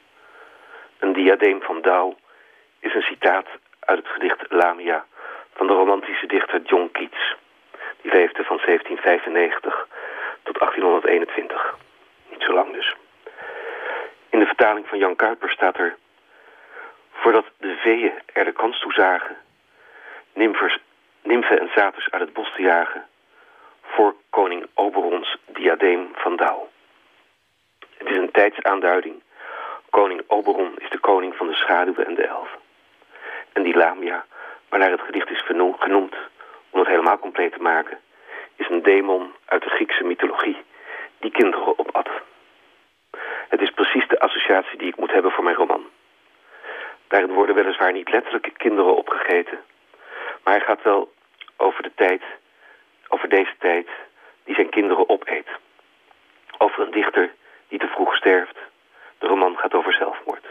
[0.99, 2.17] Een diadeem van Douw
[2.79, 3.47] is een citaat
[3.79, 5.05] uit het gedicht Lamia
[5.53, 7.35] van de romantische dichter John Keats.
[8.01, 9.87] Die leefde van 1795
[10.43, 11.75] tot 1821.
[12.29, 12.95] Niet zo lang dus.
[14.29, 15.95] In de vertaling van Jan Kuiper staat er...
[17.11, 19.37] Voordat de veeën er de kans toe zagen,
[20.33, 23.05] nymfen en zaters uit het bos te jagen,
[23.81, 26.69] voor koning Oberons diadeem van Douw.
[27.97, 29.21] Het is een tijdsaanduiding.
[29.89, 32.59] Koning Oberon is de koning van de schaduwen en de elfen.
[33.53, 34.25] En die Lamia,
[34.73, 35.43] waarnaar het gedicht is
[35.79, 36.15] genoemd,
[36.69, 37.99] om het helemaal compleet te maken,
[38.55, 40.57] is een demon uit de Griekse mythologie
[41.19, 42.09] die kinderen opat.
[43.49, 45.85] Het is precies de associatie die ik moet hebben voor mijn roman.
[47.07, 49.59] Daarin worden weliswaar niet letterlijk kinderen opgegeten.
[50.43, 51.13] Maar hij gaat wel
[51.57, 52.21] over de tijd,
[53.07, 53.87] over deze tijd,
[54.43, 55.47] die zijn kinderen opeet.
[56.57, 57.33] Over een dichter
[57.67, 58.57] die te vroeg sterft.
[59.17, 60.45] De roman gaat over zelfmoord.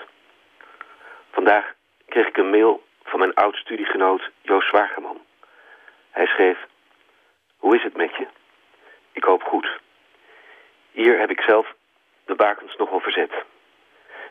[1.31, 1.75] Vandaag
[2.07, 5.21] kreeg ik een mail van mijn oud-studiegenoot Joost Zwagerman.
[6.11, 6.59] Hij schreef...
[7.57, 8.27] Hoe is het met je?
[9.13, 9.81] Ik hoop goed.
[10.91, 11.75] Hier heb ik zelf
[12.25, 13.33] de bakens nogal verzet.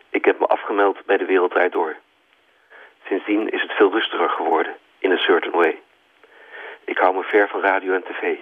[0.10, 1.96] Ik heb me afgemeld bij de Wereldrijd Door.
[3.06, 5.82] Sindsdien is het veel rustiger geworden, in a certain way.
[6.84, 8.38] Ik hou me ver van radio en tv.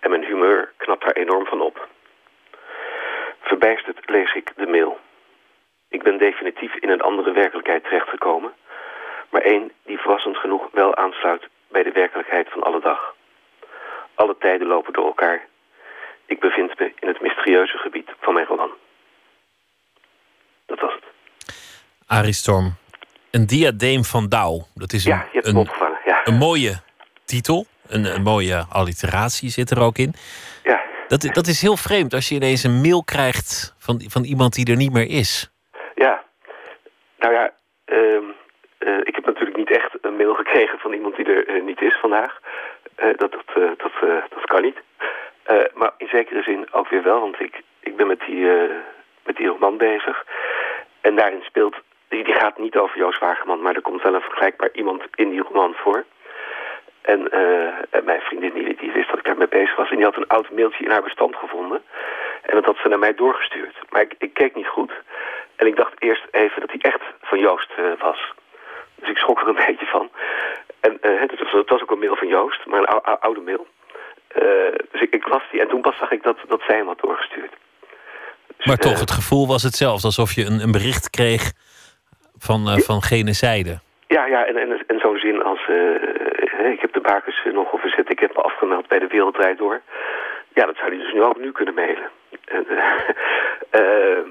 [0.00, 1.88] En mijn humeur knapt daar enorm van op.
[3.40, 4.98] Verbijsterd lees ik de mail.
[5.88, 8.52] Ik ben definitief in een andere werkelijkheid terechtgekomen,
[9.30, 13.14] maar één die verrassend genoeg wel aansluit bij de werkelijkheid van alle dag.
[14.14, 15.46] Alle tijden lopen door elkaar.
[16.26, 18.70] Ik bevind me in het mysterieuze gebied van mijn roman.
[20.66, 21.04] Dat was het.
[22.06, 22.74] Arie Storm,
[23.30, 24.66] een diadeem van Douw.
[24.74, 25.68] Dat is een, ja, je hebt een,
[26.04, 26.20] ja.
[26.24, 26.80] een mooie
[27.24, 27.66] titel.
[27.88, 30.14] Een, een, mooie alliteratie zit er ook in.
[30.62, 30.80] Ja.
[31.06, 34.70] Dat, dat is heel vreemd als je ineens een mail krijgt van, van iemand die
[34.70, 35.50] er niet meer is.
[35.94, 36.24] Ja.
[37.18, 37.52] Nou ja,
[37.86, 38.27] uh,
[38.78, 41.80] uh, ik heb natuurlijk niet echt een mail gekregen van iemand die er uh, niet
[41.80, 42.40] is vandaag.
[42.98, 43.92] Uh, dat, dat, dat,
[44.30, 44.78] dat kan niet.
[45.74, 48.46] maar in zekere zin ook weer wel, want ik, ik ben met die,
[49.24, 50.24] met die roman bezig.
[51.00, 51.74] En daarin speelt
[52.08, 55.30] die, die gaat niet over Joost Wageman, maar er komt wel een vergelijkbaar iemand in
[55.30, 56.04] die roman voor.
[57.02, 57.28] En
[58.04, 59.90] mijn vriendin die, die wist dat ik daarmee bezig was.
[59.90, 61.82] En die had een oud mailtje in haar bestand gevonden.
[62.42, 63.76] En dat had ze naar mij doorgestuurd.
[63.90, 64.92] Maar ik, ik keek niet goed.
[65.56, 68.32] En ik dacht eerst even dat hij echt van Joost was.
[69.00, 70.10] Dus ik schrok er een beetje van.
[70.80, 73.66] En uh, het, was, het, was, ook een mail van Joost, maar een oude mail.
[74.90, 77.00] dus ik, ik, las die en toen pas zag ik dat, dat zij hem had
[77.00, 77.52] doorgestuurd.
[78.56, 80.06] Dus, maar toch, het gevoel was hetzelfde.
[80.06, 81.52] Alsof je een, een bericht kreeg
[82.38, 83.78] van, van gene zijde.
[84.06, 85.60] Ja, ja en, en, en zo'n zin als...
[86.72, 89.80] Ik heb de bakens nogal verzet, ik heb me afgemeld bij de Wereldrijd Door.
[90.54, 92.10] Ja, dat zou hij dus nu ook nu kunnen mailen.
[92.44, 94.24] En, uh,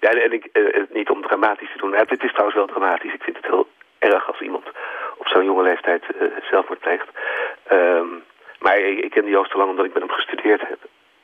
[0.04, 0.48] ja, en ik,
[0.92, 1.94] niet om dramatisch te doen.
[1.94, 3.14] Het is trouwens wel dramatisch.
[3.14, 3.68] Ik vind het heel
[4.02, 4.64] erg als iemand
[5.16, 6.04] op zo'n jonge leeftijd
[6.50, 7.08] zelfmoord pleegt.
[7.66, 8.06] Ehm,
[8.58, 10.78] maar ik, ken Joost al lang omdat ik met hem gestudeerd heb.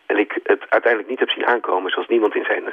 [0.06, 2.72] en ik het uiteindelijk niet heb zien aankomen, zoals niemand in zijn, uh,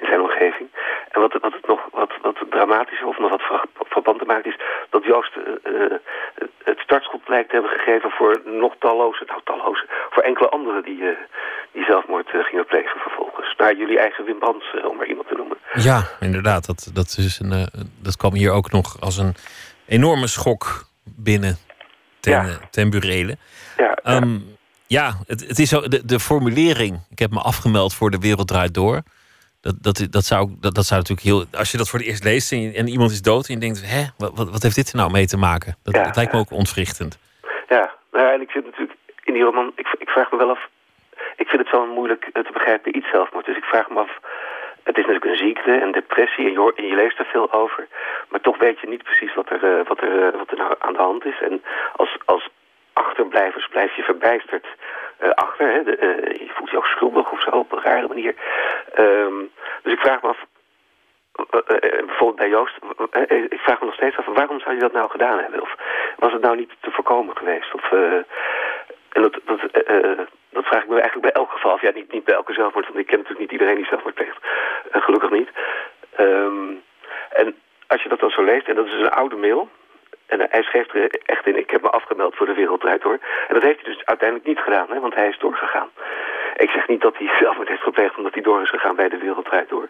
[0.00, 0.68] in zijn omgeving.
[1.10, 4.58] En wat, wat het nog wat, wat dramatischer of nog wat verbanter maakt is
[4.90, 5.92] dat Joost uh,
[6.64, 11.16] het startschot lijkt te hebben gegeven voor nog talloze, nou talloze, voor enkele anderen die,
[11.72, 13.54] die zelfmoord gingen plegen vervolgens.
[13.56, 14.42] Naar jullie eigen Wim
[14.84, 15.58] om maar iemand te noemen.
[15.74, 16.66] Ja, inderdaad.
[16.66, 17.68] Dat, dat, is een,
[18.02, 19.34] dat kwam hier ook nog als een
[19.86, 21.56] enorme schok binnen
[22.20, 22.58] ten, ja.
[22.70, 23.36] ten burele.
[23.76, 24.16] Ja, ja.
[24.16, 26.98] Um, ja, het, het is zo, de, de formulering.
[27.10, 29.02] Ik heb me afgemeld voor de wereld draait door.
[29.60, 31.58] Dat, dat, dat, zou, dat, dat zou natuurlijk heel.
[31.58, 33.82] Als je dat voor het eerst leest en, en iemand is dood en je denkt:
[33.86, 35.76] hè, wat, wat, wat heeft dit er nou mee te maken?
[35.82, 36.44] Dat, Ja, dat lijkt me ja.
[36.44, 37.18] ook ontwrichtend.
[37.68, 39.72] Ja, nou ja, en ik zit natuurlijk in die roman.
[39.76, 40.68] Ik, ik vraag me wel af.
[41.36, 43.46] Ik vind het zo moeilijk eh, te begrijpen iets zelfmoord.
[43.46, 44.18] Dus ik vraag me af.
[44.82, 47.88] Het is natuurlijk een ziekte en depressie en je, je leest er veel over.
[48.28, 50.74] Maar toch weet je niet precies wat er, eh, wat er, eh, wat er nou
[50.78, 51.40] aan de hand is.
[51.40, 51.62] En
[51.96, 52.48] als, als
[52.92, 54.66] achterblijvers blijf je verbijsterd
[55.18, 55.66] eh, achter.
[55.66, 55.78] Hè?
[56.44, 58.34] Je voelt je ook schuldig of zo op een rare manier.
[58.94, 59.34] Ehm,
[59.82, 60.44] dus ik vraag me af.
[62.06, 62.76] bijvoorbeeld bij Joost,
[63.48, 65.60] ik vraag me nog steeds af, waarom zou je dat nou gedaan hebben?
[65.60, 65.74] Of
[66.16, 67.74] was het nou niet te voorkomen geweest?
[67.74, 67.92] Of,
[69.12, 69.60] en dat, dat,
[70.50, 71.80] dat vraag ik me eigenlijk bij elk geval af.
[71.80, 74.38] Ja, niet, niet bij elke zelfmoord, want ik ken natuurlijk niet iedereen die zelfmoord pleegt.
[74.90, 75.48] Eh, gelukkig niet.
[76.16, 76.68] Ehm,
[77.30, 77.54] en
[77.86, 79.68] als je dat dan zo leest, en dat is een oude mail...
[80.32, 83.18] En hij schreef er echt in, ik heb me afgemeld voor de wereld draait door.
[83.48, 85.88] En dat heeft hij dus uiteindelijk niet gedaan, hè, want hij is doorgegaan.
[86.56, 89.18] Ik zeg niet dat hij zelfmoord heeft gepleegd omdat hij door is gegaan bij de
[89.18, 89.88] wereld draait door.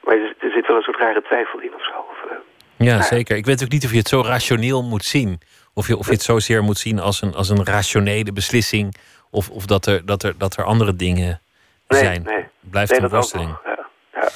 [0.00, 1.92] Maar er, zit wel een soort rare twijfel in of zo.
[2.10, 2.36] Of, eh,
[2.76, 3.36] Ja, zeker.
[3.36, 5.40] Ik weet ook niet of je het zo rationeel moet zien.
[5.74, 8.94] Of je, of je het zozeer moet zien als een, als een rationele beslissing.
[9.30, 11.40] Of, of dat, er, dat, er, dat er andere dingen
[11.88, 12.22] nee, zijn.
[12.22, 12.44] nee.
[12.60, 13.56] Blijft nee, een worsteling.
[13.64, 14.28] Ja, ja.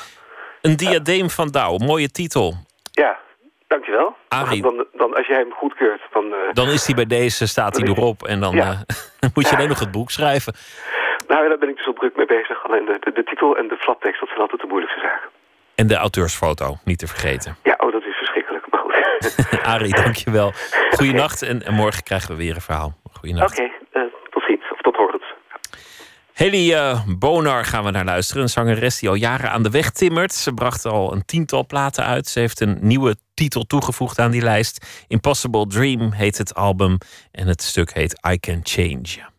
[0.63, 2.55] Een diadeem van Douw, mooie titel.
[2.93, 3.19] ja,
[3.67, 4.17] dankjewel.
[4.29, 4.63] Arie.
[4.63, 6.25] Dan, dan, als jij hem goedkeurt, dan...
[6.25, 8.23] eh, Dan is hij bij deze, staat hij Dan erop.
[8.23, 8.85] En dan Ja.
[9.21, 10.55] eh, moet je alleen nog het boek schrijven.
[11.29, 12.65] Nou, daar ben ik dus al druk mee bezig.
[12.65, 15.29] Alleen de, de, de titel en de flaptekst, dat zijn altijd de moeilijkste zaken.
[15.75, 17.57] En de auteursfoto, niet te vergeten.
[17.63, 19.63] Ja, oh, dat is verschrikkelijk, maar goed.
[19.63, 20.53] Arie, dankjewel.
[20.91, 22.93] Goeienacht en, en morgen krijgen we weer een verhaal.
[23.13, 23.59] Goeienacht.
[23.59, 23.71] Oké,
[24.31, 25.25] tot ziens, of tot horens.
[26.35, 28.43] Haley eh, Bonar gaan we naar luisteren.
[28.43, 30.33] Een zangeres die al jaren aan de weg timmert.
[30.33, 32.29] Ze bracht al een tiental platen uit.
[32.29, 34.87] Ze heeft een nieuwe titel toegevoegd aan die lijst.
[35.09, 36.99] Impossible Dream heet het album.
[37.31, 39.34] En het stuk heet I Can Change.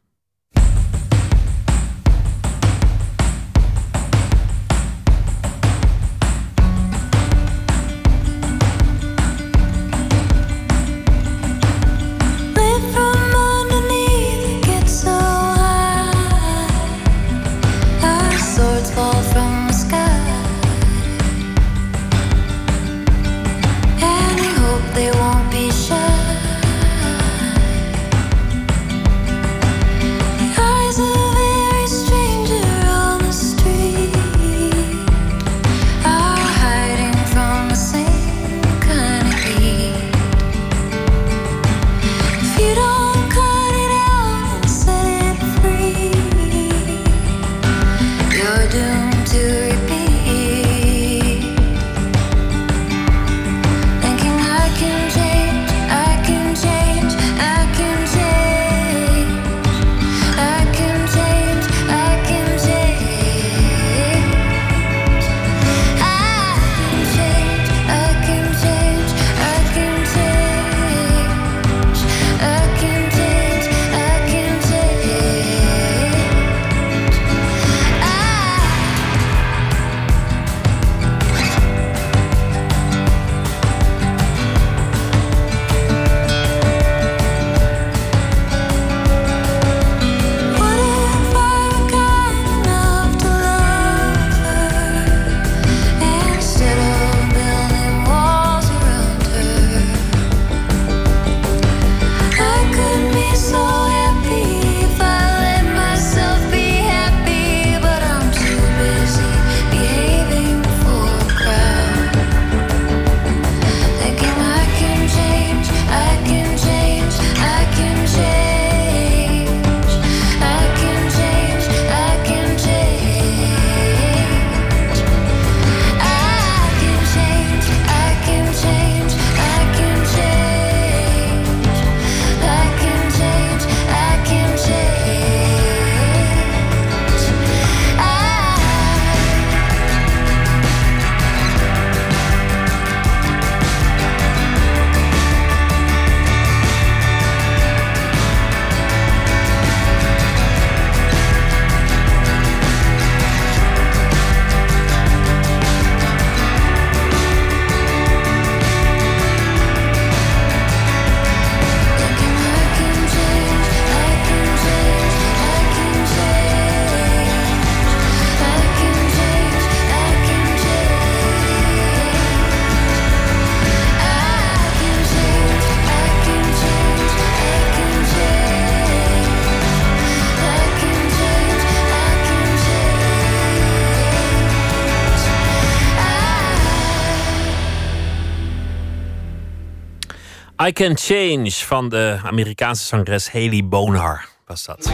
[190.68, 194.92] I Can Change van de Amerikaanse zangeres Haley Bonhar was dat.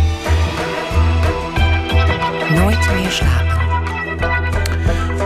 [2.50, 3.52] Nooit meer slapen.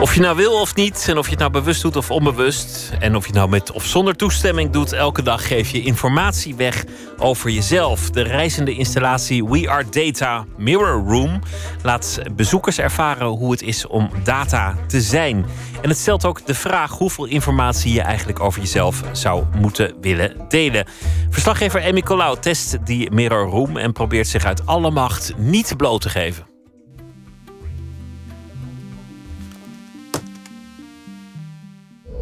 [0.01, 2.91] Of je nou wil of niet, en of je het nou bewust doet of onbewust,
[2.99, 6.55] en of je het nou met of zonder toestemming doet, elke dag geef je informatie
[6.55, 6.83] weg
[7.17, 8.09] over jezelf.
[8.09, 11.41] De reizende installatie We Are Data Mirror Room
[11.85, 15.45] laat bezoekers ervaren hoe het is om data te zijn.
[15.81, 20.35] En het stelt ook de vraag hoeveel informatie je eigenlijk over jezelf zou moeten willen
[20.49, 20.85] delen.
[21.29, 26.01] Verslaggever Emmy Colau test die Mirror Room en probeert zich uit alle macht niet bloot
[26.01, 26.45] te geven.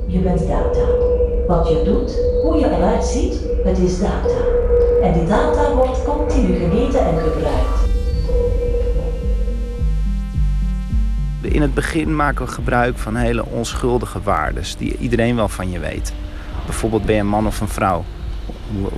[0.08, 0.86] Je bent data.
[1.48, 3.34] Wat je doet, hoe je eruit ziet,
[3.64, 4.38] het is data.
[5.02, 7.83] En die data wordt continu gemeten en gebruikt.
[11.52, 15.80] In het begin maken we gebruik van hele onschuldige waarden die iedereen wel van je
[15.80, 16.14] weet.
[16.66, 18.06] Bijvoorbeeld ben je een man of een vrouw?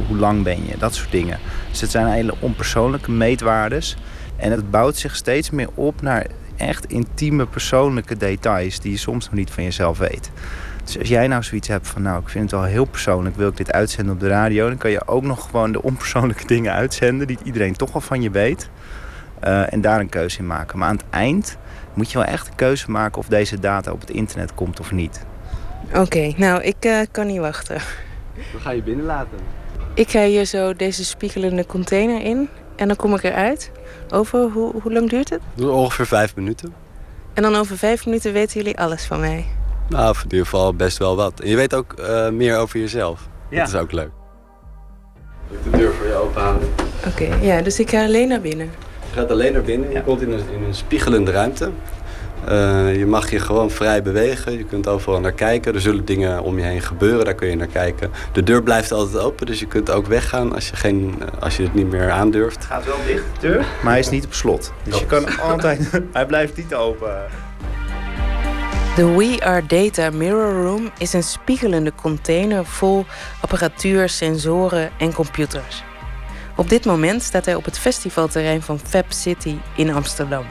[0.08, 0.78] Hoe, lang ben je?
[0.78, 1.40] Dat soort dingen.
[1.70, 3.98] Dus het zijn hele onpersoonlijke meetwaardes.
[4.36, 9.26] En het bouwt zich steeds meer op naar echt intieme persoonlijke details die je soms
[9.26, 10.32] nog niet van jezelf weet.
[10.84, 13.50] Dus als jij nou zoiets hebt van, nou, ik vind het wel heel persoonlijk, wil
[13.50, 16.74] ik dit uitzenden op de radio, dan kan je ook nog gewoon de onpersoonlijke dingen
[16.74, 18.70] uitzenden die iedereen toch wel van je weet.
[19.40, 20.80] Eh, en daar een keuze in maken.
[20.80, 21.58] Maar aan het eind
[21.96, 24.92] moet je wel echt een keuze maken of deze data op het internet komt of
[24.92, 25.26] niet.
[25.94, 27.78] Oké, nou, ik eh, kan niet wachten.
[28.52, 29.38] Dan ga je binnenlaten.
[29.94, 33.72] Ik ga hier zo deze spiegelende container in en dan kom ik eruit.
[34.10, 35.42] Over, hoe, hoe lang duurt het?
[35.54, 36.74] Doe ongeveer vijf minuten.
[37.34, 39.46] En dan over vijf minuten weten jullie alles van mij.
[39.90, 41.40] Nou, in ieder geval best wel wat.
[41.40, 43.28] En je weet ook eh, meer over jezelf.
[43.50, 43.60] Ja.
[43.60, 44.12] Dat is ook leuk.
[45.52, 46.68] Ik de deur voor je openhouden?
[47.08, 48.70] Oké, ja, dus ik ga alleen naar binnen.
[49.16, 49.92] Je gaat alleen naar binnen.
[49.92, 51.72] Je komt in een, in een spiegelende ruimte.
[52.46, 54.58] Eh, je mag je gewoon vrij bewegen.
[54.58, 55.74] Je kunt overal naar kijken.
[55.74, 57.26] Er zullen dingen om je heen gebeuren.
[57.26, 58.12] Daar kun je naar kijken.
[58.32, 59.46] De deur blijft altijd open.
[59.46, 62.56] Dus je kunt ook weggaan als je, geen, als je het niet meer aandurft.
[62.56, 63.66] Het gaat wel dicht, de deur.
[63.84, 64.74] Maar hij is niet op slot.
[64.84, 65.90] Dus je kan altijd...
[66.14, 67.14] hij blijft niet open.
[68.96, 73.06] De We Are Data Mirror Room is een spiegelende container vol
[73.42, 75.84] apparatuur, sensoren en computers.
[76.56, 80.46] Op dit moment staat hij op het festivalterrein van Fab City in Amsterdam.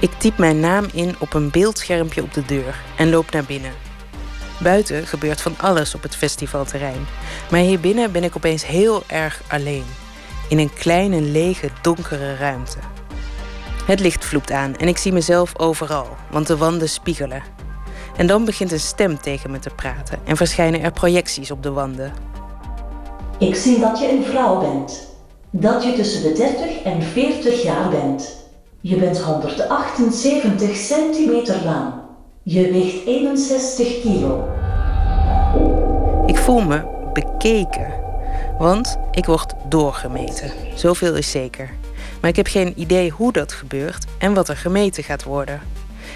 [0.00, 3.72] Ik typ mijn naam in op een beeldschermpje op de deur en loop naar binnen.
[4.58, 7.06] Buiten gebeurt van alles op het festivalterrein,
[7.50, 9.84] maar hier binnen ben ik opeens heel erg alleen.
[10.48, 12.78] In een kleine, lege, donkere ruimte.
[13.86, 17.42] Het licht vloept aan en ik zie mezelf overal, want de wanden spiegelen.
[18.16, 21.70] En dan begint een stem tegen me te praten en verschijnen er projecties op de
[21.70, 22.33] wanden.
[23.38, 25.12] Ik zie dat je een vrouw bent.
[25.50, 28.36] Dat je tussen de 30 en 40 jaar bent.
[28.80, 31.92] Je bent 178 centimeter lang.
[32.42, 34.48] Je weegt 61 kilo.
[36.26, 36.82] Ik voel me
[37.12, 37.92] bekeken,
[38.58, 40.52] want ik word doorgemeten.
[40.74, 41.70] Zoveel is zeker.
[42.20, 45.60] Maar ik heb geen idee hoe dat gebeurt en wat er gemeten gaat worden.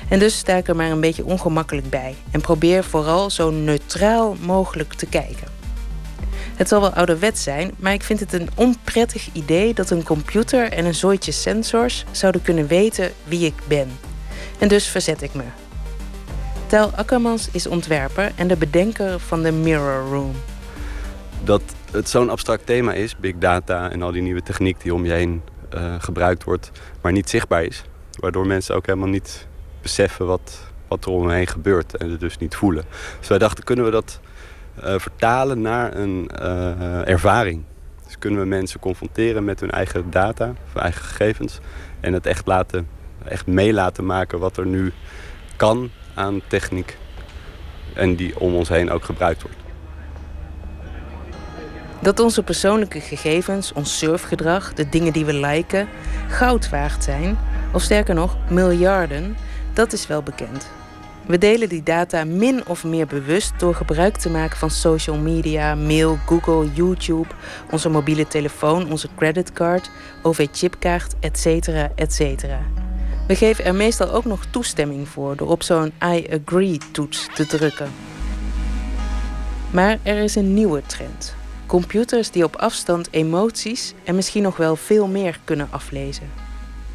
[0.09, 4.36] En dus sta ik er maar een beetje ongemakkelijk bij en probeer vooral zo neutraal
[4.40, 5.58] mogelijk te kijken.
[6.59, 10.73] Het zal wel ouderwet zijn, maar ik vind het een onprettig idee dat een computer
[10.73, 13.89] en een zooitje sensors zouden kunnen weten wie ik ben.
[14.59, 15.43] En dus verzet ik me.
[16.67, 20.33] Tel Akkermans is ontwerper en de bedenker van de Mirror Room.
[21.45, 25.05] Dat het zo'n abstract thema is, big data en al die nieuwe techniek die om
[25.05, 26.71] je heen eh, gebruikt wordt,
[27.01, 27.85] maar niet zichtbaar is.
[28.21, 29.47] Waardoor mensen ook helemaal niet
[29.83, 30.59] beseffen wat,
[30.89, 32.85] wat er om me heen gebeurt en het dus niet voelen.
[33.19, 34.21] Dus wij dachten, kunnen we dat
[34.83, 37.63] vertalen naar een eh, ervaring?
[38.05, 41.59] Dus kunnen we mensen confronteren met hun eigen data, hun eigen gegevens
[42.01, 42.89] en het echt laten,
[43.25, 44.93] echt mee laten maken wat er nu
[45.57, 46.97] kan aan techniek
[47.95, 49.57] en die om ons heen ook gebruikt wordt.
[52.01, 55.89] Dat onze persoonlijke gegevens, ons surfgedrag, de dingen die we liken,
[56.29, 57.39] goud waard zijn,
[57.73, 59.37] of sterker nog, miljarden,
[59.73, 60.78] dat is wel bekend.
[61.29, 65.75] We delen die data min of meer bewust door gebruik te maken van social media,
[65.75, 67.29] mail, Google, YouTube,
[67.71, 69.91] onze mobiele telefoon, onze creditcard,
[70.23, 71.47] OV-chipkaart, etc.
[71.95, 72.45] etc.
[73.27, 77.91] We geven er meestal ook nog toestemming voor door op zo'n I agree-toets te drukken.
[79.71, 81.35] Maar er is een nieuwe trend.
[81.67, 86.48] Computers die op afstand emoties en misschien nog wel veel meer kunnen aflezen.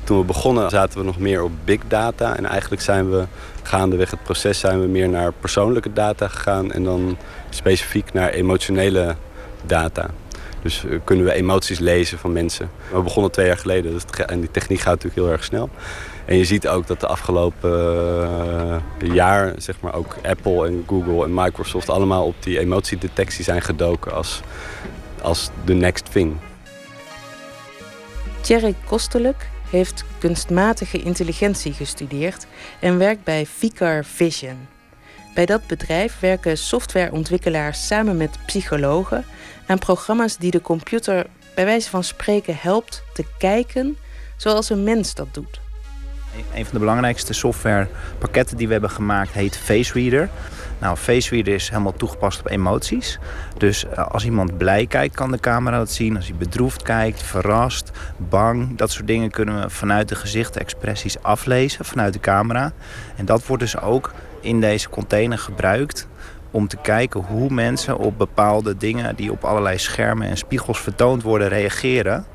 [0.03, 2.35] Toen we begonnen zaten we nog meer op big data.
[2.35, 3.25] En eigenlijk zijn we
[3.63, 6.71] gaandeweg het proces zijn we meer naar persoonlijke data gegaan.
[6.71, 7.17] En dan
[7.49, 9.15] specifiek naar emotionele
[9.65, 10.09] data.
[10.61, 12.69] Dus eh, kunnen we emoties lezen van mensen.
[12.91, 15.69] We begonnen twee jaar geleden dus en die techniek gaat natuurlijk heel erg snel.
[16.25, 17.71] En je ziet ook dat de afgelopen
[18.99, 23.61] eh, jaar, zeg maar, ook Apple en Google en Microsoft allemaal op die emotiedetectie zijn
[23.61, 24.41] gedoken als,
[25.21, 26.35] als the next thing.
[28.41, 32.45] Thierry Kostelijk heeft kunstmatige intelligentie gestudeerd
[32.79, 34.67] en werkt bij Vicar Vision.
[35.33, 39.25] Bij dat bedrijf werken softwareontwikkelaars samen met psychologen
[39.67, 41.25] aan programma's die de computer
[41.55, 43.97] bij wijze van spreken helpt te kijken
[44.37, 45.61] zoals een mens dat doet.
[46.53, 50.29] Een van de belangrijkste softwarepakketten die we hebben gemaakt heet FaceReader.
[50.83, 53.19] Nou, FaceReader is helemaal toegepast op emoties.
[53.57, 56.15] Dus eh, als iemand blij kijkt, kan de camera dat zien.
[56.15, 61.85] Als hij bedroefd kijkt, verrast, bang, dat soort dingen kunnen we vanuit de gezichtexpressies aflezen
[61.85, 62.71] vanuit de camera.
[63.15, 64.11] En dat wordt dus ook
[64.41, 66.07] in deze container gebruikt
[66.51, 71.23] om te kijken hoe mensen op bepaalde dingen die op allerlei schermen en spiegels vertoond
[71.23, 72.25] worden reageren.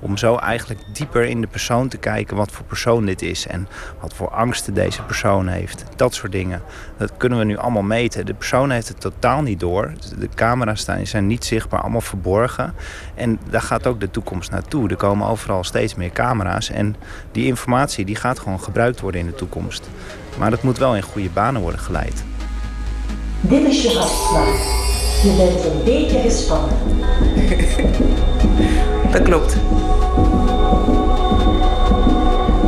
[0.00, 3.68] Om zo eigenlijk dieper in de persoon te kijken wat voor persoon dit is en
[4.00, 5.84] wat voor angsten deze persoon heeft.
[5.96, 6.62] Dat soort dingen.
[6.96, 8.26] Dat kunnen we nu allemaal meten.
[8.26, 9.92] De persoon heeft het totaal niet door.
[10.18, 12.74] De camera's staan- zijn niet zichtbaar, allemaal verborgen.
[13.14, 14.88] En daar gaat ook de toekomst naartoe.
[14.88, 16.70] Er komen overal steeds meer camera's.
[16.70, 16.96] En
[17.32, 19.88] die informatie die gaat gewoon gebruikt worden in de toekomst.
[20.38, 22.24] Maar dat moet wel in goede banen worden geleid.
[23.40, 24.78] Dit is je hartslag.
[25.22, 26.76] Je bent een beetje gespannen.
[29.10, 29.56] Dat klopt.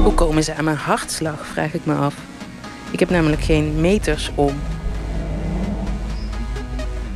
[0.02, 2.14] Hoe komen ze aan mijn hartslag, vraag ik me af.
[2.90, 4.60] Ik heb namelijk geen meters om.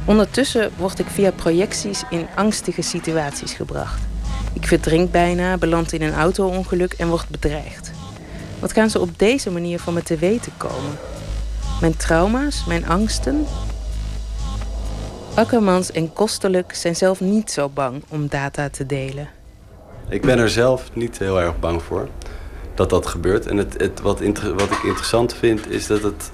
[0.04, 4.00] Ondertussen word ik via projecties in angstige situaties gebracht.
[4.52, 7.90] Ik verdrink bijna, beland in een auto-ongeluk en word bedreigd.
[8.58, 10.98] Wat gaan ze op deze manier van me te weten komen?
[11.80, 13.46] Mijn trauma's, mijn angsten?
[15.36, 19.28] Akkermans en Kostelijk zijn zelf niet zo bang om data te delen.
[20.08, 22.08] Ik ben er zelf niet heel erg bang voor
[22.74, 23.46] dat dat gebeurt.
[23.46, 24.20] En het, het, wat,
[24.56, 26.30] wat ik interessant vind is dat het,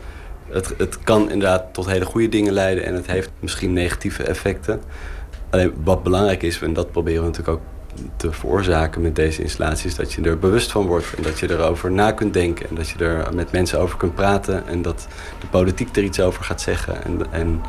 [0.49, 4.81] het, het kan inderdaad tot hele goede dingen leiden en het heeft misschien negatieve effecten.
[5.51, 7.65] Alleen wat belangrijk is, en dat proberen we natuurlijk ook
[8.16, 11.51] te veroorzaken met deze installatie, is dat je er bewust van wordt en dat je
[11.51, 15.07] erover na kunt denken en dat je er met mensen over kunt praten en dat
[15.41, 17.05] de politiek er iets over gaat zeggen.
[17.05, 17.61] En, en,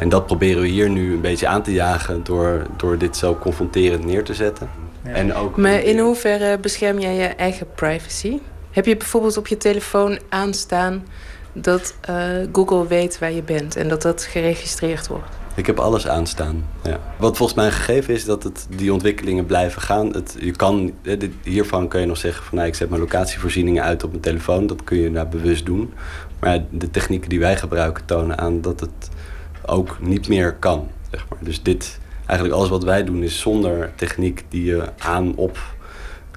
[0.00, 3.36] en dat proberen we hier nu een beetje aan te jagen door, door dit zo
[3.40, 4.70] confronterend neer te zetten.
[5.02, 8.38] En ook Maar in hoeverre bescherm jij je eigen privacy?
[8.70, 11.06] Heb je bijvoorbeeld op je telefoon aanstaan
[11.52, 12.16] dat eh,
[12.52, 15.28] Google weet waar je bent en dat dat geregistreerd wordt?
[15.54, 16.66] Ik heb alles aanstaan.
[16.82, 16.98] Ja.
[17.18, 20.12] Wat volgens mij een gegeven is dat het, die ontwikkelingen blijven gaan.
[20.12, 23.82] Het, je kan, dit- hiervan kun je nog zeggen van nou, ik zet mijn locatievoorzieningen
[23.82, 24.66] uit op mijn telefoon.
[24.66, 25.92] Dat kun je nou bewust doen.
[26.40, 29.09] Maar de technieken die wij gebruiken tonen aan dat het
[29.70, 30.88] ook niet meer kan.
[31.10, 31.38] Zeg maar.
[31.42, 35.58] Dus dit, eigenlijk alles wat wij doen is zonder techniek die je aan op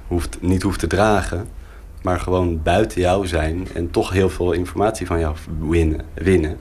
[0.08, 1.48] hoeft, niet hoeft te dragen.
[2.02, 6.02] Maar gewoon buiten jou zijn en toch heel veel informatie van jou winnen.
[6.14, 6.58] winnen.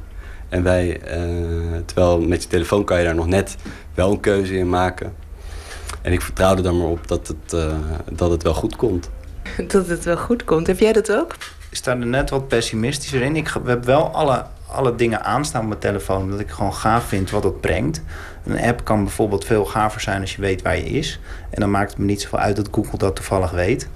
[0.49, 1.21] En wij, eh,
[1.85, 3.57] terwijl met je telefoon kan je daar nog net
[3.95, 5.15] wel een keuze in maken.
[6.03, 7.77] En ik vertrouw er dan maar op dat het, eh,
[8.13, 9.11] dat het wel goed komt.
[9.69, 10.67] Dat het wel goed komt.
[10.67, 11.35] Heb jij dat ook?
[11.71, 13.37] Ik sta er net wat pessimistischer in.
[13.37, 16.31] Ik hebben wel alle, alle dingen aanstaan op mijn telefoon.
[16.31, 18.03] Dat ik gewoon gaaf vind wat het brengt.
[18.45, 21.21] Een app kan bijvoorbeeld veel gaver zijn als je weet waar je is.
[21.51, 23.89] En dan maakt het me niet zoveel uit dat Google dat toevallig weet.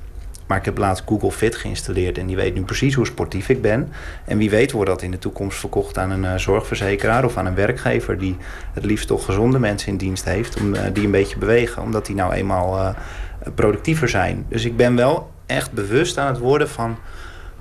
[0.47, 3.63] Maar ik heb laatst Google Fit geïnstalleerd en die weet nu precies hoe sportief ik
[3.63, 3.93] ben.
[4.25, 7.47] En wie weet wordt dat in de toekomst verkocht aan een eh, zorgverzekeraar of aan
[7.47, 8.37] een werkgever die
[8.73, 10.61] het liefst toch gezonde mensen in dienst heeft.
[10.61, 12.95] Om, eh, die een beetje bewegen, omdat die nou eenmaal eh,
[13.55, 14.47] productiever zijn.
[14.49, 16.97] Dus ik ben wel echt bewust aan het worden van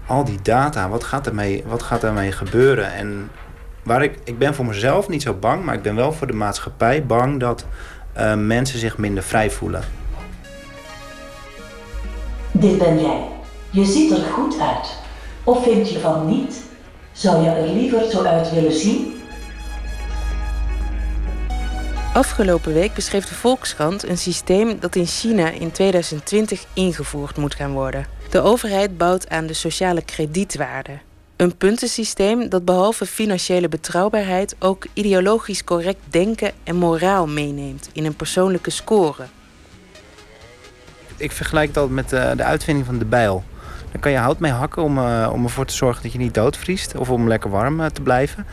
[0.07, 2.93] al die data, wat gaat ermee, wat gaat ermee gebeuren?
[2.93, 3.29] En
[3.83, 6.33] waar ik, ik ben voor mezelf niet zo bang, maar ik ben wel voor de
[6.33, 7.65] maatschappij bang dat
[8.13, 9.83] eh, mensen zich minder vrij voelen.
[12.51, 13.27] Dit ben jij.
[13.69, 14.97] Je ziet er goed uit.
[15.43, 16.63] Of vind je van niet?
[17.11, 19.13] Zou je er liever zo uit willen zien?
[22.13, 27.71] Afgelopen week beschreef de Volkskrant een systeem dat in China in 2020 ingevoerd moet gaan
[27.71, 28.05] worden.
[28.35, 30.91] De overheid bouwt aan de sociale kredietwaarde.
[31.35, 38.15] Een puntensysteem dat behalve financiële betrouwbaarheid ook ideologisch correct denken en moraal meeneemt in een
[38.15, 39.25] persoonlijke score.
[41.17, 43.43] Ik vergelijk altijd met eh, de uitvinding van de bijl.
[43.91, 46.33] Daar kan je hout mee hakken om, eh, om ervoor te zorgen dat je niet
[46.33, 48.45] doodvriest of om lekker warm eh, te blijven.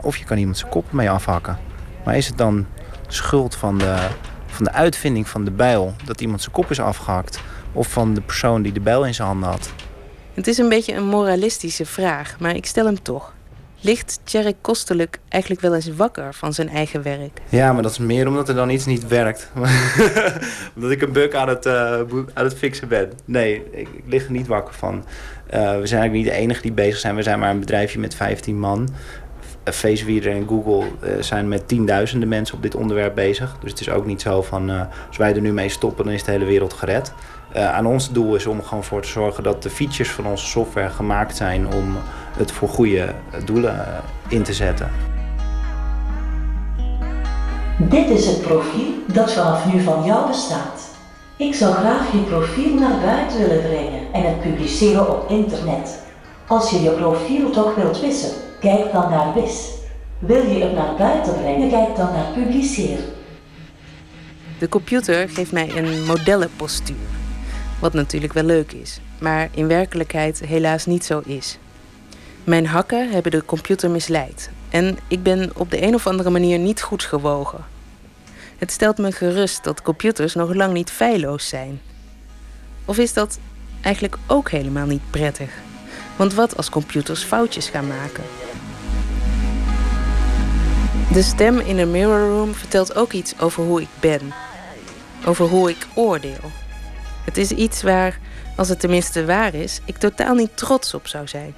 [0.00, 1.58] Of je kan iemand zijn kop mee afhakken.
[2.04, 2.66] Maar is het dan
[3.06, 4.08] schuld van de,
[4.46, 7.40] van de uitvinding van de bijl dat iemand zijn kop is afgehakt?
[7.74, 9.72] Of van de persoon die de bijl in zijn handen had?
[10.34, 13.32] Het is een beetje een moralistische vraag, maar ik stel hem toch.
[13.80, 17.40] ligt Tjerk Kostelijk eigenlijk wel eens wakker van zijn eigen werk?
[17.48, 19.50] Ja, maar dat is meer omdat er dan iets niet werkt.
[20.74, 22.00] omdat ik een bug aan het, uh,
[22.34, 23.12] aan het fixen ben.
[23.24, 24.94] Nee, ik, ik lig er niet wakker van.
[24.94, 27.14] Uh, we zijn eigenlijk niet de enige die bezig zijn.
[27.14, 28.88] We zijn maar een bedrijfje met 15 man.
[29.64, 33.56] Facereader en Google uh, zijn met tienduizenden mensen op dit onderwerp bezig.
[33.60, 34.70] Dus het is ook niet zo van,
[35.08, 37.12] als wij er nu mee stoppen, dan is de hele wereld gered.
[37.54, 40.90] Aan ons doel is om gewoon voor te zorgen dat de features van onze software
[40.90, 41.96] gemaakt zijn om
[42.36, 43.14] het voor goede
[43.44, 43.86] doelen
[44.28, 44.90] in te zetten.
[47.78, 50.92] Dit is het profiel dat vanaf nu van jou bestaat.
[51.36, 56.02] Ik zou graag je profiel naar buiten willen brengen en het publiceren op internet.
[56.46, 59.68] Als je je profiel toch wilt wissen, kijk dan naar WIS.
[60.18, 62.98] Wil je het naar buiten brengen, kijk dan naar publiceer.
[64.58, 67.23] De computer geeft mij een modellenpostuur.
[67.84, 71.58] Wat natuurlijk wel leuk is, maar in werkelijkheid helaas niet zo is.
[72.44, 76.58] Mijn hakken hebben de computer misleid en ik ben op de een of andere manier
[76.58, 77.64] niet goed gewogen.
[78.58, 81.80] Het stelt me gerust dat computers nog lang niet feilloos zijn.
[82.84, 83.38] Of is dat
[83.80, 85.50] eigenlijk ook helemaal niet prettig?
[86.16, 88.24] Want wat als computers foutjes gaan maken?
[91.12, 94.20] De stem in de mirror room vertelt ook iets over hoe ik ben.
[95.24, 96.62] Over hoe ik oordeel.
[97.24, 98.18] Het is iets waar,
[98.56, 101.54] als het tenminste waar is, ik totaal niet trots op zou zijn.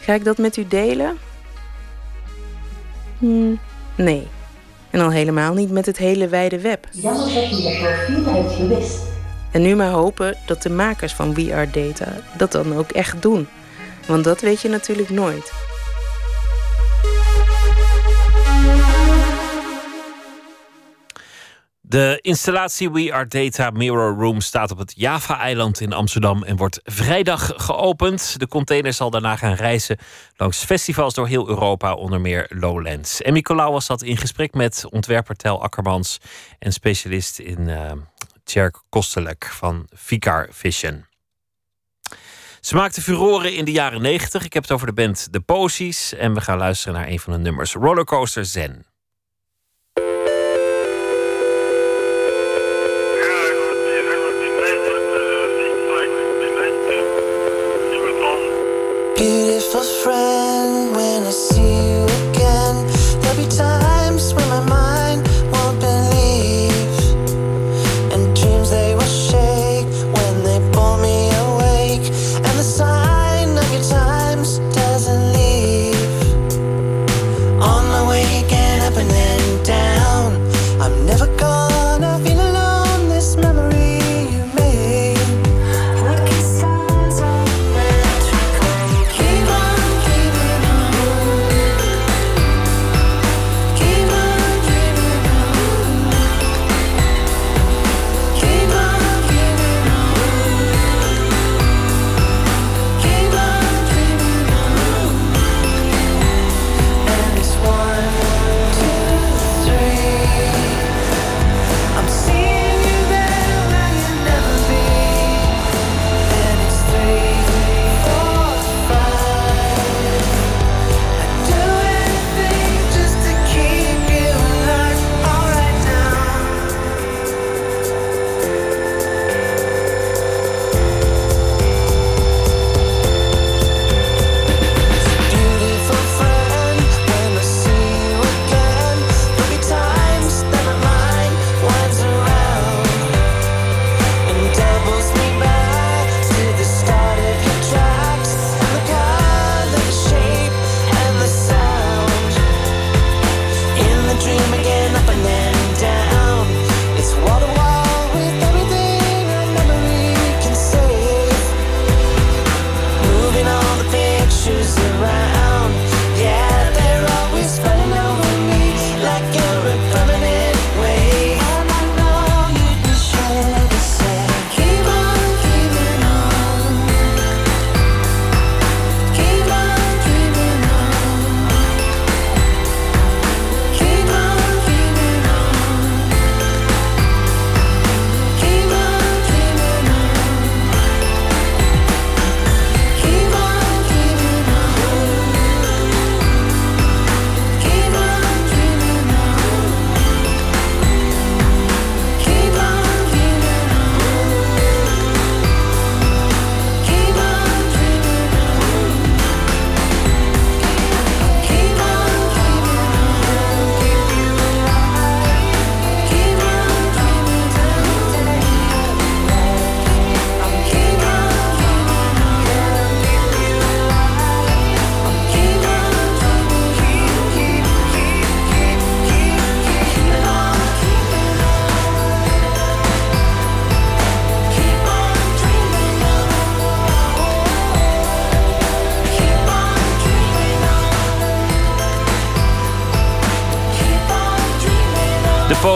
[0.00, 1.18] Ga ik dat met u delen?
[3.18, 3.58] Hmm,
[3.94, 4.28] nee.
[4.90, 6.86] En al helemaal niet met het hele wijde web.
[6.90, 8.98] Jammer dat je je profiel hebt gewist.
[9.52, 13.22] En nu maar hopen dat de makers van We Are Data dat dan ook echt
[13.22, 13.48] doen.
[14.06, 15.52] Want dat weet je natuurlijk nooit.
[21.88, 26.80] De installatie We Are Data Mirror Room staat op het Java-eiland in Amsterdam en wordt
[26.84, 28.38] vrijdag geopend.
[28.38, 29.98] De container zal daarna gaan reizen
[30.36, 33.22] langs festivals door heel Europa, onder meer Lowlands.
[33.22, 36.18] En Nicolaou was dat in gesprek met ontwerper Tel Akkermans
[36.58, 37.92] en specialist in uh,
[38.44, 41.04] Tjerk Kostelek van Vicar Vision.
[42.60, 44.44] Ze maakte furoren in de jaren 90.
[44.44, 47.32] Ik heb het over de band The Posies en we gaan luisteren naar een van
[47.32, 48.86] de nummers, Rollercoaster Zen.
[59.16, 62.05] Beautiful friend, when I see you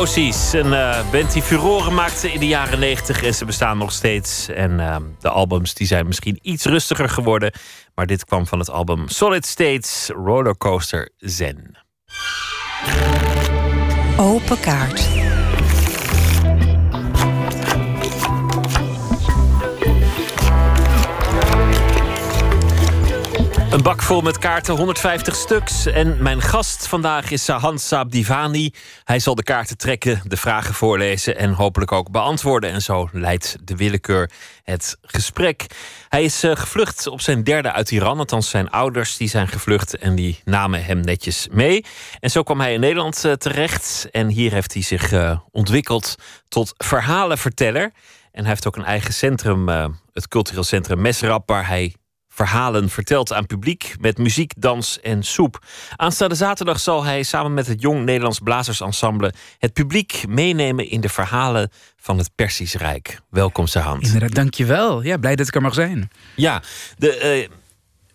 [0.01, 0.53] Metamfosies.
[0.53, 4.49] Een eh, band die furoren maakte in de jaren 90 en ze bestaan nog steeds.
[4.49, 7.53] En eh, de albums die zijn misschien iets rustiger geworden.
[7.95, 11.77] Maar dit kwam van het album Solid States Rollercoaster Zen.
[14.17, 15.20] Open kaart.
[23.71, 25.87] Een bak vol met kaarten, 150 stuks.
[25.87, 28.73] En mijn gast vandaag is Hans Saabdivani.
[29.05, 32.71] Hij zal de kaarten trekken, de vragen voorlezen en hopelijk ook beantwoorden.
[32.71, 34.31] En zo leidt de willekeur
[34.63, 35.67] het gesprek.
[36.09, 38.19] Hij is eh, gevlucht op zijn derde uit Iran.
[38.19, 41.85] Althans, zijn ouders die zijn gevlucht en die namen hem netjes mee.
[42.21, 44.09] En zo kwam hij in Nederland eh, terecht.
[44.11, 46.15] En hier heeft hij zich eh, ontwikkeld
[46.49, 47.93] tot verhalenverteller.
[48.33, 49.69] En hij heeft ook een eigen centrum,
[50.13, 51.95] het cultureel centrum Mesrap, waar hij
[52.33, 55.65] verhalen vertelt aan publiek met muziek, dans en soep.
[55.97, 61.09] Aanstaande zaterdag zal hij samen met het Jong Nederlands Blazersensemble het publiek meenemen in de
[61.09, 63.21] verhalen van het Persisch Rijk.
[63.31, 64.03] Welkom, Sahand.
[64.03, 65.03] Inderdaad, dankjewel.
[65.03, 66.11] Ja, blij dat ik er mag zijn.
[66.37, 66.63] Ja,
[66.99, 67.49] de eh,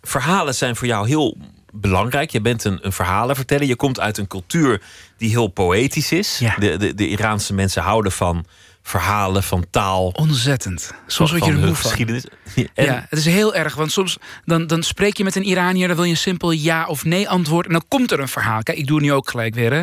[0.02, 1.36] verhalen zijn voor jou heel
[1.72, 2.30] belangrijk.
[2.30, 3.66] Je bent een, een verhalenverteller.
[3.66, 4.82] Je komt uit een cultuur
[5.16, 6.42] die heel poëtisch is.
[6.58, 8.46] De, de, de Iraanse mensen houden van
[8.86, 10.08] verhalen, van taal.
[10.08, 10.92] Ontzettend.
[11.06, 11.76] Soms word je er moe van.
[11.76, 12.24] geschiedenis.
[12.74, 13.74] Ja, het is heel erg.
[13.74, 15.86] Want soms dan, dan spreek je met een Iranier...
[15.86, 17.66] dan wil je een simpel ja of nee antwoord...
[17.66, 18.62] en dan komt er een verhaal.
[18.62, 19.72] Kijk, ik doe het nu ook gelijk weer.
[19.72, 19.82] Hè.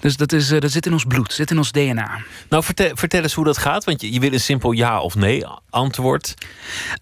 [0.00, 2.18] Dus dat, is, uh, dat zit in ons bloed, zit in ons DNA.
[2.48, 3.84] Nou, vertel, vertel eens hoe dat gaat.
[3.84, 6.34] Want je, je wil een simpel ja of nee antwoord.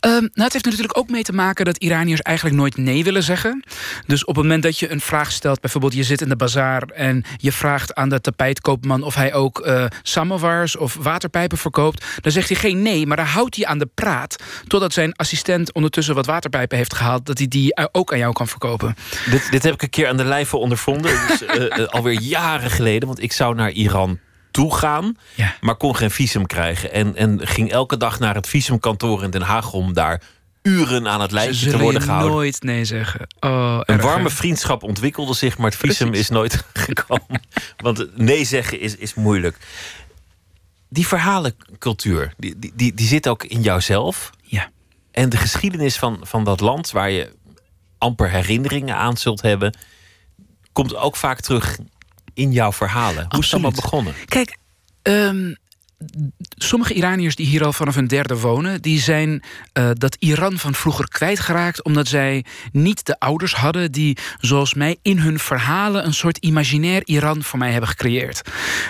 [0.00, 1.64] Um, nou, het heeft natuurlijk ook mee te maken...
[1.64, 3.64] dat Iraniërs eigenlijk nooit nee willen zeggen.
[4.06, 5.60] Dus op het moment dat je een vraag stelt...
[5.60, 6.82] bijvoorbeeld je zit in de bazaar...
[6.82, 9.02] en je vraagt aan de tapijtkoopman...
[9.02, 13.26] of hij ook uh, samovars of waterpijpen verkoopt, dan zegt hij geen nee, maar dan
[13.26, 14.36] houdt hij aan de praat
[14.66, 18.48] totdat zijn assistent ondertussen wat waterpijpen heeft gehaald, dat hij die ook aan jou kan
[18.48, 18.96] verkopen.
[19.30, 23.08] Dit, dit heb ik een keer aan de lijve ondervonden, dus, uh, alweer jaren geleden,
[23.08, 24.18] want ik zou naar Iran
[24.50, 25.54] toe gaan, ja.
[25.60, 29.42] maar kon geen visum krijgen en, en ging elke dag naar het visumkantoor in Den
[29.42, 30.20] Haag om daar
[30.62, 32.30] uren aan het lijstje te worden gehouden.
[32.30, 33.26] nooit nee zeggen.
[33.40, 37.42] Oh, een warme vriendschap ontwikkelde zich, maar het visum is nooit gekomen.
[37.76, 39.56] Want nee zeggen is, is moeilijk
[40.88, 44.30] die verhalencultuur, die, die, die zit ook in jouzelf.
[44.42, 44.70] Ja.
[45.10, 47.36] En de geschiedenis van, van dat land, waar je
[47.98, 49.76] amper herinneringen aan zult hebben,
[50.72, 51.78] komt ook vaak terug
[52.34, 53.26] in jouw verhalen.
[53.28, 54.14] Hoe is het allemaal begonnen?
[54.24, 54.58] Kijk,
[55.02, 55.56] um,
[56.56, 59.42] sommige Iraniërs die hier al vanaf hun derde wonen, die zijn
[59.78, 64.96] uh, dat Iran van vroeger kwijtgeraakt omdat zij niet de ouders hadden die, zoals mij,
[65.02, 68.42] in hun verhalen een soort imaginair Iran voor mij hebben gecreëerd.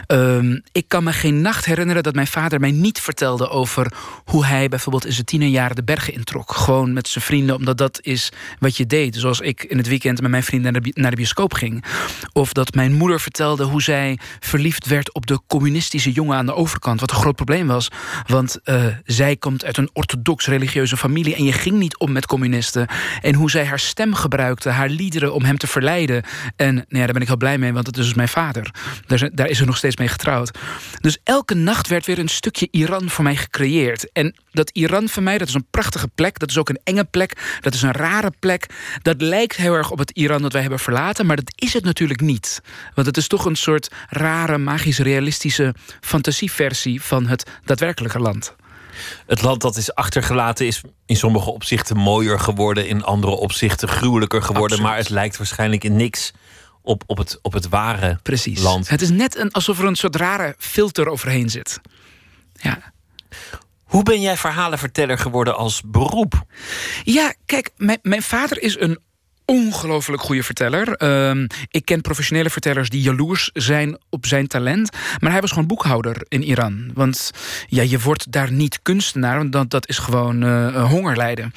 [0.07, 3.93] Um, ik kan me geen nacht herinneren dat mijn vader mij niet vertelde over
[4.25, 6.53] hoe hij bijvoorbeeld in zijn tienerjaren de bergen introk.
[6.53, 9.17] Gewoon met zijn vrienden, omdat dat is wat je deed.
[9.17, 11.85] Zoals ik in het weekend met mijn vrienden naar de, naar de bioscoop ging.
[12.33, 16.55] Of dat mijn moeder vertelde hoe zij verliefd werd op de communistische jongen aan de
[16.55, 17.89] overkant wat een groot probleem was.
[18.27, 22.27] Want uh, zij komt uit een orthodox religieuze familie en je ging niet om met
[22.27, 22.87] communisten.
[23.21, 26.23] En hoe zij haar stem gebruikte, haar liederen om hem te verleiden.
[26.57, 28.71] En nou ja, daar ben ik heel blij mee, want het is dus mijn vader.
[29.07, 30.59] Daar, daar is ze nog steeds mee getrouwd.
[31.01, 34.13] Dus elke nacht werd weer een stukje Iran voor mij gecreëerd.
[34.13, 36.39] En dat Iran voor mij, dat is een prachtige plek.
[36.39, 37.59] Dat is ook een enge plek.
[37.61, 38.67] Dat is een rare plek.
[39.03, 41.27] Dat lijkt heel erg op het Iran dat wij hebben verlaten.
[41.27, 42.61] Maar dat is het natuurlijk niet.
[42.95, 45.75] Want het is toch een soort rare, magisch realistische
[46.97, 48.55] van het daadwerkelijke land.
[49.27, 54.43] Het land dat is achtergelaten is in sommige opzichten mooier geworden, in andere opzichten gruwelijker
[54.43, 54.71] geworden.
[54.71, 54.91] Absoluut.
[54.91, 56.33] Maar het lijkt waarschijnlijk in niks
[56.83, 58.61] op, op, het, op het ware Precies.
[58.61, 58.89] land.
[58.89, 61.81] Het is net een, alsof er een soort rare filter overheen zit.
[62.53, 62.93] Ja.
[63.85, 66.45] Hoe ben jij verhalenverteller geworden als beroep?
[67.05, 68.99] Ja, kijk, mijn, mijn vader is een
[69.51, 71.03] ongelooflijk goede verteller.
[71.29, 74.91] Um, ik ken professionele vertellers die jaloers zijn op zijn talent.
[75.19, 76.91] Maar hij was gewoon boekhouder in Iran.
[76.95, 77.31] Want
[77.67, 81.53] ja, je wordt daar niet kunstenaar, want dat, dat is gewoon uh, honger lijden.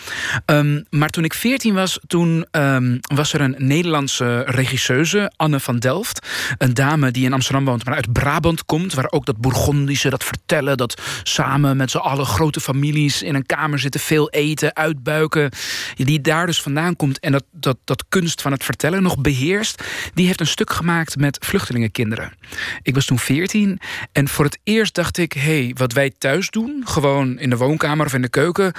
[0.46, 5.80] Um, maar toen ik veertien was, toen um, was er een Nederlandse regisseuse, Anne van
[5.80, 6.28] Delft.
[6.58, 8.94] Een dame die in Amsterdam woont, maar uit Brabant komt.
[8.94, 13.46] Waar ook dat Bourgondische, dat vertellen, dat samen met z'n allen grote families in een
[13.46, 15.52] kamer zitten, veel eten, uitbuiken.
[15.96, 19.84] Die daar dus vandaan komt en dat, dat dat kunst van het vertellen nog beheerst,
[20.14, 22.34] die heeft een stuk gemaakt met vluchtelingenkinderen.
[22.82, 23.80] Ik was toen 14
[24.12, 27.58] en voor het eerst dacht ik: hé, hey, wat wij thuis doen, gewoon in de
[27.58, 28.74] woonkamer of in de keuken,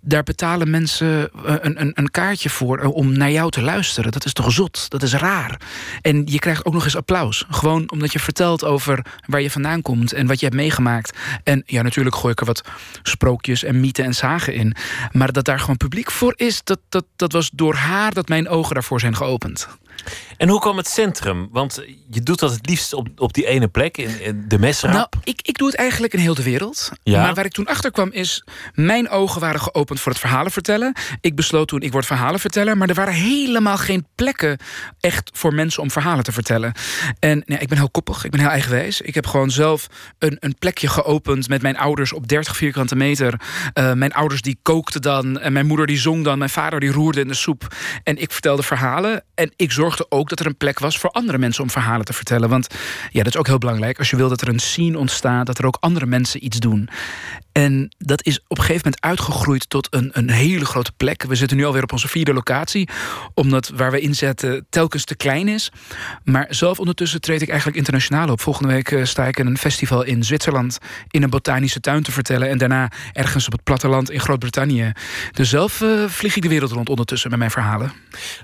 [0.00, 4.12] daar betalen mensen een, een, een kaartje voor om naar jou te luisteren.
[4.12, 4.90] Dat is toch zot?
[4.90, 5.60] Dat is raar.
[6.00, 7.44] En je krijgt ook nog eens applaus.
[7.50, 11.18] Gewoon omdat je vertelt over waar je vandaan komt en wat je hebt meegemaakt.
[11.42, 12.62] En ja, natuurlijk gooi ik er wat
[13.02, 14.74] sprookjes en mythen en zagen in.
[15.12, 18.48] Maar dat daar gewoon publiek voor is, dat, dat, dat was door haar dat mijn
[18.48, 19.68] ogen daarvoor zijn geopend.
[20.36, 21.48] En hoe kwam het centrum?
[21.52, 24.92] Want je doet dat het liefst op, op die ene plek, in, in de mesraap.
[24.92, 26.90] Nou, ik, ik doe het eigenlijk in heel de wereld.
[27.02, 27.22] Ja.
[27.22, 28.44] Maar waar ik toen achter kwam is...
[28.74, 30.92] mijn ogen waren geopend voor het verhalen vertellen.
[31.20, 32.76] Ik besloot toen, ik word verhalenverteller.
[32.76, 34.58] Maar er waren helemaal geen plekken
[35.00, 36.72] echt voor mensen om verhalen te vertellen.
[37.18, 39.00] En nee, ik ben heel koppig, ik ben heel eigenwijs.
[39.00, 39.86] Ik heb gewoon zelf
[40.18, 43.40] een, een plekje geopend met mijn ouders op 30 vierkante meter.
[43.72, 45.40] Eh, mijn ouders die kookten dan.
[45.40, 46.38] En mijn moeder die zong dan.
[46.38, 47.74] Mijn vader die roerde in de soep.
[48.02, 49.22] En ik vertelde verhalen.
[49.34, 52.12] En ik zorgde ook dat er een plek was voor andere mensen om verhalen te
[52.12, 52.48] vertellen.
[52.48, 52.66] Want
[53.10, 53.98] ja, dat is ook heel belangrijk.
[53.98, 56.88] Als je wil dat er een scene ontstaat, dat er ook andere mensen iets doen.
[57.54, 61.22] En dat is op een gegeven moment uitgegroeid tot een, een hele grote plek.
[61.22, 62.88] We zitten nu alweer op onze vierde locatie.
[63.34, 65.72] Omdat waar we inzetten telkens te klein is.
[66.24, 68.40] Maar zelf ondertussen treed ik eigenlijk internationaal op.
[68.40, 70.78] Volgende week eh, sta ik in een festival in Zwitserland...
[71.10, 72.48] in een botanische tuin te vertellen.
[72.48, 74.92] En daarna ergens op het platteland in Groot-Brittannië.
[75.32, 77.92] Dus zelf eh, vlieg ik de wereld rond ondertussen met mijn verhalen.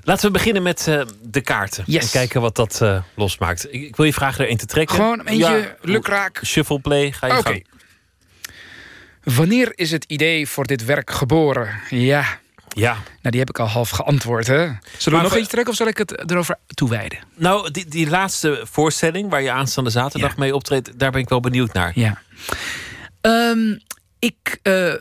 [0.02, 1.00] Laten we beginnen met eh,
[1.30, 1.84] de kaarten.
[1.86, 2.04] Yes.
[2.04, 3.74] En kijken wat dat eh, losmaakt.
[3.74, 4.94] Ik, ik wil je vragen er één te trekken.
[4.94, 6.40] Gewoon eentje, lukraak.
[6.44, 7.42] Shuffleplay, ga je Oké.
[7.42, 7.66] gang.
[9.22, 11.80] Wanneer is het idee voor dit werk geboren?
[11.88, 12.38] Ja.
[12.68, 12.92] Ja.
[12.92, 14.68] Nou, die heb ik al half geantwoord, hè?
[14.98, 17.18] Zullen we nog eentje trekken of zal ik het erover toewijden?
[17.36, 21.40] Nou, die, die laatste voorstelling waar je aanstaande zaterdag mee optreedt, daar ben ik wel
[21.40, 21.92] benieuwd naar.
[21.94, 22.22] Ja.
[23.20, 23.76] Ehm,
[24.18, 24.94] ik eh,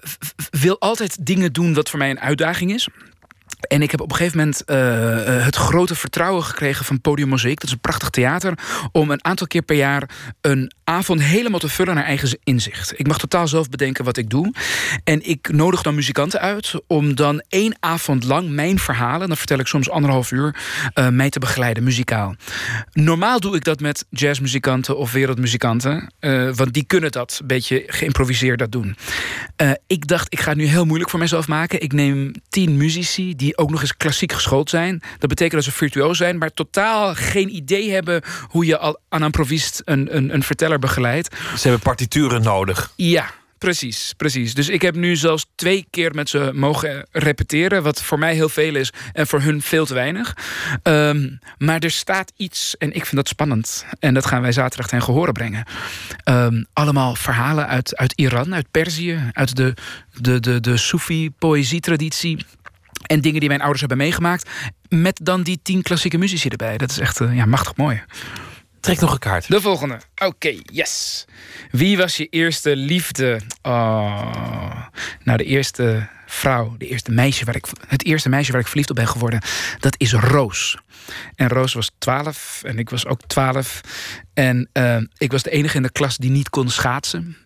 [0.49, 2.87] wil altijd dingen doen wat voor mij een uitdaging is.
[3.67, 7.27] En ik heb op een gegeven moment eh, eh, het grote vertrouwen gekregen van Podium
[7.27, 7.59] Mozaïek.
[7.59, 8.53] Dat is een prachtig theater.
[8.91, 10.09] Om een aantal keer per jaar
[10.41, 12.99] een avond helemaal te vullen naar eigen inzicht.
[12.99, 14.53] Ik mag totaal zelf bedenken wat ik doe.
[15.03, 19.59] En ik nodig dan muzikanten uit om dan één avond lang mijn verhalen, dan vertel
[19.59, 20.55] ik soms anderhalf uur,
[20.93, 22.35] eh, mij te begeleiden, muzikaal.
[22.91, 26.13] Normaal doe ik dat met jazzmuzikanten of wereldmuzikanten.
[26.55, 28.95] want die kunnen dat een beetje geïmproviseerd dat doen.
[29.87, 31.81] Ik dacht, ik ga het nu heel moeilijk voor mezelf maken.
[31.81, 35.01] Ik neem tien muzici die ook nog eens klassiek geschoold zijn.
[35.19, 39.21] Dat betekent dat ze virtuoos zijn, maar totaal geen idee hebben hoe je al aan
[39.21, 41.35] een provist een, een, een verteller begeleidt.
[41.55, 42.93] Ze hebben partituren nodig.
[42.95, 44.53] Ja, precies, precies.
[44.53, 48.49] Dus ik heb nu zelfs twee keer met ze mogen repeteren, wat voor mij heel
[48.49, 50.35] veel is en voor hun veel te weinig.
[50.83, 53.85] Ehm, maar er staat iets en ik vind dat spannend.
[53.99, 55.65] En dat gaan wij zaterdag ten gehore brengen.
[56.23, 59.73] Ehm, allemaal verhalen uit, uit Iran, uit Perzië, uit de,
[60.13, 62.45] de, de, de Soefi-poëzietraditie.
[63.05, 64.49] En dingen die mijn ouders hebben meegemaakt.
[64.89, 66.77] Met dan die tien klassieke muzici erbij.
[66.77, 68.03] Dat is echt eh, ja, machtig mooi.
[68.79, 69.47] Trek nog een kaart.
[69.47, 69.99] De volgende.
[70.25, 71.25] Oké, yes.
[71.71, 73.41] Wie was je eerste liefde?
[73.61, 74.85] Oh.
[75.23, 78.89] Nou, de eerste vrouw, de eerste meisje waar ik, het eerste meisje waar ik verliefd
[78.89, 79.41] op ben geworden,
[79.79, 80.77] dat is Roos.
[81.35, 83.81] En Roos was 12 en ik was ook 12.
[84.33, 87.37] En eh, ik was de enige in de klas die niet kon schaatsen.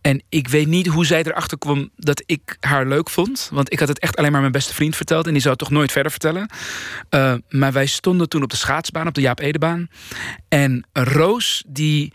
[0.00, 3.48] En ik weet niet hoe zij erachter kwam dat ik haar leuk vond.
[3.52, 5.26] Want ik had het echt alleen maar mijn beste vriend verteld.
[5.26, 6.50] En die zou het toch nooit verder vertellen.
[7.10, 9.88] Uh, maar wij stonden toen op de schaatsbaan, op de Jaap Edebaan.
[10.48, 12.12] En Roos die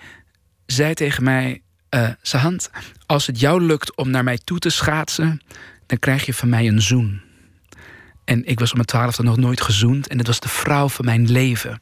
[0.65, 1.61] zei tegen mij...
[1.95, 2.69] Uh, Sahand,
[3.05, 5.41] als het jou lukt om naar mij toe te schaatsen...
[5.85, 7.21] dan krijg je van mij een zoen.
[8.25, 10.07] En ik was op mijn twaalfde nog nooit gezoend.
[10.07, 11.79] En het was de vrouw van mijn leven.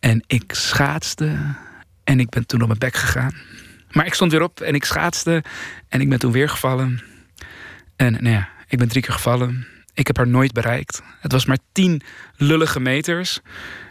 [0.00, 1.54] En ik schaatste
[2.04, 3.34] en ik ben toen op mijn bek gegaan.
[3.90, 5.44] Maar ik stond weer op en ik schaatste
[5.88, 7.02] en ik ben toen weer gevallen.
[7.96, 9.66] En nou ja, ik ben drie keer gevallen.
[9.94, 11.02] Ik heb haar nooit bereikt.
[11.20, 12.02] Het was maar tien
[12.36, 13.40] lullige meters.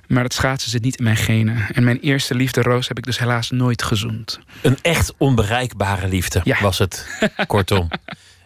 [0.07, 1.67] Maar het schaatsen zit niet in mijn genen.
[1.73, 4.39] En mijn eerste liefde, Roos, heb ik dus helaas nooit gezoend.
[4.61, 6.61] Een echt onbereikbare liefde ja.
[6.61, 7.07] was het,
[7.47, 7.89] kortom.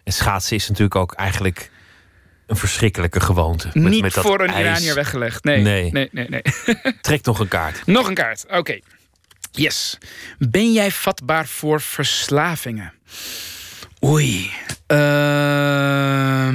[0.04, 1.72] En schaatsen is natuurlijk ook eigenlijk
[2.48, 3.70] een verschrikkelijke gewoonte.
[3.74, 4.68] Met, niet met voor een ijs.
[4.68, 5.44] Iranier weggelegd.
[5.44, 6.10] Nee, nee, nee.
[6.12, 6.42] nee, nee.
[7.02, 7.86] Trek nog een kaart.
[7.86, 8.58] Nog een kaart, oké.
[8.58, 8.84] Okay.
[9.52, 9.98] Yes.
[10.38, 12.94] Ben jij vatbaar voor verslavingen?
[14.04, 14.52] Oei.
[14.88, 16.50] Uh,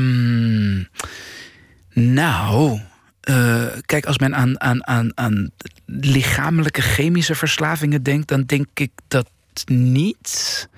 [1.92, 2.80] nou.
[3.28, 5.50] Uh, kijk, als men aan, aan, aan, aan
[5.86, 9.28] lichamelijke chemische verslavingen denkt, dan denk ik dat
[9.64, 10.68] niet.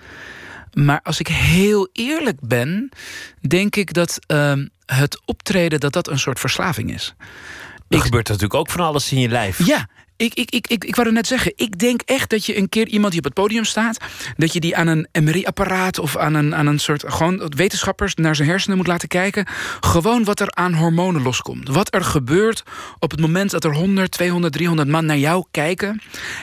[0.73, 2.89] Maar als ik heel eerlijk ben,
[3.41, 4.53] denk ik dat uh,
[4.87, 7.15] het optreden dat dat een soort verslaving is.
[7.89, 9.67] Er ik, gebeurt natuurlijk ook van alles in je lijf.
[9.67, 9.89] Ja,
[10.19, 12.89] ik, ik, ik, ik, ik wou net zeggen, ik denk echt dat je een keer
[12.89, 13.99] iemand die op het podium staat,
[14.37, 18.37] dat je die aan een MRI-apparaat of aan een, aan een soort gewoon wetenschappers naar
[18.37, 19.47] zijn hersenen moet laten kijken.
[19.81, 21.69] Gewoon wat er aan hormonen loskomt.
[21.69, 22.63] Wat er gebeurt
[22.99, 26.03] op het moment dat er 100, 200, 300 man naar jou kijken.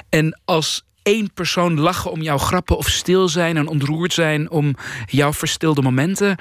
[0.09, 4.75] En als één persoon lachen om jouw grappen of stil zijn en ontroerd zijn om
[5.05, 6.37] jouw verstilde momenten.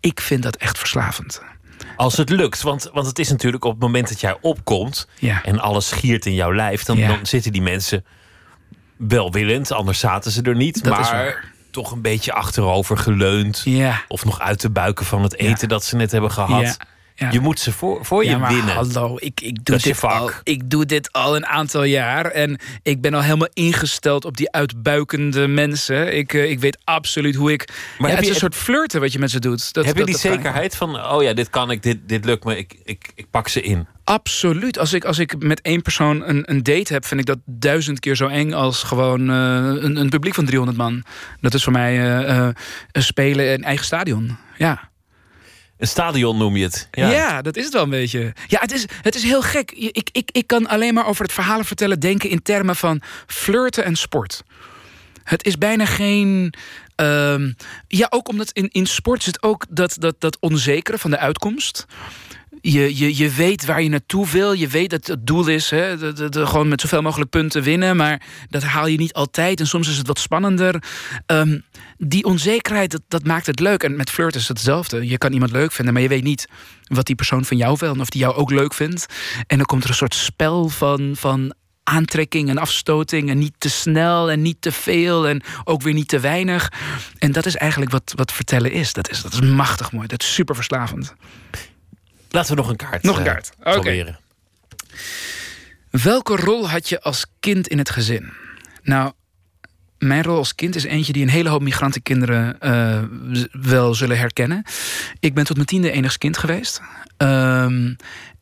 [0.00, 1.49] Ik vind dat echt verslavend.
[2.00, 5.44] Als het lukt, want, want het is natuurlijk op het moment dat jij opkomt ja.
[5.44, 7.08] en alles giert in jouw lijf, dan, ja.
[7.08, 8.04] dan zitten die mensen
[8.96, 14.04] welwillend, anders zaten ze er niet, dat maar toch een beetje achterover geleund ja.
[14.08, 16.76] of nog uit de buiken van het eten dat ze net hebben gehad.
[17.20, 17.30] Ja.
[17.30, 18.74] Je moet ze voor, voor je ja, maar winnen.
[18.74, 22.24] hallo, ik, ik, doe je dit al, ik doe dit al een aantal jaar.
[22.26, 26.16] En ik ben al helemaal ingesteld op die uitbuikende mensen.
[26.16, 27.68] Ik, eh, ik weet absoluut hoe ik...
[27.98, 29.72] Maar heb het is je- een soort flirten wat je met ze doet.
[29.72, 30.32] Dat, Heb je dat- die ik wel.
[30.32, 33.48] zekerheid van, oh ja, dit kan ik, dit, dit lukt me, ik, ik, ik pak
[33.48, 33.86] ze in?
[34.04, 34.78] Absoluut.
[34.78, 38.00] Als ik, als ik met één persoon een, een date heb, vind ik dat duizend
[38.00, 39.36] keer zo eng als gewoon eh,
[39.84, 41.04] een, een publiek van 300 man.
[41.40, 41.98] Dat is voor mij
[42.92, 44.36] een spelen in eigen stadion.
[44.56, 44.89] Ja.
[45.80, 46.88] Een stadion noem je het.
[46.90, 47.42] Ja.
[47.42, 48.32] dat is het wel een beetje.
[48.46, 49.70] Ja, het is, het is heel gek.
[49.70, 53.84] Ik, ik, ik kan alleen maar over het verhalen vertellen denken in termen van flirten
[53.84, 54.42] en sport.
[55.24, 56.54] Het is bijna geen.
[56.94, 57.52] ehm,
[57.88, 61.86] ja, ook omdat in, in sport zit ook dat, dat, dat onzekere van de uitkomst.
[62.60, 64.52] Je, je, je weet waar je naartoe wil.
[64.52, 65.70] Je weet dat het doel is.
[65.70, 67.96] Hè, de, de, gewoon met zoveel mogelijk punten winnen.
[67.96, 69.60] Maar dat haal je niet altijd.
[69.60, 70.82] En soms is het wat spannender.
[71.26, 71.58] Ehm,
[71.98, 73.82] die onzekerheid, dat, dat maakt het leuk.
[73.82, 75.08] En met flirt is het hetzelfde.
[75.08, 76.46] Je kan iemand leuk vinden, maar je weet niet
[76.84, 77.92] wat die persoon van jou wil.
[77.92, 79.06] En of die jou ook leuk vindt.
[79.46, 83.30] En dan komt er een soort spel van, van aantrekking en afstoting.
[83.30, 85.28] En niet te snel en niet te veel.
[85.28, 86.72] En ook weer niet te weinig.
[87.18, 88.92] En dat is eigenlijk wat, wat vertellen is.
[88.92, 90.06] Dat is, dat is machtig mooi.
[90.06, 91.14] Dat is super verslavend.
[92.30, 93.52] Laten we nog een kaart Nog een eh, kaart.
[93.58, 93.70] Oké.
[93.70, 94.18] proberen.
[95.90, 98.32] Welke rol had je als kind in het gezin?
[98.82, 99.12] Nou,
[99.98, 103.02] mijn rol als kind is eentje die een hele hoop migrantenkinderen eh,
[103.52, 104.62] wel zullen herkennen.
[105.20, 106.80] Ik ben tot mijn tiende enigst kind geweest.
[107.16, 107.94] Ehm,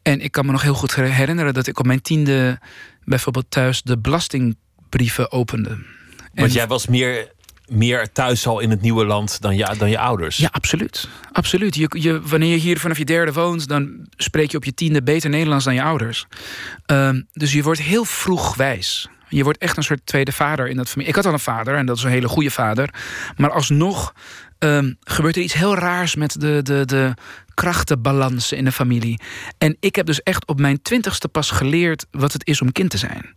[0.03, 2.59] en ik kan me nog heel goed herinneren dat ik op mijn tiende
[3.05, 5.69] bijvoorbeeld thuis de belastingbrieven opende.
[5.69, 7.33] Want En- jij was meer,
[7.69, 10.37] meer thuis al in het nieuwe land dan je, dan je ouders.
[10.37, 11.09] Ja, absoluut.
[11.33, 11.75] Absoluut.
[11.75, 15.03] Je, je, wanneer je hier vanaf je derde woont, dan spreek je op je tiende
[15.03, 16.27] beter Nederlands dan je ouders.
[16.87, 19.09] Ehm, dus je wordt heel vroeg wijs.
[19.29, 21.09] Je wordt echt een soort tweede vader in dat familie.
[21.09, 22.95] Ik had al een vader en dat is een hele goede vader.
[23.37, 24.15] Maar alsnog
[24.59, 27.15] ehm, gebeurt er iets heel raars met de, de, de
[27.55, 29.21] krachtenbalansen in de familie.
[29.59, 32.91] En ik heb dus echt op mijn twintigste pas geleerd wat het is om kind
[32.91, 33.33] te zijn.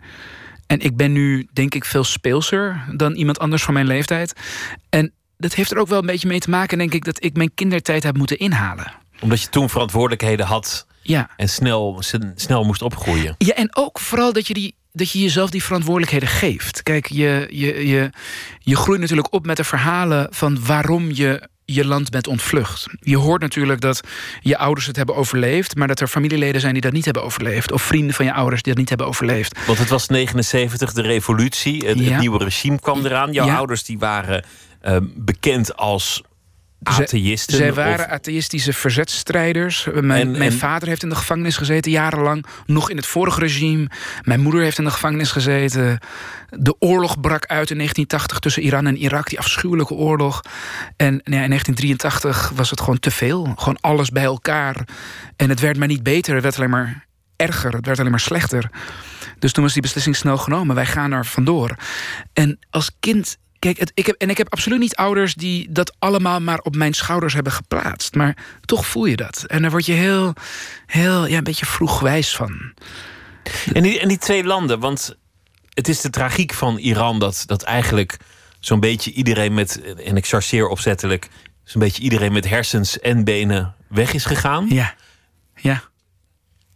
[0.71, 4.33] En ik ben nu, denk ik, veel speelser dan iemand anders van mijn leeftijd.
[4.89, 7.35] En dat heeft er ook wel een beetje mee te maken, denk ik, dat ik
[7.37, 8.91] mijn kindertijd heb moeten inhalen.
[9.21, 11.29] Omdat je toen verantwoordelijkheden had Ja.
[11.37, 13.35] en snel, sn- snel moest opgroeien.
[13.37, 16.83] Ja, en ook vooral dat je, die, dat je jezelf die verantwoordelijkheden geeft.
[16.83, 18.09] Kijk, je, je, je,
[18.59, 22.87] je groeit natuurlijk op met de verhalen van waarom je je land bent ontvlucht.
[22.99, 24.01] Je hoort natuurlijk dat
[24.39, 27.71] je ouders het hebben overleefd, maar dat er familieleden zijn die dat niet hebben overleefd.
[27.71, 29.65] Of vrienden van je ouders die dat niet hebben overleefd.
[29.65, 31.87] Want het was 79, de revolutie.
[31.87, 33.31] Het, nieuwe regime kwam eraan.
[33.31, 33.55] Jouw Ja.
[33.55, 34.45] ouders die waren
[34.81, 36.21] eh, bekend als
[36.83, 37.57] atheïsten.
[37.57, 39.87] Zij of- waren atheïstische verzetstrijders.
[39.93, 42.45] Mijn, En- mijn en- vader heeft in de gevangenis gezeten, jarenlang.
[42.65, 43.89] Nog in het vorige regime.
[44.21, 45.99] Mijn moeder heeft in de gevangenis gezeten.
[46.49, 49.29] De oorlog brak uit in 1980 tussen Iran en Irak.
[49.29, 50.41] Die afschuwelijke oorlog.
[50.97, 53.53] En nou ja, in 1983 was het gewoon te veel.
[53.55, 54.87] Gewoon alles bij elkaar.
[55.35, 56.33] En het werd maar niet beter.
[56.33, 57.05] Het werd alleen maar
[57.35, 57.73] erger.
[57.73, 58.69] Het werd alleen maar slechter.
[59.39, 60.75] Dus toen was die beslissing snel genomen.
[60.75, 61.75] Wij gaan er vandoor.
[62.33, 63.37] En als kind.
[63.61, 66.75] Kijk, het, ik heb, en ik heb absoluut niet ouders die dat allemaal maar op
[66.75, 68.15] mijn schouders hebben geplaatst.
[68.15, 69.43] Maar toch voel je dat.
[69.47, 70.33] En daar word je heel,
[70.85, 72.73] heel ja, een beetje vroeg wijs van.
[73.73, 75.15] En die, en die twee landen, want
[75.69, 78.17] het is de tragiek van Iran dat, dat eigenlijk
[78.59, 81.29] zo'n beetje iedereen met, en ik chargeer opzettelijk,
[81.63, 84.65] zo'n beetje iedereen met hersens en benen weg is gegaan.
[84.69, 84.93] Ja.
[85.55, 85.81] Ja.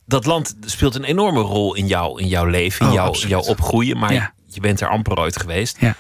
[0.06, 3.42] Dat land speelt een enorme rol in, jou, in jouw leven, in Oh, jouw, jouw
[3.42, 4.34] opgroeien, maar Ja.
[4.46, 5.78] je bent er amper ooit geweest.
[5.80, 5.96] Ja.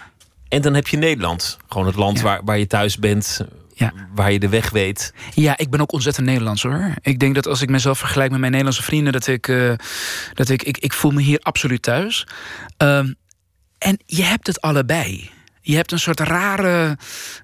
[0.47, 3.41] En dan heb je Nederland, gewoon het land waar, waar je thuis bent,
[3.73, 3.93] Ja.
[4.15, 5.13] waar je de weg weet.
[5.33, 6.93] Ja, ik ben ook ontzettend Nederlands hoor.
[7.01, 9.73] Ik denk dat als ik mezelf vergelijk met mijn Nederlandse vrienden, dat ik, eh,
[10.33, 12.27] dat ik, ik, ik voel me hier absoluut thuis.
[12.77, 13.13] Ehm,
[13.77, 15.29] en je hebt het allebei.
[15.61, 16.97] Je hebt een soort rare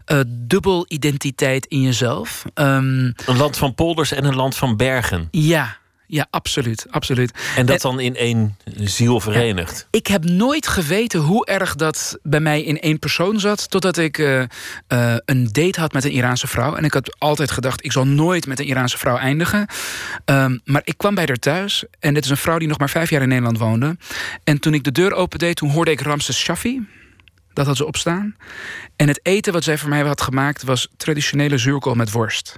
[0.05, 2.43] eh dubbel identiteit in jezelf.
[2.53, 5.27] Ehm, Een land van polders en een land van bergen.
[5.31, 5.77] ja,
[6.11, 7.31] ja, absoluut, absoluut.
[7.55, 9.87] En dat dan in één ziel verenigd.
[9.91, 13.69] Ik heb nooit geweten hoe erg dat bij mij in één persoon zat.
[13.69, 14.47] Totdat ik eh, eh,
[15.25, 16.75] een date had met een Iraanse vrouw.
[16.75, 19.67] En ik had altijd gedacht, ik zal nooit met een Iraanse vrouw eindigen.
[20.25, 21.83] Ehm, maar ik kwam bij haar thuis.
[21.99, 23.97] En dit is een vrouw die nog maar vijf jaar in Nederland woonde.
[24.43, 26.87] En toen ik de deur opendeed, toen hoorde ik Ramses Shaffi.
[27.53, 28.35] Dat had ze opstaan.
[28.95, 32.55] En het eten wat zij voor mij had gemaakt was traditionele zuurkool met worst.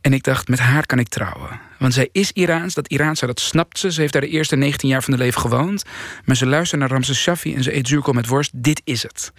[0.00, 1.60] En ik dacht, met haar kan ik trouwen.
[1.82, 3.92] Want zij is Iraans, dat Iraanse, dat snapt ze.
[3.92, 5.84] Ze heeft daar de eerste 19 jaar van haar leven gewoond.
[6.24, 8.50] Maar ze luistert naar Ramses Shaffi en ze eet zuurkool met worst.
[8.54, 9.32] Dit is het.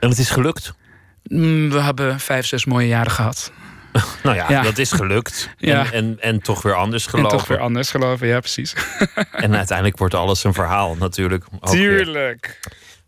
[0.00, 0.74] En het is gelukt.
[1.22, 3.52] Mm, We hebben vijf, zes mooie jaren gehad.
[4.22, 4.62] Nou ja, Ja.
[4.62, 5.50] dat is gelukt.
[5.58, 5.84] Ja.
[5.84, 7.38] En, en, en toch weer anders En gelopen.
[7.38, 8.74] toch weer anders geloven, ja precies.
[9.32, 11.44] En uiteindelijk wordt alles een verhaal natuurlijk.
[11.60, 12.60] Tuurlijk.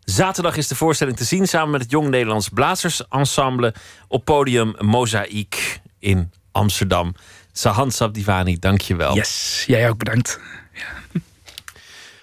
[0.03, 3.73] Zaterdag is de voorstelling te zien samen met het Jong Nederlands Blazersensemble
[4.07, 7.15] op podium Mozaïek in Amsterdam.
[7.57, 9.15] Sahan Sabdivani, dank je wel.
[9.15, 10.39] Yes, jij ook bedankt.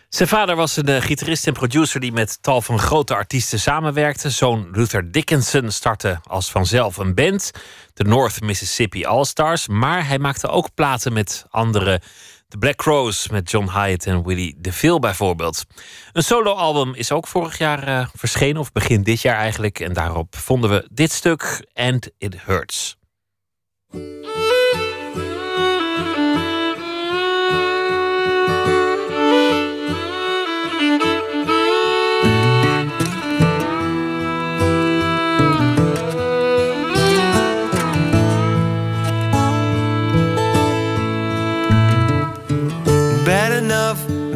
[0.09, 4.31] Zijn vader was een eh, gitarist en producer die met tal van grote artiesten samenwerkte.
[4.31, 7.51] Zoon Luther Dickinson startte als vanzelf een band,
[7.95, 9.69] de North Mississippi All Stars.
[9.69, 12.01] Maar hij maakte ook platen met anderen.
[12.49, 15.65] The Black Crows met John Hyatt en Willie DeVille bijvoorbeeld.
[16.13, 19.81] Een soloalbum is ook vorig jaar eh, verschenen, of begin dit jaar eigenlijk.
[19.81, 22.97] En daarop vonden we dit stuk, And It Hurts.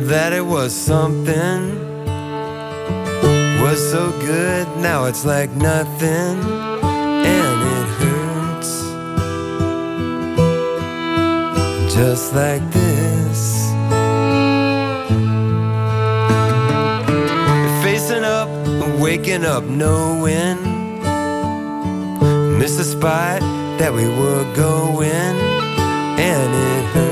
[0.09, 1.87] That it was something.
[3.61, 6.39] Was so good, now it's like nothing.
[7.37, 8.73] And it hurts.
[11.95, 13.67] Just like this.
[17.85, 18.49] Facing up,
[18.99, 20.57] waking up, knowing.
[22.59, 23.41] Missed the spot
[23.79, 25.37] that we were going.
[26.19, 27.08] And it hurts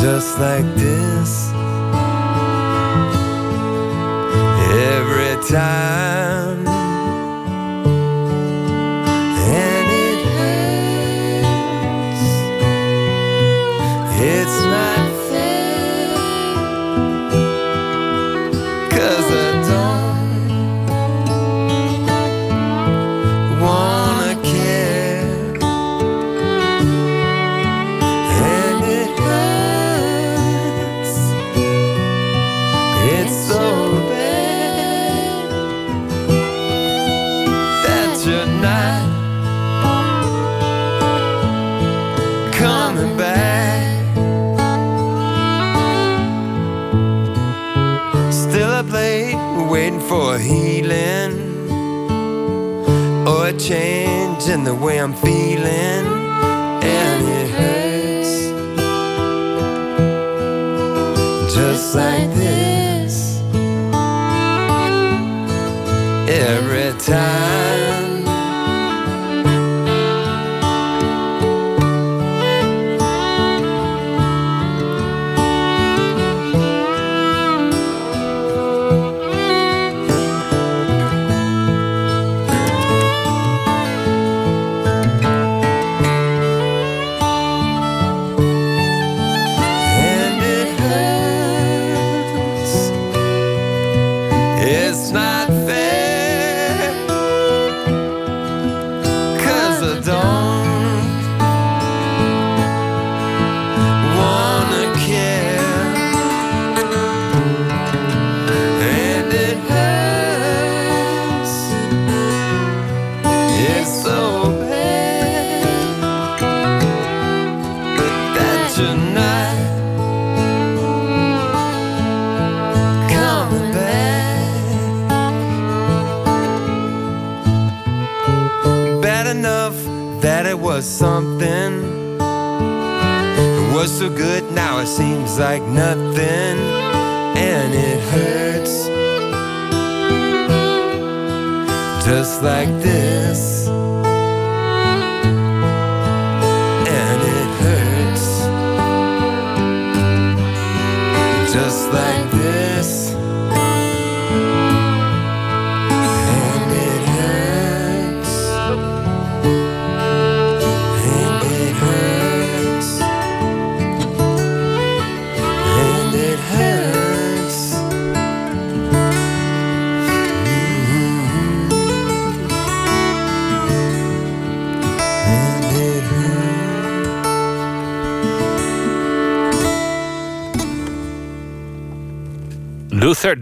[0.00, 1.50] just like this.
[4.92, 6.65] Every time,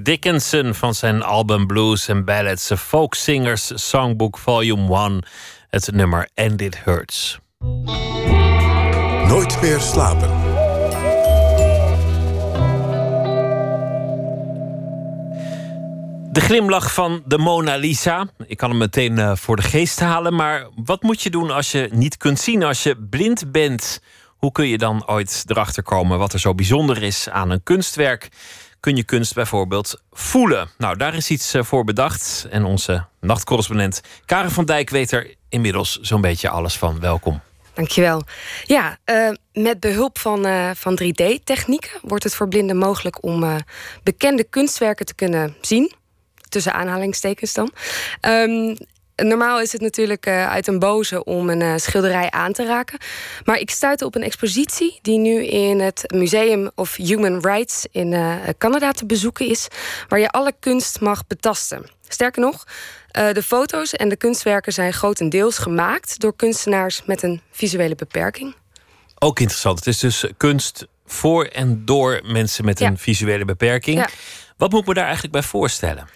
[0.05, 5.25] Dickinson van zijn album Blues and Ballads, A Folk Singers Songbook Volume 1.
[5.69, 7.39] Het nummer And It Hurts.
[9.29, 10.29] Nooit meer slapen.
[16.33, 18.27] De glimlach van de Mona Lisa.
[18.47, 20.35] Ik kan hem meteen eh, voor de geest halen.
[20.35, 22.63] Maar wat moet je doen als je niet kunt zien?
[22.63, 24.01] Als je blind bent,
[24.37, 28.29] hoe kun je dan ooit erachter komen wat er zo bijzonder is aan een kunstwerk?
[28.85, 30.69] Kun je kunst bijvoorbeeld voelen.
[30.79, 32.47] Nou, daar is iets eh, voor bedacht.
[32.51, 37.01] En onze nachtcorrespondent Karen van Dijk weet er inmiddels zo'n beetje alles van.
[37.01, 37.41] Welkom.
[37.75, 38.23] Dankjewel.
[38.65, 43.61] Ja, uh, met behulp van, uh, van 3D-technieken wordt het voor blinden mogelijk om
[44.03, 45.93] bekende kunstwerken te kunnen zien.
[46.49, 47.73] Tussen aanhalingstekens dan.
[48.21, 48.77] Um,
[49.17, 52.99] Normaal is het natuurlijk uh, uit een boze om een uh, schilderij aan te raken.
[53.45, 58.13] Maar ik stuitte op een expositie die nu in het Museum of Human Rights in
[58.13, 59.69] uh, Canada te bezoeken is,
[60.09, 61.87] waar je alle kunst mag betasten.
[62.09, 62.65] Sterker nog,
[63.11, 68.55] de foto's en de kunstwerken zijn grotendeels gemaakt door kunstenaars met een visuele beperking.
[69.19, 69.79] Ook interessant.
[69.79, 72.97] Het is dus kunst voor en door mensen met een ja.
[72.97, 73.99] visuele beperking.
[73.99, 74.09] Ja.
[74.57, 76.09] Wat moet ik me daar eigenlijk bij voorstellen?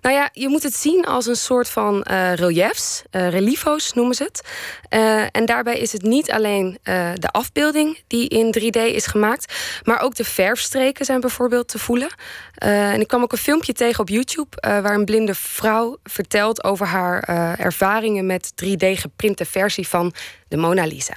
[0.00, 4.14] Nou ja, je moet het zien als een soort van uh, reliefs, uh, reliefo's noemen
[4.14, 4.42] ze het.
[4.90, 6.78] Uh, en daarbij is het niet alleen
[7.14, 9.54] de afbeelding die in 3D is gemaakt,
[9.84, 12.14] maar ook de verfstreken zijn bijvoorbeeld te voelen.
[12.54, 16.86] en ik kwam ook een filmpje tegen op YouTube waar een blinde vrouw vertelt over
[16.86, 17.22] haar
[17.58, 20.14] ervaringen met 3D geprinte versie van
[20.48, 21.16] de Mona Lisa.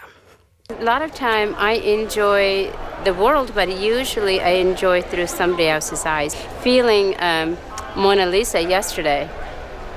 [0.70, 2.74] A lot of time I enjoy
[3.06, 6.36] the world, but usually I enjoy through somebody else's eyes.
[6.62, 7.58] Feeling um,
[7.96, 9.30] Mona Lisa yesterday,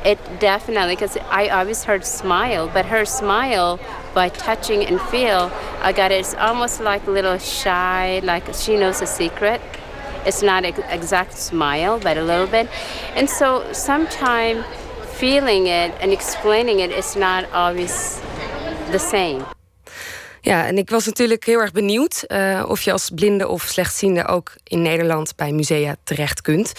[0.04, 3.80] it definitely because I always heard smile, but her smile
[4.14, 5.50] by touching and feel,
[5.82, 6.20] I got it.
[6.20, 9.60] It's almost like a little shy, like she knows a secret.
[10.24, 12.68] It's not an exact smile, but a little bit,
[13.16, 14.64] and so sometimes
[15.14, 18.20] feeling it and explaining it is not always
[18.92, 19.44] the same.
[20.40, 24.26] Ja, en ik was natuurlijk heel erg benieuwd uh, of je als blinde of slechtziende
[24.26, 26.72] ook in Nederland bij musea terecht kunt.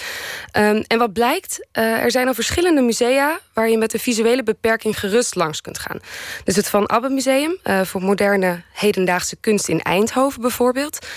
[0.58, 4.44] Um, en wat blijkt, uh, er zijn al verschillende musea waar je met een visuele
[4.44, 6.00] beperking gerust langs kunt gaan.
[6.44, 11.08] Dus het Van Abbe Museum uh, voor moderne hedendaagse kunst in Eindhoven bijvoorbeeld.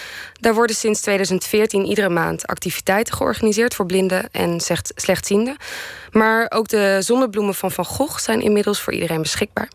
[0.41, 4.61] Daar worden sinds 2014 iedere maand activiteiten georganiseerd voor blinden en
[4.95, 5.57] slechtzienden.
[6.11, 9.69] Maar ook de zonnebloemen van Van Gogh zijn inmiddels voor iedereen beschikbaar.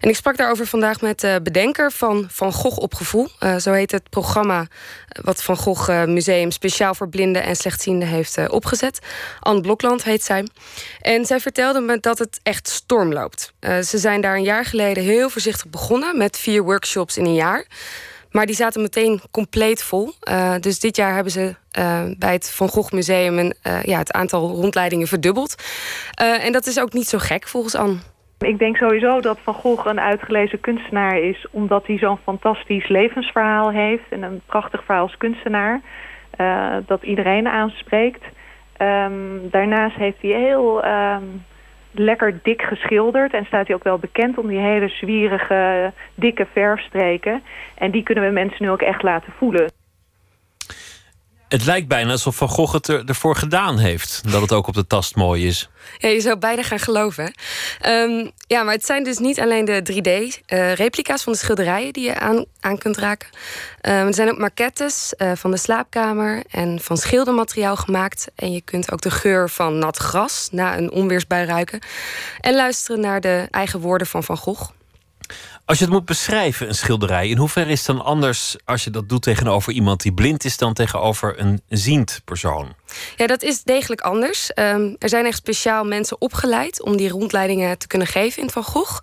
[0.00, 3.28] En ik sprak daarover vandaag met de bedenker van Van Gogh op Gevoel.
[3.40, 4.66] Uh, zo heet het programma
[5.22, 8.98] wat Van Gogh Museum speciaal voor blinden en slechtzienden heeft opgezet.
[9.40, 10.46] Anne Blokland heet zij.
[11.00, 13.52] En zij vertelde me dat het echt storm loopt.
[13.60, 17.66] ze zijn daar een jaar geleden heel voorzichtig begonnen met vier workshops in een jaar.
[18.30, 20.14] Maar die zaten meteen compleet vol.
[20.60, 21.54] Dus dit jaar hebben ze
[22.18, 25.54] bij het Van Gogh Museum een, ja, het aantal rondleidingen verdubbeld.
[26.14, 27.98] en dat is ook niet zo gek volgens Anne.
[28.46, 31.46] Ik denk sowieso dat Van Gogh een uitgelezen kunstenaar is...
[31.50, 34.08] omdat hij zo'n fantastisch levensverhaal heeft...
[34.08, 35.80] en een prachtig verhaal als kunstenaar...
[36.86, 38.24] dat iedereen aanspreekt.
[38.78, 40.84] Um, daarnaast heeft hij heel...
[40.84, 41.44] Um,
[41.92, 43.32] lekker dik geschilderd.
[43.34, 47.42] En staat hij ook wel bekend om die hele zwierige, dikke verfstreken.
[47.74, 49.79] En die kunnen we mensen nu ook echt laten voelen.
[51.50, 54.22] Het lijkt bijna alsof Van Gogh het er, ervoor gedaan heeft.
[54.32, 55.68] Dat het ook op de tast mooi is.
[55.98, 57.32] Ja, je zou bijna gaan geloven.
[57.86, 62.04] Um, ja, maar het zijn dus niet alleen de 3D-replica's uh, van de schilderijen die
[62.04, 63.28] je aan, aan kunt raken.
[63.82, 68.26] Um, er zijn ook maquettes uh, van de slaapkamer en van schildermateriaal gemaakt.
[68.34, 71.80] En je kunt ook de geur van nat gras na een onweersbui ruiken.
[72.40, 74.70] En luisteren naar de eigen woorden van Van Gogh.
[75.70, 78.90] Als je het moet beschrijven, een schilderij, in hoeverre is het dan anders als je
[78.90, 82.74] dat doet tegenover iemand die blind is dan tegenover een ziend persoon?
[83.16, 84.50] Ja, dat is degelijk anders.
[84.54, 88.64] Um, er zijn echt speciaal mensen opgeleid om die rondleidingen te kunnen geven in Van
[88.64, 89.00] Gogh.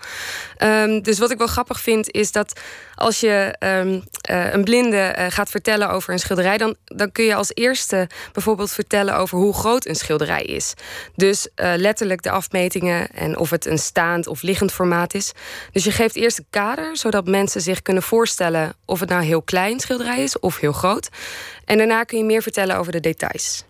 [0.64, 2.60] Um, dus wat ik wel grappig vind, is dat
[2.96, 7.26] als je um, uh, een blinde uh, gaat vertellen over een schilderij, dan, dan kun
[7.26, 10.74] je als eerste bijvoorbeeld vertellen over hoe groot een schilderij is.
[11.16, 15.32] Dus uh, letterlijk de afmetingen en of het een staand of liggend formaat is.
[15.72, 19.42] Dus je geeft eerst een kader, zodat mensen zich kunnen voorstellen of het nou heel
[19.42, 21.10] klein schilderij is of heel groot.
[21.66, 23.64] En daarna kun je meer vertellen over de details.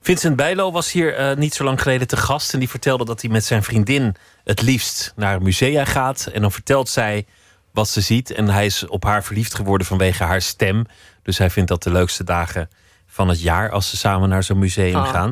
[0.00, 2.52] Vincent Bijlo was hier uh, niet zo lang geleden te gast.
[2.52, 4.14] En die vertelde dat hij met zijn vriendin
[4.44, 6.28] het liefst naar musea gaat.
[6.32, 7.26] En dan vertelt zij
[7.72, 8.30] wat ze ziet.
[8.30, 10.86] En hij is op haar verliefd geworden vanwege haar stem.
[11.22, 12.68] Dus hij vindt dat de leukste dagen
[13.06, 15.08] van het jaar als ze samen naar zo'n museum oh.
[15.08, 15.30] gaan.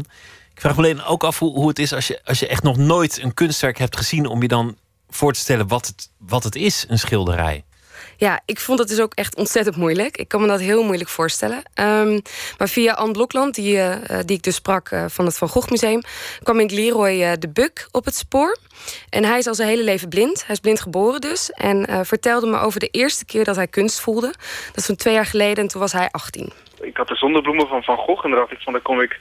[0.54, 2.62] Ik vraag me alleen ook af hoe, hoe het is als je, als je echt
[2.62, 4.26] nog nooit een kunstwerk hebt gezien.
[4.26, 4.76] om je dan
[5.08, 7.64] voor te stellen wat het, wat het is, een schilderij.
[8.26, 10.16] Ja, ik vond het dus ook echt ontzettend moeilijk.
[10.16, 11.56] Ik kan me dat heel moeilijk voorstellen.
[11.56, 12.20] Um,
[12.58, 13.94] maar via Anne Blokland, die, uh,
[14.24, 16.00] die ik dus sprak uh, van het Van Gogh Museum...
[16.42, 18.58] kwam ik Leroy de Buk op het spoor.
[19.10, 20.46] En hij is al zijn hele leven blind.
[20.46, 21.50] Hij is blind geboren dus.
[21.50, 24.32] En vertelde me over de eerste keer dat hij kunst voelde.
[24.66, 26.52] Dat is zo'n twee jaar geleden en toen was hij 18.
[26.80, 28.82] Ik had de zonnebloemen van Van Gogh en daar dacht ik van...
[28.82, 29.20] Kom ik,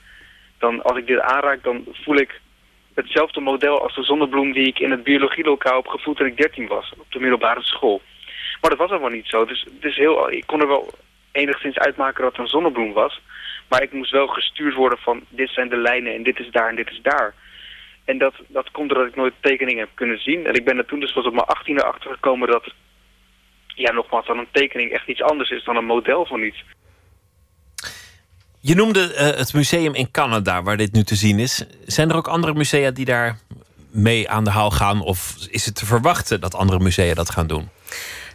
[0.60, 2.42] dan, als ik dit aanraak, dan voel ik
[2.94, 4.52] hetzelfde model als de zonnebloem...
[4.52, 8.02] die ik in het biologielokaal heb gevoeld toen ik 13 was, op de middelbare school.
[8.62, 9.46] Maar dat was allemaal niet zo.
[9.46, 10.94] Dus, dus heel, ik kon er wel
[11.32, 13.22] enigszins uitmaken dat het een zonnebloem was.
[13.68, 16.70] Maar ik moest wel gestuurd worden van dit zijn de lijnen en dit is daar
[16.70, 17.34] en dit is daar.
[18.06, 20.46] En dat, dat komt doordat ik nooit tekeningen heb kunnen zien.
[20.46, 22.74] En ik ben er toen dus pas op mijn achttiende achter gekomen dat,
[23.68, 26.64] ja nogmaals, dan een tekening echt iets anders is dan een model van iets.
[28.60, 31.66] Je noemde eh, het museum in Canada waar dit nu te zien is.
[31.86, 33.40] Zijn er ook andere musea die daar
[33.92, 35.02] mee aan de haal gaan?
[35.02, 37.70] Of is het te verwachten dat andere musea dat gaan doen?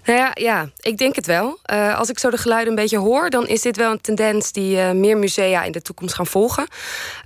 [0.07, 1.59] Nou ja, ja, ik denk het wel.
[1.73, 4.53] Uh, als ik zo de geluiden een beetje hoor, dan is dit wel een tendens
[4.53, 6.67] die uh, meer musea in de toekomst gaan volgen.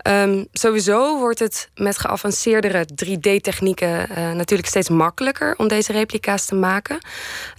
[0.09, 6.55] Um, sowieso wordt het met geavanceerdere 3D-technieken uh, natuurlijk steeds makkelijker om deze replica's te
[6.55, 6.99] maken.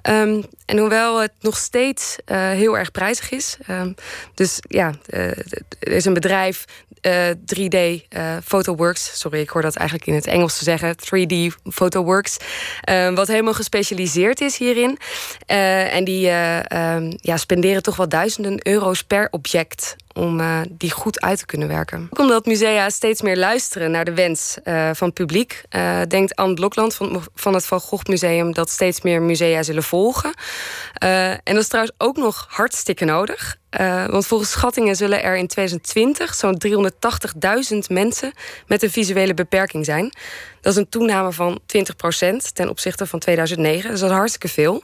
[0.10, 3.58] Um, en hoewel het nog steeds heel erg prijzig is.
[3.70, 3.96] Um,
[4.34, 6.66] dus ja, er is een bedrijf
[7.02, 9.20] 3D uh, Photoworks.
[9.20, 10.96] Sorry, ik hoor dat eigenlijk in het Engels te zeggen.
[10.96, 12.38] 3D Photoworks.
[12.90, 14.98] Uh, wat helemaal gespecialiseerd is hierin.
[15.46, 21.22] En die um, ja, spenderen toch wel duizenden euro's per object om uh, die goed
[21.22, 22.10] uit te kunnen werken.
[22.12, 26.54] Omdat musea steeds meer luisteren naar de wens uh, van het publiek, uh, denkt Anne
[26.54, 30.34] Blokland van, van het Van Gogh Museum dat steeds meer musea zullen volgen.
[30.94, 33.60] en dat is trouwens ook nog hartstikke nodig.
[34.08, 36.62] Want volgens schattingen zullen er in 2020 zo'n
[37.74, 38.34] 380.000 mensen
[38.68, 40.12] met een visuele beperking zijn.
[40.62, 43.90] Dat is een toename van 20% ten opzichte van 2009.
[43.92, 44.82] Dus dat is hartstikke veel.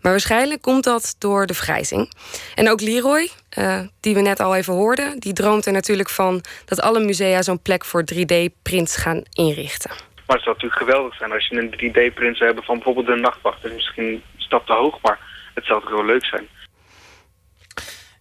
[0.00, 2.12] Maar waarschijnlijk komt dat door de vergrijzing.
[2.54, 6.44] En ook Leroy, uh, die we net al even hoorden, die droomt er natuurlijk van
[6.64, 9.90] dat alle musea zo'n plek voor 3D-prints gaan inrichten.
[10.26, 13.20] Maar het zou natuurlijk geweldig zijn als je een 3D-print zou hebben van bijvoorbeeld een
[13.20, 13.62] nachtwacht.
[13.62, 15.18] Dat is misschien een stap te hoog, maar
[15.54, 16.48] het zou toch wel leuk zijn.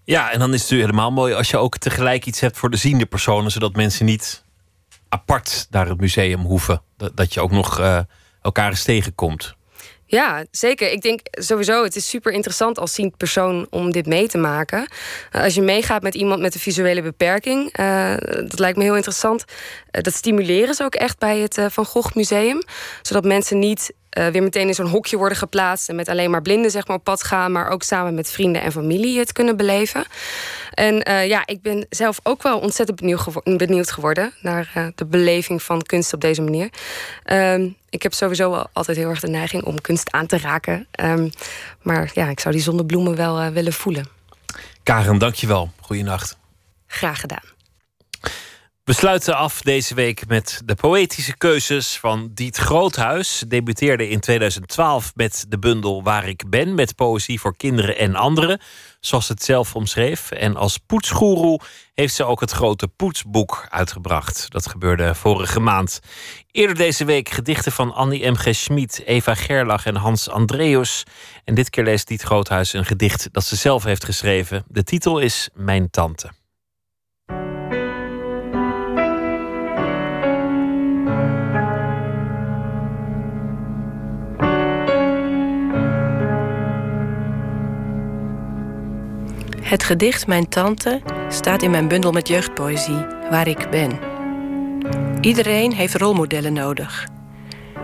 [0.05, 2.77] Ja, en dan is het helemaal mooi als je ook tegelijk iets hebt voor de
[2.77, 4.43] ziende personen, zodat mensen niet
[5.09, 6.81] apart naar het museum hoeven.
[7.15, 7.99] Dat, je ook nog uh,
[8.41, 9.55] elkaar eens tegenkomt.
[10.05, 10.91] Ja, zeker.
[10.91, 14.87] Ik denk sowieso, het is super interessant als ziend persoon om dit mee te maken.
[15.31, 19.45] Als je meegaat met iemand met een visuele beperking, uh, dat lijkt me heel interessant.
[19.91, 22.61] Uh, dat stimuleren ze ook echt bij het Van Gogh Museum.
[23.01, 26.41] Zodat mensen niet uh, weer meteen in zo'n hokje worden geplaatst en met alleen maar
[26.41, 29.57] blinden zeg maar, op pad gaan, maar ook samen met vrienden en familie het kunnen
[29.57, 30.05] beleven.
[30.73, 34.87] En uh, ja, ik ben zelf ook wel ontzettend benieuwd, gewo benieuwd geworden naar uh,
[34.95, 36.69] de beleving van kunst op deze manier.
[37.25, 40.87] Um, ik heb sowieso wel altijd heel erg de neiging om kunst aan te raken.
[41.03, 41.29] Um,
[41.81, 44.07] maar ja, ik zou die zonnebloemen wel willen voelen.
[44.83, 45.71] Karen, dankjewel.
[45.81, 46.37] Goeienacht.
[46.87, 47.54] Graag gedaan.
[48.85, 53.43] We sluiten af deze week met de poëtische keuzes van Diet Groothuis.
[53.47, 58.59] Debuteerde in 2012 met de bundel Waar ik ben, met poëzie voor kinderen en anderen,
[58.99, 60.31] zoals het zelf omschreef.
[60.31, 61.59] En als poetsgoeroe
[61.93, 64.51] heeft ze ook het grote poetsboek uitgebracht.
[64.51, 65.99] Dat gebeurde vorige maand.
[66.51, 68.35] Eerder deze week gedichten van Annie M.
[68.35, 68.55] G.
[68.55, 71.03] Schmid, Eva Gerlach en Hans Andreus.
[71.43, 74.63] En dit keer leest Diet Groothuis een gedicht dat ze zelf heeft geschreven.
[74.67, 76.29] De titel is Mijn Tante.
[89.65, 93.99] Het gedicht Mijn Tante staat in mijn bundel met jeugdpoëzie, waar ik ben.
[95.21, 97.07] Iedereen heeft rolmodellen nodig.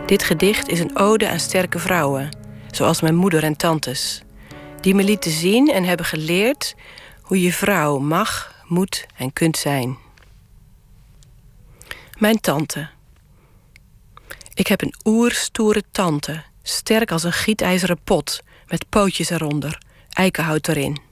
[0.06, 2.38] Dit gedicht is een ode aan sterke vrouwen,
[2.72, 4.22] zoals mijn moeder en tantes,
[4.82, 6.76] die me lieten zien en hebben geleerd
[7.22, 9.98] hoe je vrouw mag, moet en kunt zijn.
[12.18, 12.90] Mijn tante.
[14.54, 19.78] Ik heb een oerstoere tante, sterk als een gietijzeren pot, met pootjes eronder,
[20.10, 21.10] eikenhout erin.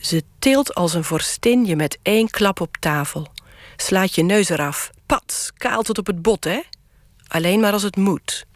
[0.00, 3.32] Ze tilt als een vorstin je met één klap op tafel.
[3.76, 4.90] Slaat je neus eraf.
[5.06, 6.60] Pat, kaal tot op het bot, hè?
[7.28, 8.46] Alleen maar als het moet.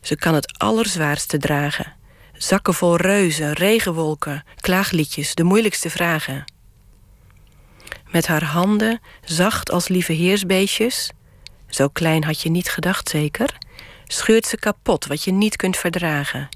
[0.00, 1.94] Ze kan het allerzwaarste dragen.
[2.32, 6.44] Zakken vol reuzen, regenwolken, klaagliedjes, de moeilijkste vragen.
[8.10, 11.10] Met haar handen, zacht als lieve heersbeestjes...
[11.68, 13.58] zo klein had je niet gedacht zeker...
[14.06, 16.48] scheurt ze kapot wat je niet kunt verdragen...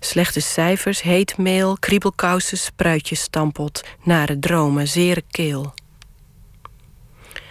[0.00, 5.74] Slechte cijfers, heet meel, kriebelkousen, spruitjes stampot, nare dromen, zere keel.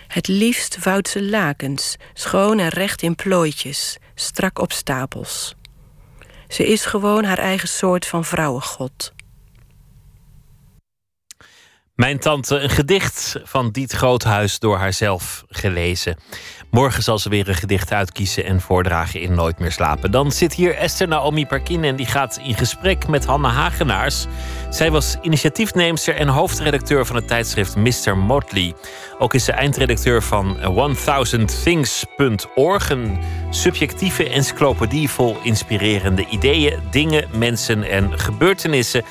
[0.08, 5.56] Het liefst vouwt ze lakens, schoon en recht in plooitjes, strak op stapels.
[6.48, 9.14] Ze is gewoon haar eigen soort van vrouwengod.
[12.00, 16.18] Mijn tante, een gedicht van Diet Groothuis door haarzelf gelezen.
[16.72, 20.12] Morgen zal ze weer een gedicht uitkiezen en voordragen in Nooit meer slapen.
[20.12, 24.26] Dan zit hier Esther Naomi Parkin en die gaat in gesprek met Hanne Hagenaars.
[24.70, 28.18] Zij was initiatiefneemster en hoofdredacteur van het tijdschrift Mr.
[28.18, 28.74] Motley.
[29.20, 33.20] Ook is ze eindredacteur van 1000things.org, een
[33.50, 39.04] subjectieve encyclopedie vol inspirerende ideeën, dingen, mensen en gebeurtenissen.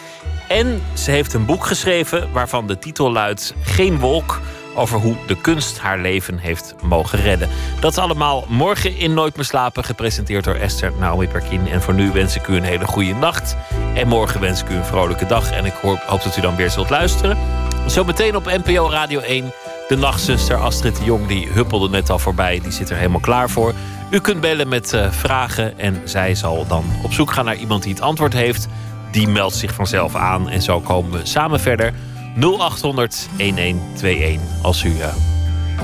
[0.48, 4.40] En ze heeft een boek geschreven waarvan de titel luidt Geen wolk
[4.78, 7.48] over hoe de kunst haar leven heeft mogen redden.
[7.80, 11.68] Dat is allemaal morgen in Nooit meer slapen, gepresenteerd door Esther Naomi Perkin.
[11.68, 13.56] En voor nu wens ik u een hele goede nacht.
[13.94, 15.50] En morgen wens ik u een vrolijke dag.
[15.50, 17.38] En ik hoop, dat u dan weer zult luisteren.
[17.86, 19.52] Zometeen op NPO Radio 1.
[19.88, 22.60] De nachtzuster Astrid de Jong, die huppelde net al voorbij.
[22.60, 23.74] Die zit er helemaal klaar voor.
[24.10, 27.82] U kunt bellen met uh, vragen en zij zal dan op zoek gaan naar iemand
[27.82, 28.68] die het antwoord heeft.
[29.10, 31.92] Die meldt zich vanzelf aan en zo komen we samen verder.
[32.40, 35.08] 0800 1121 als u uh,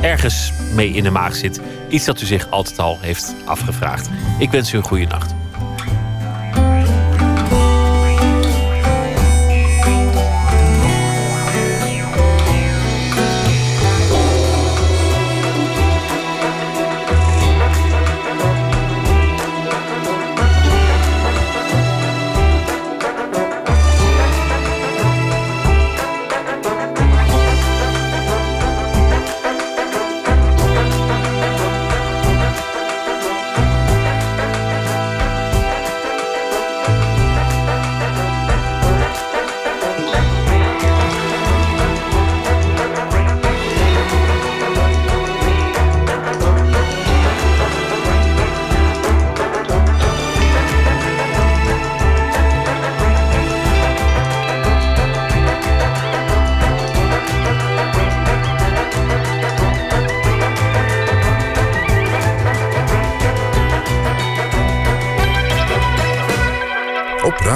[0.00, 1.60] ergens mee in de maag zit.
[1.88, 4.10] Iets dat u zich altijd al heeft afgevraagd.
[4.38, 5.34] Ik wens u een goede nacht.